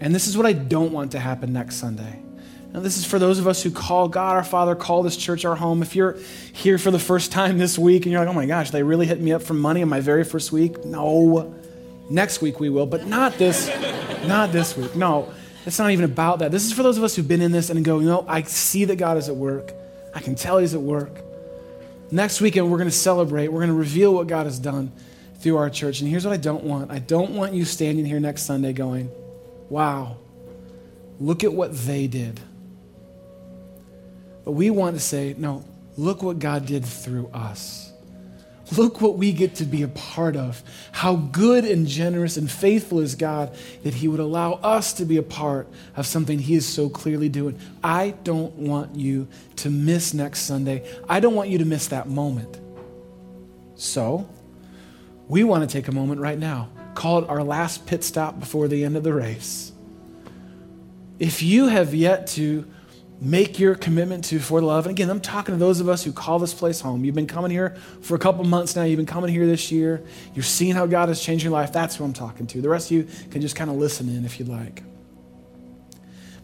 And 0.00 0.14
this 0.14 0.26
is 0.26 0.36
what 0.36 0.46
I 0.46 0.52
don't 0.52 0.92
want 0.92 1.12
to 1.12 1.18
happen 1.18 1.52
next 1.52 1.76
Sunday. 1.76 2.20
Now, 2.72 2.80
this 2.80 2.98
is 2.98 3.06
for 3.06 3.18
those 3.18 3.38
of 3.38 3.48
us 3.48 3.62
who 3.62 3.70
call 3.70 4.08
God 4.08 4.36
our 4.36 4.44
Father, 4.44 4.74
call 4.74 5.02
this 5.02 5.16
church 5.16 5.46
our 5.46 5.56
home. 5.56 5.80
If 5.80 5.96
you're 5.96 6.18
here 6.52 6.76
for 6.76 6.90
the 6.90 6.98
first 6.98 7.32
time 7.32 7.56
this 7.56 7.78
week 7.78 8.04
and 8.04 8.12
you're 8.12 8.20
like, 8.20 8.28
oh 8.28 8.34
my 8.34 8.44
gosh, 8.44 8.70
they 8.70 8.82
really 8.82 9.06
hit 9.06 9.20
me 9.20 9.32
up 9.32 9.42
for 9.42 9.54
money 9.54 9.80
in 9.80 9.88
my 9.88 10.00
very 10.00 10.24
first 10.24 10.52
week. 10.52 10.84
No. 10.84 11.54
Next 12.10 12.42
week 12.42 12.60
we 12.60 12.68
will, 12.68 12.86
but 12.86 13.06
not 13.06 13.38
this, 13.38 13.68
not 14.26 14.52
this 14.52 14.76
week. 14.76 14.94
No, 14.94 15.32
it's 15.64 15.78
not 15.78 15.90
even 15.90 16.04
about 16.04 16.40
that. 16.40 16.50
This 16.50 16.64
is 16.64 16.72
for 16.72 16.82
those 16.82 16.98
of 16.98 17.04
us 17.04 17.16
who've 17.16 17.26
been 17.26 17.40
in 17.40 17.50
this 17.50 17.70
and 17.70 17.84
go, 17.84 17.98
you 17.98 18.06
know, 18.06 18.24
I 18.28 18.42
see 18.42 18.84
that 18.84 18.96
God 18.96 19.16
is 19.16 19.28
at 19.28 19.36
work. 19.36 19.72
I 20.14 20.20
can 20.20 20.34
tell 20.34 20.58
He's 20.58 20.74
at 20.74 20.80
work. 20.80 21.25
Next 22.10 22.40
weekend, 22.40 22.70
we're 22.70 22.78
going 22.78 22.90
to 22.90 22.96
celebrate. 22.96 23.48
We're 23.48 23.60
going 23.60 23.68
to 23.68 23.74
reveal 23.74 24.14
what 24.14 24.28
God 24.28 24.46
has 24.46 24.58
done 24.58 24.92
through 25.38 25.56
our 25.56 25.70
church. 25.70 26.00
And 26.00 26.08
here's 26.08 26.24
what 26.24 26.32
I 26.32 26.38
don't 26.38 26.64
want 26.64 26.90
I 26.90 26.98
don't 26.98 27.32
want 27.32 27.52
you 27.52 27.64
standing 27.64 28.04
here 28.04 28.20
next 28.20 28.42
Sunday 28.42 28.72
going, 28.72 29.10
wow, 29.68 30.16
look 31.20 31.44
at 31.44 31.52
what 31.52 31.76
they 31.76 32.06
did. 32.06 32.40
But 34.44 34.52
we 34.52 34.70
want 34.70 34.94
to 34.94 35.00
say, 35.00 35.34
no, 35.36 35.64
look 35.96 36.22
what 36.22 36.38
God 36.38 36.66
did 36.66 36.84
through 36.84 37.28
us. 37.28 37.92
Look 38.76 39.00
what 39.00 39.16
we 39.16 39.32
get 39.32 39.56
to 39.56 39.64
be 39.64 39.82
a 39.82 39.88
part 39.88 40.34
of. 40.34 40.62
How 40.90 41.14
good 41.14 41.64
and 41.64 41.86
generous 41.86 42.36
and 42.36 42.50
faithful 42.50 42.98
is 42.98 43.14
God 43.14 43.54
that 43.84 43.94
He 43.94 44.08
would 44.08 44.18
allow 44.18 44.54
us 44.54 44.92
to 44.94 45.04
be 45.04 45.18
a 45.18 45.22
part 45.22 45.68
of 45.94 46.06
something 46.06 46.38
He 46.38 46.54
is 46.54 46.66
so 46.66 46.88
clearly 46.88 47.28
doing. 47.28 47.58
I 47.82 48.10
don't 48.24 48.54
want 48.54 48.96
you 48.96 49.28
to 49.56 49.70
miss 49.70 50.14
next 50.14 50.40
Sunday. 50.40 50.84
I 51.08 51.20
don't 51.20 51.34
want 51.34 51.48
you 51.48 51.58
to 51.58 51.64
miss 51.64 51.88
that 51.88 52.08
moment. 52.08 52.58
So, 53.76 54.28
we 55.28 55.44
want 55.44 55.68
to 55.68 55.72
take 55.72 55.86
a 55.86 55.92
moment 55.92 56.20
right 56.20 56.38
now. 56.38 56.70
Call 56.94 57.22
it 57.22 57.28
our 57.28 57.44
last 57.44 57.86
pit 57.86 58.02
stop 58.02 58.40
before 58.40 58.66
the 58.66 58.84
end 58.84 58.96
of 58.96 59.04
the 59.04 59.12
race. 59.12 59.72
If 61.18 61.42
you 61.42 61.68
have 61.68 61.94
yet 61.94 62.26
to 62.28 62.66
make 63.20 63.58
your 63.58 63.74
commitment 63.74 64.24
to 64.24 64.38
for 64.38 64.60
love. 64.60 64.86
And 64.86 64.92
again, 64.92 65.08
I'm 65.10 65.20
talking 65.20 65.54
to 65.54 65.58
those 65.58 65.80
of 65.80 65.88
us 65.88 66.04
who 66.04 66.12
call 66.12 66.38
this 66.38 66.52
place 66.52 66.80
home. 66.80 67.04
You've 67.04 67.14
been 67.14 67.26
coming 67.26 67.50
here 67.50 67.76
for 68.02 68.14
a 68.14 68.18
couple 68.18 68.44
months 68.44 68.76
now. 68.76 68.84
You've 68.84 68.98
been 68.98 69.06
coming 69.06 69.30
here 69.30 69.46
this 69.46 69.72
year. 69.72 70.04
You're 70.34 70.42
seeing 70.42 70.74
how 70.74 70.86
God 70.86 71.08
has 71.08 71.20
changed 71.20 71.44
your 71.44 71.52
life. 71.52 71.72
That's 71.72 71.96
who 71.96 72.04
I'm 72.04 72.12
talking 72.12 72.46
to. 72.48 72.60
The 72.60 72.68
rest 72.68 72.90
of 72.90 72.96
you 72.96 73.08
can 73.30 73.40
just 73.40 73.56
kind 73.56 73.70
of 73.70 73.76
listen 73.76 74.08
in 74.08 74.24
if 74.24 74.38
you'd 74.38 74.48
like. 74.48 74.82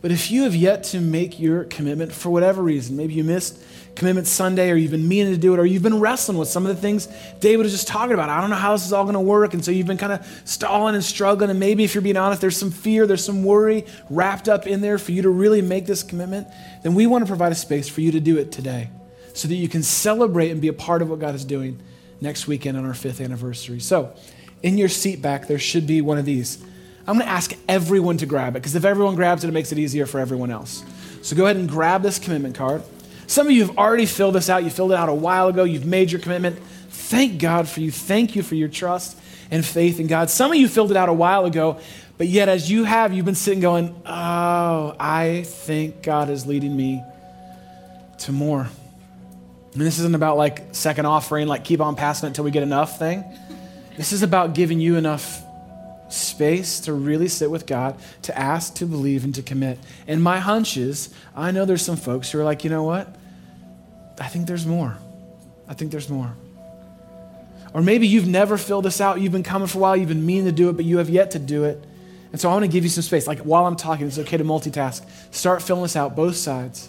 But 0.02 0.10
if 0.10 0.30
you 0.30 0.42
have 0.42 0.54
yet 0.54 0.82
to 0.84 1.00
make 1.00 1.38
your 1.40 1.64
commitment 1.64 2.12
for 2.12 2.30
whatever 2.30 2.60
reason, 2.60 2.96
maybe 2.96 3.14
you 3.14 3.24
missed 3.24 3.62
Commitment 3.94 4.26
Sunday, 4.26 4.70
or 4.70 4.74
you've 4.74 4.90
been 4.90 5.06
meaning 5.06 5.32
to 5.32 5.38
do 5.38 5.52
it, 5.52 5.58
or 5.58 5.66
you've 5.66 5.82
been 5.82 6.00
wrestling 6.00 6.38
with 6.38 6.48
some 6.48 6.64
of 6.64 6.74
the 6.74 6.80
things 6.80 7.08
David 7.40 7.62
was 7.62 7.72
just 7.72 7.86
talking 7.86 8.14
about. 8.14 8.30
I 8.30 8.40
don't 8.40 8.48
know 8.48 8.56
how 8.56 8.72
this 8.72 8.86
is 8.86 8.92
all 8.92 9.04
going 9.04 9.14
to 9.14 9.20
work. 9.20 9.52
And 9.52 9.62
so 9.62 9.70
you've 9.70 9.86
been 9.86 9.98
kind 9.98 10.12
of 10.12 10.42
stalling 10.46 10.94
and 10.94 11.04
struggling. 11.04 11.50
And 11.50 11.60
maybe 11.60 11.84
if 11.84 11.94
you're 11.94 12.02
being 12.02 12.16
honest, 12.16 12.40
there's 12.40 12.56
some 12.56 12.70
fear, 12.70 13.06
there's 13.06 13.24
some 13.24 13.44
worry 13.44 13.84
wrapped 14.08 14.48
up 14.48 14.66
in 14.66 14.80
there 14.80 14.96
for 14.96 15.12
you 15.12 15.22
to 15.22 15.28
really 15.28 15.60
make 15.60 15.86
this 15.86 16.02
commitment. 16.02 16.48
Then 16.82 16.94
we 16.94 17.06
want 17.06 17.22
to 17.22 17.28
provide 17.28 17.52
a 17.52 17.56
space 17.56 17.88
for 17.88 18.00
you 18.00 18.12
to 18.12 18.20
do 18.20 18.38
it 18.38 18.50
today 18.50 18.88
so 19.34 19.46
that 19.48 19.56
you 19.56 19.68
can 19.68 19.82
celebrate 19.82 20.50
and 20.50 20.60
be 20.60 20.68
a 20.68 20.72
part 20.72 21.02
of 21.02 21.10
what 21.10 21.18
God 21.18 21.34
is 21.34 21.44
doing 21.44 21.78
next 22.20 22.46
weekend 22.46 22.78
on 22.78 22.86
our 22.86 22.94
fifth 22.94 23.20
anniversary. 23.20 23.80
So, 23.80 24.14
in 24.62 24.78
your 24.78 24.88
seat 24.88 25.20
back, 25.20 25.48
there 25.48 25.58
should 25.58 25.86
be 25.86 26.00
one 26.00 26.18
of 26.18 26.24
these. 26.24 26.64
I'm 27.06 27.16
going 27.16 27.26
to 27.26 27.32
ask 27.32 27.52
everyone 27.68 28.18
to 28.18 28.26
grab 28.26 28.54
it 28.54 28.60
because 28.60 28.74
if 28.74 28.84
everyone 28.84 29.16
grabs 29.16 29.44
it, 29.44 29.48
it 29.48 29.52
makes 29.52 29.72
it 29.72 29.78
easier 29.78 30.06
for 30.06 30.20
everyone 30.20 30.50
else. 30.50 30.84
So 31.22 31.34
go 31.34 31.44
ahead 31.44 31.56
and 31.56 31.68
grab 31.68 32.02
this 32.02 32.18
commitment 32.18 32.54
card. 32.54 32.82
Some 33.26 33.46
of 33.46 33.52
you 33.52 33.64
have 33.66 33.76
already 33.78 34.06
filled 34.06 34.34
this 34.34 34.48
out. 34.48 34.62
You 34.62 34.70
filled 34.70 34.92
it 34.92 34.96
out 34.96 35.08
a 35.08 35.14
while 35.14 35.48
ago. 35.48 35.64
You've 35.64 35.86
made 35.86 36.12
your 36.12 36.20
commitment. 36.20 36.58
Thank 36.90 37.40
God 37.40 37.68
for 37.68 37.80
you. 37.80 37.90
Thank 37.90 38.36
you 38.36 38.42
for 38.42 38.54
your 38.54 38.68
trust 38.68 39.18
and 39.50 39.64
faith 39.64 39.98
in 40.00 40.06
God. 40.06 40.30
Some 40.30 40.50
of 40.52 40.56
you 40.58 40.68
filled 40.68 40.90
it 40.90 40.96
out 40.96 41.08
a 41.08 41.12
while 41.12 41.44
ago, 41.44 41.80
but 42.18 42.28
yet 42.28 42.48
as 42.48 42.70
you 42.70 42.84
have, 42.84 43.12
you've 43.12 43.24
been 43.24 43.34
sitting 43.34 43.60
going, 43.60 43.94
Oh, 44.06 44.94
I 44.98 45.42
think 45.46 46.02
God 46.02 46.30
is 46.30 46.46
leading 46.46 46.76
me 46.76 47.02
to 48.18 48.32
more. 48.32 48.68
And 49.72 49.80
this 49.80 49.98
isn't 49.98 50.14
about 50.14 50.36
like 50.36 50.74
second 50.74 51.06
offering, 51.06 51.48
like 51.48 51.64
keep 51.64 51.80
on 51.80 51.96
passing 51.96 52.26
it 52.26 52.30
until 52.30 52.44
we 52.44 52.50
get 52.50 52.62
enough 52.62 52.98
thing. 52.98 53.24
This 53.96 54.12
is 54.12 54.22
about 54.22 54.54
giving 54.54 54.80
you 54.80 54.96
enough 54.96 55.42
space 56.12 56.80
to 56.80 56.92
really 56.92 57.28
sit 57.28 57.50
with 57.50 57.66
God, 57.66 57.98
to 58.22 58.38
ask, 58.38 58.74
to 58.76 58.86
believe, 58.86 59.24
and 59.24 59.34
to 59.34 59.42
commit. 59.42 59.78
And 60.06 60.22
my 60.22 60.38
hunch 60.38 60.76
is 60.76 61.14
I 61.34 61.50
know 61.50 61.64
there's 61.64 61.82
some 61.82 61.96
folks 61.96 62.30
who 62.30 62.40
are 62.40 62.44
like, 62.44 62.64
you 62.64 62.70
know 62.70 62.84
what? 62.84 63.14
I 64.20 64.28
think 64.28 64.46
there's 64.46 64.66
more. 64.66 64.96
I 65.68 65.74
think 65.74 65.90
there's 65.90 66.08
more. 66.08 66.32
Or 67.74 67.82
maybe 67.82 68.06
you've 68.06 68.28
never 68.28 68.58
filled 68.58 68.84
this 68.84 69.00
out. 69.00 69.20
You've 69.20 69.32
been 69.32 69.42
coming 69.42 69.68
for 69.68 69.78
a 69.78 69.80
while. 69.80 69.96
You've 69.96 70.08
been 70.08 70.26
meaning 70.26 70.44
to 70.44 70.52
do 70.52 70.68
it, 70.68 70.74
but 70.74 70.84
you 70.84 70.98
have 70.98 71.08
yet 71.08 71.30
to 71.32 71.38
do 71.38 71.64
it. 71.64 71.82
And 72.30 72.40
so 72.40 72.48
I 72.48 72.52
want 72.52 72.64
to 72.64 72.70
give 72.70 72.84
you 72.84 72.90
some 72.90 73.02
space. 73.02 73.26
Like 73.26 73.40
while 73.40 73.66
I'm 73.66 73.76
talking, 73.76 74.06
it's 74.06 74.18
okay 74.18 74.36
to 74.36 74.44
multitask. 74.44 75.04
Start 75.34 75.62
filling 75.62 75.82
this 75.82 75.96
out, 75.96 76.14
both 76.16 76.36
sides. 76.36 76.88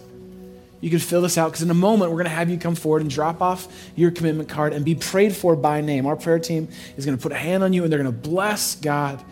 You 0.83 0.89
can 0.89 0.99
fill 0.99 1.21
this 1.21 1.37
out 1.37 1.49
because 1.49 1.61
in 1.61 1.71
a 1.71 1.73
moment 1.73 2.11
we're 2.11 2.17
going 2.17 2.25
to 2.25 2.31
have 2.31 2.49
you 2.49 2.57
come 2.57 2.75
forward 2.75 3.03
and 3.03 3.09
drop 3.09 3.41
off 3.41 3.69
your 3.95 4.11
commitment 4.11 4.49
card 4.49 4.73
and 4.73 4.83
be 4.83 4.95
prayed 4.95 5.33
for 5.33 5.55
by 5.55 5.79
name. 5.79 6.05
Our 6.05 6.17
prayer 6.17 6.39
team 6.39 6.67
is 6.97 7.05
going 7.05 7.17
to 7.17 7.23
put 7.23 7.31
a 7.31 7.37
hand 7.37 7.63
on 7.63 7.71
you 7.71 7.83
and 7.83 7.91
they're 7.91 8.03
going 8.03 8.13
to 8.13 8.29
bless 8.29 8.75
God 8.75 9.23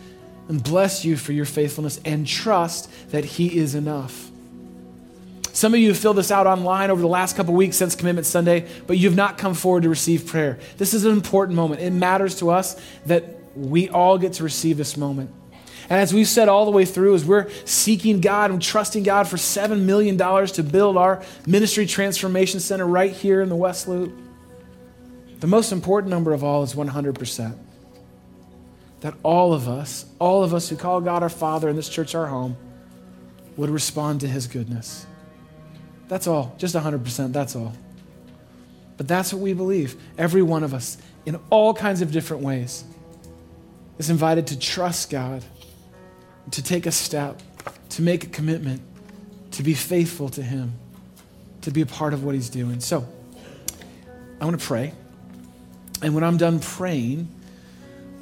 and 0.47 0.64
bless 0.64 1.04
you 1.04 1.18
for 1.18 1.34
your 1.34 1.43
faithfulness 1.43 1.99
and 2.06 2.26
trust 2.26 2.89
that 3.12 3.26
He 3.26 3.58
is 3.58 3.76
enough. 3.76 4.32
Some 5.52 5.74
of 5.74 5.82
you 5.82 5.89
have 5.89 5.97
filled 5.97 6.16
this 6.16 6.32
out 6.32 6.47
online 6.47 6.89
over 6.89 7.02
the 7.02 7.10
last 7.10 7.36
couple 7.36 7.54
weeks 7.54 7.76
since 7.76 7.95
Commitment 7.95 8.26
Sunday, 8.26 8.66
but 8.88 8.97
you 8.97 9.10
have 9.10 9.18
not 9.18 9.38
come 9.38 9.54
forward 9.54 9.84
to 9.84 9.89
receive 9.89 10.28
prayer. 10.28 10.58
This 10.78 10.93
is 10.93 11.04
an 11.04 11.12
important 11.12 11.58
moment. 11.58 11.82
It 11.82 11.91
matters 11.91 12.38
to 12.38 12.49
us 12.49 12.82
that 13.08 13.26
we 13.58 13.89
all 13.89 14.18
get 14.18 14.32
to 14.34 14.45
receive 14.45 14.78
this 14.78 14.95
moment. 14.95 15.30
And 15.91 15.99
as 15.99 16.13
we've 16.13 16.25
said 16.25 16.47
all 16.47 16.63
the 16.63 16.71
way 16.71 16.85
through, 16.85 17.15
as 17.15 17.25
we're 17.25 17.49
seeking 17.65 18.21
God 18.21 18.49
and 18.49 18.61
trusting 18.61 19.03
God 19.03 19.27
for 19.27 19.35
$7 19.35 19.81
million 19.81 20.17
to 20.17 20.63
build 20.63 20.95
our 20.95 21.21
ministry 21.45 21.85
transformation 21.85 22.61
center 22.61 22.87
right 22.87 23.11
here 23.11 23.41
in 23.41 23.49
the 23.49 23.57
West 23.57 23.89
Loop, 23.89 24.17
the 25.41 25.47
most 25.47 25.73
important 25.73 26.09
number 26.09 26.31
of 26.31 26.45
all 26.45 26.63
is 26.63 26.75
100%. 26.75 27.57
That 29.01 29.15
all 29.21 29.53
of 29.53 29.67
us, 29.67 30.05
all 30.17 30.45
of 30.45 30.53
us 30.53 30.69
who 30.69 30.77
call 30.77 31.01
God 31.01 31.23
our 31.23 31.29
Father 31.29 31.67
and 31.67 31.77
this 31.77 31.89
church 31.89 32.15
our 32.15 32.27
home, 32.27 32.55
would 33.57 33.69
respond 33.69 34.21
to 34.21 34.29
his 34.29 34.47
goodness. 34.47 35.05
That's 36.07 36.25
all, 36.25 36.55
just 36.57 36.73
100%, 36.73 37.33
that's 37.33 37.53
all. 37.57 37.73
But 38.95 39.09
that's 39.09 39.33
what 39.33 39.41
we 39.41 39.51
believe. 39.51 40.01
Every 40.17 40.41
one 40.41 40.63
of 40.63 40.73
us, 40.73 40.97
in 41.25 41.37
all 41.49 41.73
kinds 41.73 42.01
of 42.01 42.13
different 42.13 42.43
ways, 42.43 42.85
is 43.97 44.09
invited 44.09 44.47
to 44.47 44.57
trust 44.57 45.09
God 45.09 45.43
to 46.52 46.62
take 46.62 46.86
a 46.86 46.91
step, 46.91 47.41
to 47.89 48.02
make 48.02 48.24
a 48.26 48.28
commitment, 48.28 48.82
to 49.52 49.64
be 49.64 49.74
faithful 49.74 50.30
to 50.30 50.41
Him, 50.41 50.74
to 51.62 51.72
be 51.72 51.82
a 51.82 51.86
part 51.86 52.14
of 52.14 52.24
what 52.24 52.36
He's 52.36 52.49
doing. 52.49 52.80
So, 52.80 53.08
I 54.39 54.45
want 54.45 54.60
to 54.60 54.66
pray. 54.66 54.93
And 56.02 56.16
when 56.16 56.24
I'm 56.24 56.38
done 56.38 56.60
praying, 56.60 57.30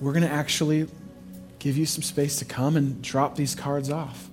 we're 0.02 0.12
going 0.12 0.24
to 0.24 0.32
actually 0.32 0.88
give 1.60 1.78
you 1.78 1.86
some 1.86 2.04
space 2.04 2.38
to 2.40 2.46
come 2.46 2.78
and 2.78 3.02
drop 3.02 3.36
these 3.36 3.56
cards 3.56 3.90
off. 3.90 4.28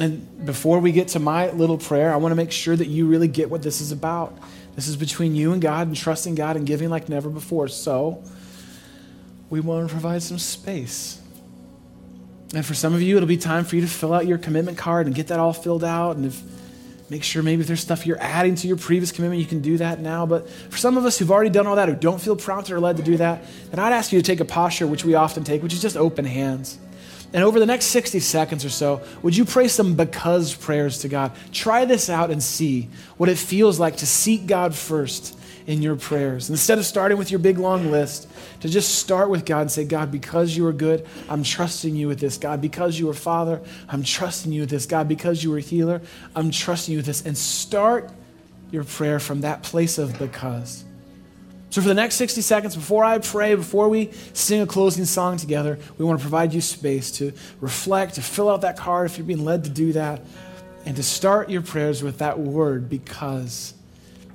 And 0.00 0.46
before 0.46 0.80
we 0.80 0.92
get 0.92 1.08
to 1.08 1.18
my 1.18 1.50
little 1.50 1.76
prayer, 1.76 2.12
I 2.12 2.16
want 2.16 2.32
to 2.32 2.36
make 2.36 2.52
sure 2.52 2.74
that 2.74 2.86
you 2.86 3.06
really 3.06 3.28
get 3.28 3.50
what 3.50 3.62
this 3.62 3.80
is 3.80 3.92
about. 3.92 4.38
This 4.74 4.88
is 4.88 4.96
between 4.96 5.34
you 5.34 5.52
and 5.52 5.60
God 5.60 5.86
and 5.86 5.96
trusting 5.96 6.34
God 6.34 6.56
and 6.56 6.66
giving 6.66 6.88
like 6.88 7.08
never 7.08 7.28
before. 7.28 7.68
So, 7.68 8.24
we 9.50 9.60
want 9.60 9.88
to 9.88 9.92
provide 9.92 10.22
some 10.22 10.38
space 10.38 11.19
and 12.54 12.66
for 12.66 12.74
some 12.74 12.94
of 12.94 13.02
you, 13.02 13.16
it'll 13.16 13.28
be 13.28 13.36
time 13.36 13.64
for 13.64 13.76
you 13.76 13.82
to 13.82 13.88
fill 13.88 14.12
out 14.12 14.26
your 14.26 14.38
commitment 14.38 14.76
card 14.76 15.06
and 15.06 15.14
get 15.14 15.28
that 15.28 15.38
all 15.38 15.52
filled 15.52 15.84
out. 15.84 16.16
And 16.16 16.26
if, 16.26 16.42
make 17.08 17.22
sure 17.22 17.42
maybe 17.42 17.60
if 17.60 17.68
there's 17.68 17.80
stuff 17.80 18.06
you're 18.06 18.20
adding 18.20 18.56
to 18.56 18.66
your 18.66 18.76
previous 18.76 19.12
commitment, 19.12 19.40
you 19.40 19.46
can 19.46 19.60
do 19.60 19.76
that 19.76 20.00
now. 20.00 20.26
But 20.26 20.48
for 20.48 20.76
some 20.76 20.96
of 20.96 21.04
us 21.04 21.18
who've 21.18 21.30
already 21.30 21.50
done 21.50 21.68
all 21.68 21.76
that, 21.76 21.88
who 21.88 21.94
don't 21.94 22.20
feel 22.20 22.34
prompted 22.34 22.74
or 22.74 22.80
led 22.80 22.96
to 22.96 23.04
do 23.04 23.16
that, 23.18 23.44
then 23.70 23.78
I'd 23.78 23.92
ask 23.92 24.12
you 24.12 24.20
to 24.20 24.26
take 24.26 24.40
a 24.40 24.44
posture, 24.44 24.86
which 24.86 25.04
we 25.04 25.14
often 25.14 25.44
take, 25.44 25.62
which 25.62 25.72
is 25.72 25.80
just 25.80 25.96
open 25.96 26.24
hands. 26.24 26.78
And 27.32 27.44
over 27.44 27.60
the 27.60 27.66
next 27.66 27.86
60 27.86 28.18
seconds 28.18 28.64
or 28.64 28.70
so, 28.70 29.02
would 29.22 29.36
you 29.36 29.44
pray 29.44 29.68
some 29.68 29.94
because 29.94 30.52
prayers 30.52 30.98
to 30.98 31.08
God? 31.08 31.32
Try 31.52 31.84
this 31.84 32.10
out 32.10 32.30
and 32.30 32.42
see 32.42 32.88
what 33.16 33.28
it 33.28 33.38
feels 33.38 33.78
like 33.78 33.98
to 33.98 34.06
seek 34.06 34.48
God 34.48 34.74
first 34.74 35.38
in 35.66 35.82
your 35.82 35.94
prayers. 35.94 36.50
Instead 36.50 36.78
of 36.78 36.84
starting 36.84 37.16
with 37.16 37.30
your 37.30 37.38
big 37.38 37.58
long 37.58 37.92
list, 37.92 38.28
to 38.60 38.68
just 38.68 38.96
start 38.96 39.30
with 39.30 39.44
God 39.44 39.62
and 39.62 39.70
say, 39.70 39.84
God, 39.84 40.12
because 40.12 40.56
you 40.56 40.66
are 40.66 40.72
good, 40.72 41.06
I'm 41.28 41.42
trusting 41.42 41.96
you 41.96 42.08
with 42.08 42.20
this. 42.20 42.38
God, 42.38 42.60
because 42.60 42.98
you 42.98 43.08
are 43.08 43.14
Father, 43.14 43.60
I'm 43.88 44.02
trusting 44.02 44.52
you 44.52 44.62
with 44.62 44.70
this. 44.70 44.86
God, 44.86 45.08
because 45.08 45.42
you 45.42 45.54
are 45.54 45.58
healer, 45.58 46.00
I'm 46.36 46.50
trusting 46.50 46.92
you 46.92 46.98
with 46.98 47.06
this. 47.06 47.24
And 47.24 47.36
start 47.36 48.10
your 48.70 48.84
prayer 48.84 49.18
from 49.18 49.40
that 49.42 49.62
place 49.62 49.98
of 49.98 50.18
because. 50.18 50.84
So, 51.70 51.80
for 51.80 51.86
the 51.86 51.94
next 51.94 52.16
60 52.16 52.40
seconds, 52.40 52.74
before 52.74 53.04
I 53.04 53.18
pray, 53.18 53.54
before 53.54 53.88
we 53.88 54.10
sing 54.32 54.60
a 54.60 54.66
closing 54.66 55.04
song 55.04 55.36
together, 55.36 55.78
we 55.98 56.04
want 56.04 56.18
to 56.18 56.22
provide 56.22 56.52
you 56.52 56.60
space 56.60 57.12
to 57.12 57.32
reflect, 57.60 58.16
to 58.16 58.22
fill 58.22 58.50
out 58.50 58.62
that 58.62 58.76
card 58.76 59.08
if 59.08 59.18
you're 59.18 59.26
being 59.26 59.44
led 59.44 59.62
to 59.64 59.70
do 59.70 59.92
that, 59.92 60.20
and 60.84 60.96
to 60.96 61.02
start 61.02 61.48
your 61.48 61.62
prayers 61.62 62.02
with 62.02 62.18
that 62.18 62.40
word 62.40 62.88
because 62.88 63.74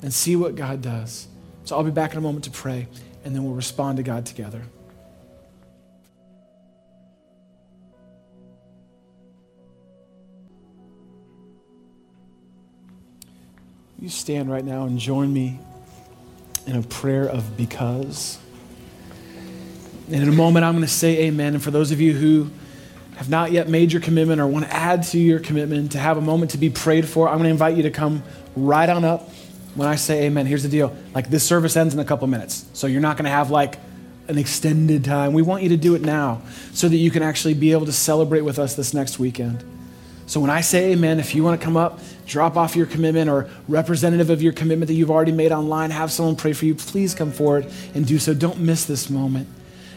and 0.01 0.13
see 0.13 0.35
what 0.37 0.55
God 0.55 0.81
does. 0.81 1.27
So 1.65 1.75
I'll 1.75 1.83
be 1.83 1.91
back 1.91 2.11
in 2.13 2.17
a 2.17 2.21
moment 2.21 2.45
to 2.45 2.51
pray, 2.51 2.87
and 3.25 3.35
then 3.35 3.43
we'll 3.43 3.55
respond 3.55 3.97
to 3.97 4.03
God 4.03 4.25
together. 4.25 4.61
You 13.99 14.09
stand 14.09 14.51
right 14.51 14.63
now 14.63 14.85
and 14.85 14.99
join 14.99 15.33
me 15.33 15.59
in 16.67 16.75
a 16.75 16.83
prayer 16.83 17.27
of 17.27 17.57
because. 17.57 18.37
And 20.07 20.21
in 20.21 20.29
a 20.29 20.31
moment, 20.31 20.63
I'm 20.63 20.73
going 20.73 20.85
to 20.85 20.87
say 20.87 21.23
amen. 21.23 21.55
And 21.55 21.63
for 21.63 21.71
those 21.71 21.91
of 21.91 21.99
you 21.99 22.13
who 22.13 22.51
have 23.15 23.29
not 23.29 23.51
yet 23.51 23.67
made 23.67 23.91
your 23.91 24.01
commitment 24.01 24.39
or 24.39 24.45
want 24.45 24.65
to 24.65 24.73
add 24.73 25.01
to 25.03 25.17
your 25.17 25.39
commitment, 25.39 25.93
to 25.93 25.97
have 25.97 26.17
a 26.17 26.21
moment 26.21 26.51
to 26.51 26.59
be 26.59 26.69
prayed 26.69 27.07
for, 27.07 27.27
I'm 27.27 27.37
going 27.37 27.45
to 27.45 27.49
invite 27.49 27.75
you 27.75 27.83
to 27.83 27.91
come 27.91 28.21
right 28.55 28.87
on 28.87 29.03
up 29.03 29.31
when 29.75 29.87
I 29.87 29.95
say 29.95 30.23
amen, 30.25 30.45
here's 30.45 30.63
the 30.63 30.69
deal. 30.69 30.95
Like 31.13 31.29
this 31.29 31.45
service 31.45 31.75
ends 31.75 31.93
in 31.93 31.99
a 31.99 32.05
couple 32.05 32.27
minutes. 32.27 32.65
So 32.73 32.87
you're 32.87 33.01
not 33.01 33.17
going 33.17 33.25
to 33.25 33.31
have 33.31 33.51
like 33.51 33.77
an 34.27 34.37
extended 34.37 35.03
time. 35.03 35.33
We 35.33 35.41
want 35.41 35.63
you 35.63 35.69
to 35.69 35.77
do 35.77 35.95
it 35.95 36.01
now 36.01 36.41
so 36.73 36.87
that 36.87 36.95
you 36.97 37.11
can 37.11 37.21
actually 37.21 37.53
be 37.53 37.71
able 37.73 37.85
to 37.85 37.91
celebrate 37.91 38.41
with 38.41 38.57
us 38.57 38.75
this 38.75 38.93
next 38.93 39.19
weekend. 39.19 39.63
So 40.27 40.39
when 40.39 40.49
I 40.49 40.61
say 40.61 40.93
amen, 40.93 41.19
if 41.19 41.35
you 41.35 41.43
want 41.43 41.59
to 41.59 41.63
come 41.63 41.77
up, 41.77 41.99
drop 42.25 42.57
off 42.57 42.75
your 42.75 42.87
commitment 42.87 43.29
or 43.29 43.47
representative 43.67 44.31
of 44.31 44.41
your 44.41 44.53
commitment 44.53 44.87
that 44.87 44.95
you've 44.95 45.11
already 45.11 45.31
made 45.31 45.51
online, 45.51 45.91
have 45.91 46.11
someone 46.11 46.35
pray 46.35 46.53
for 46.53 46.65
you, 46.65 46.73
please 46.73 47.13
come 47.13 47.31
forward 47.31 47.71
and 47.93 48.07
do 48.07 48.17
so. 48.17 48.33
Don't 48.33 48.59
miss 48.59 48.85
this 48.85 49.09
moment. 49.09 49.47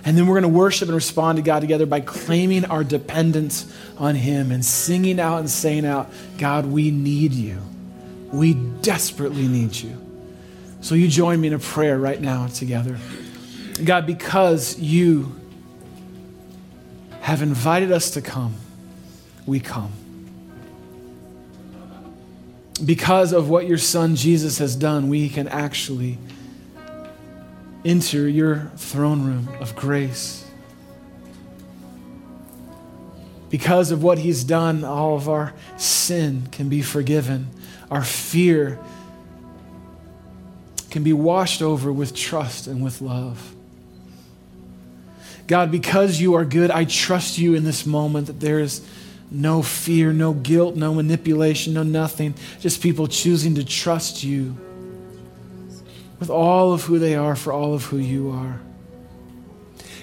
And 0.05 0.16
then 0.16 0.26
we're 0.26 0.41
going 0.41 0.53
to 0.53 0.57
worship 0.57 0.89
and 0.89 0.95
respond 0.95 1.37
to 1.37 1.43
God 1.43 1.61
together 1.61 1.87
by 1.87 2.01
claiming 2.01 2.64
our 2.66 2.85
dependence 2.85 3.74
on 3.97 4.14
Him 4.14 4.53
and 4.53 4.64
singing 4.64 5.18
out 5.18 5.39
and 5.39 5.51
saying 5.51 5.87
out, 5.87 6.11
God, 6.37 6.66
we 6.66 6.91
need 6.91 7.33
you. 7.33 7.61
We 8.33 8.55
desperately 8.55 9.49
need 9.49 9.74
you. 9.76 9.97
So 10.81 10.95
you 10.95 11.09
join 11.09 11.41
me 11.41 11.49
in 11.49 11.55
a 11.55 11.59
prayer 11.59 11.99
right 11.99 12.20
now 12.20 12.47
together. 12.47 12.99
God, 13.85 14.07
because 14.07 14.79
you 14.79 15.35
have 17.20 17.43
invited 17.43 17.93
us 17.93 18.11
to 18.12 18.22
come, 18.22 18.55
we 19.47 19.61
come. 19.61 19.93
Because 22.85 23.33
of 23.33 23.49
what 23.49 23.66
your 23.66 23.79
son 23.79 24.14
Jesus 24.14 24.59
has 24.59 24.76
done, 24.76 25.09
we 25.09 25.29
can 25.29 25.49
actually 25.49 26.18
enter 27.85 28.29
your 28.29 28.70
throne 28.76 29.24
room 29.24 29.49
of 29.61 29.74
grace. 29.74 30.45
Because 33.51 33.91
of 33.91 34.03
what 34.03 34.18
he's 34.18 34.45
done, 34.45 34.85
all 34.85 35.16
of 35.16 35.29
our 35.29 35.55
sin 35.76 36.49
can 36.53 36.68
be 36.68 36.83
forgiven. 36.83 37.49
Our 37.91 38.05
fear 38.05 38.78
can 40.91 41.03
be 41.03 41.12
washed 41.12 41.62
over 41.62 41.93
with 41.93 42.14
trust 42.14 42.66
and 42.66 42.82
with 42.82 43.01
love. 43.01 43.55
God, 45.47 45.70
because 45.70 46.20
you 46.20 46.34
are 46.34 46.45
good, 46.45 46.70
I 46.70 46.84
trust 46.84 47.39
you 47.39 47.55
in 47.55 47.64
this 47.64 47.86
moment 47.86 48.26
that 48.26 48.41
there 48.41 48.59
is 48.59 48.86
no 49.30 49.62
fear, 49.62 50.12
no 50.12 50.32
guilt, 50.32 50.76
no 50.76 50.95
manipulation, 50.95 51.74
no 51.74 51.82
nothing. 51.82 52.34
Just 52.61 52.82
people 52.82 53.07
choosing 53.07 53.55
to 53.57 53.64
trust 53.64 54.22
you 54.22 54.57
with 56.18 56.30
all 56.30 56.72
of 56.72 56.82
who 56.82 56.99
they 56.99 57.14
are 57.14 57.36
for 57.36 57.53
all 57.53 57.74
of 57.74 57.84
who 57.84 57.97
you 57.97 58.30
are. 58.30 58.61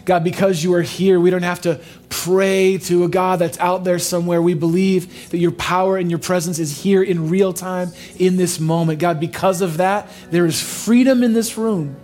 God, 0.06 0.24
because 0.24 0.64
you 0.64 0.74
are 0.76 0.84
here, 0.84 1.20
we 1.20 1.32
don't 1.32 1.44
have 1.44 1.62
to 1.62 1.82
pray 2.26 2.78
to 2.80 3.04
a 3.04 3.08
God 3.08 3.40
that's 3.40 3.60
out 3.60 3.84
there 3.84 4.00
somewhere. 4.00 4.42
We 4.42 4.56
believe 4.56 5.30
that 5.30 5.38
your 5.38 5.52
power 5.52 5.98
and 5.98 6.10
your 6.10 6.20
presence 6.20 6.60
is 6.60 6.82
here 6.82 7.04
in 7.04 7.30
real 7.30 7.54
time 7.54 7.92
in 8.18 8.38
this 8.38 8.60
moment. 8.60 9.00
God, 9.00 9.20
because 9.20 9.62
of 9.62 9.78
that, 9.78 10.10
there 10.32 10.46
is 10.46 10.62
freedom 10.62 11.24
in 11.24 11.34
this 11.34 11.58
room. 11.58 11.96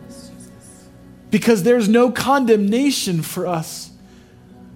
Because 1.32 1.64
there's 1.64 1.90
no 1.90 2.12
condemnation 2.12 3.22
for 3.22 3.48
us 3.48 3.92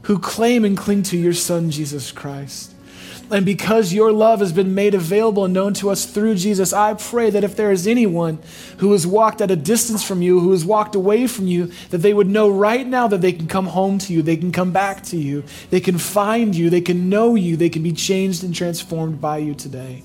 who 0.03 0.19
claim 0.19 0.63
and 0.63 0.77
cling 0.77 1.03
to 1.03 1.17
your 1.17 1.33
Son, 1.33 1.71
Jesus 1.71 2.11
Christ. 2.11 2.74
And 3.31 3.45
because 3.45 3.91
your 3.91 4.11
love 4.11 4.39
has 4.39 4.53
been 4.53 4.75
made 4.75 4.93
available 4.93 5.45
and 5.45 5.53
known 5.53 5.73
to 5.75 5.89
us 5.89 6.05
through 6.05 6.35
Jesus, 6.35 6.73
I 6.73 6.93
pray 6.93 7.31
that 7.31 7.43
if 7.43 7.55
there 7.55 7.71
is 7.71 7.87
anyone 7.87 8.39
who 8.77 8.91
has 8.91 9.07
walked 9.07 9.41
at 9.41 9.49
a 9.49 9.55
distance 9.55 10.03
from 10.03 10.21
you, 10.21 10.39
who 10.39 10.51
has 10.51 10.63
walked 10.63 10.93
away 10.93 11.25
from 11.25 11.47
you, 11.47 11.71
that 11.89 11.99
they 11.99 12.13
would 12.13 12.27
know 12.27 12.49
right 12.49 12.85
now 12.85 13.07
that 13.07 13.21
they 13.21 13.31
can 13.31 13.47
come 13.47 13.65
home 13.65 13.97
to 13.99 14.13
you, 14.13 14.21
they 14.21 14.37
can 14.37 14.51
come 14.51 14.71
back 14.71 15.01
to 15.05 15.17
you, 15.17 15.43
they 15.71 15.79
can 15.79 15.97
find 15.97 16.55
you, 16.55 16.69
they 16.69 16.81
can 16.81 17.09
know 17.09 17.33
you, 17.33 17.57
they 17.57 17.69
can 17.69 17.81
be 17.81 17.93
changed 17.93 18.43
and 18.43 18.53
transformed 18.53 19.19
by 19.19 19.39
you 19.39 19.55
today. 19.55 20.03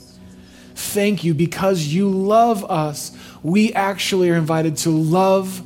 Thank 0.74 1.22
you 1.22 1.34
because 1.34 1.88
you 1.88 2.08
love 2.08 2.64
us. 2.70 3.14
We 3.42 3.74
actually 3.74 4.30
are 4.30 4.36
invited 4.36 4.78
to 4.78 4.90
love 4.90 5.62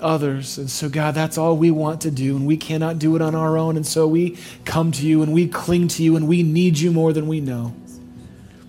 others. 0.00 0.58
And 0.58 0.70
so, 0.70 0.88
God, 0.88 1.14
that's 1.14 1.38
all 1.38 1.56
we 1.56 1.70
want 1.70 2.02
to 2.02 2.10
do, 2.10 2.36
and 2.36 2.46
we 2.46 2.56
cannot 2.56 2.98
do 2.98 3.16
it 3.16 3.22
on 3.22 3.34
our 3.34 3.56
own. 3.56 3.76
And 3.76 3.86
so 3.86 4.06
we 4.06 4.38
come 4.64 4.92
to 4.92 5.06
you 5.06 5.22
and 5.22 5.32
we 5.32 5.48
cling 5.48 5.88
to 5.88 6.02
you, 6.02 6.16
and 6.16 6.28
we 6.28 6.42
need 6.42 6.78
you 6.78 6.90
more 6.90 7.12
than 7.12 7.26
we 7.26 7.40
know. 7.40 7.74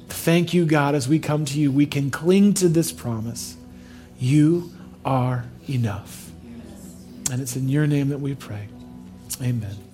Thank 0.10 0.54
you, 0.54 0.66
God, 0.66 0.96
as 0.96 1.08
we 1.08 1.20
come 1.20 1.46
to 1.46 1.60
you, 1.60 1.72
we 1.72 1.86
can 1.86 2.12
cling 2.12 2.54
to 2.56 2.68
this 2.68 2.92
promise. 2.92 3.56
You 4.20 4.72
are 5.06 5.46
enough. 5.70 6.32
And 7.32 7.42
it's 7.42 7.56
in 7.56 7.70
your 7.70 7.88
name 7.88 8.10
that 8.10 8.20
we 8.20 8.36
pray. 8.36 8.68
Amen. 9.42 9.87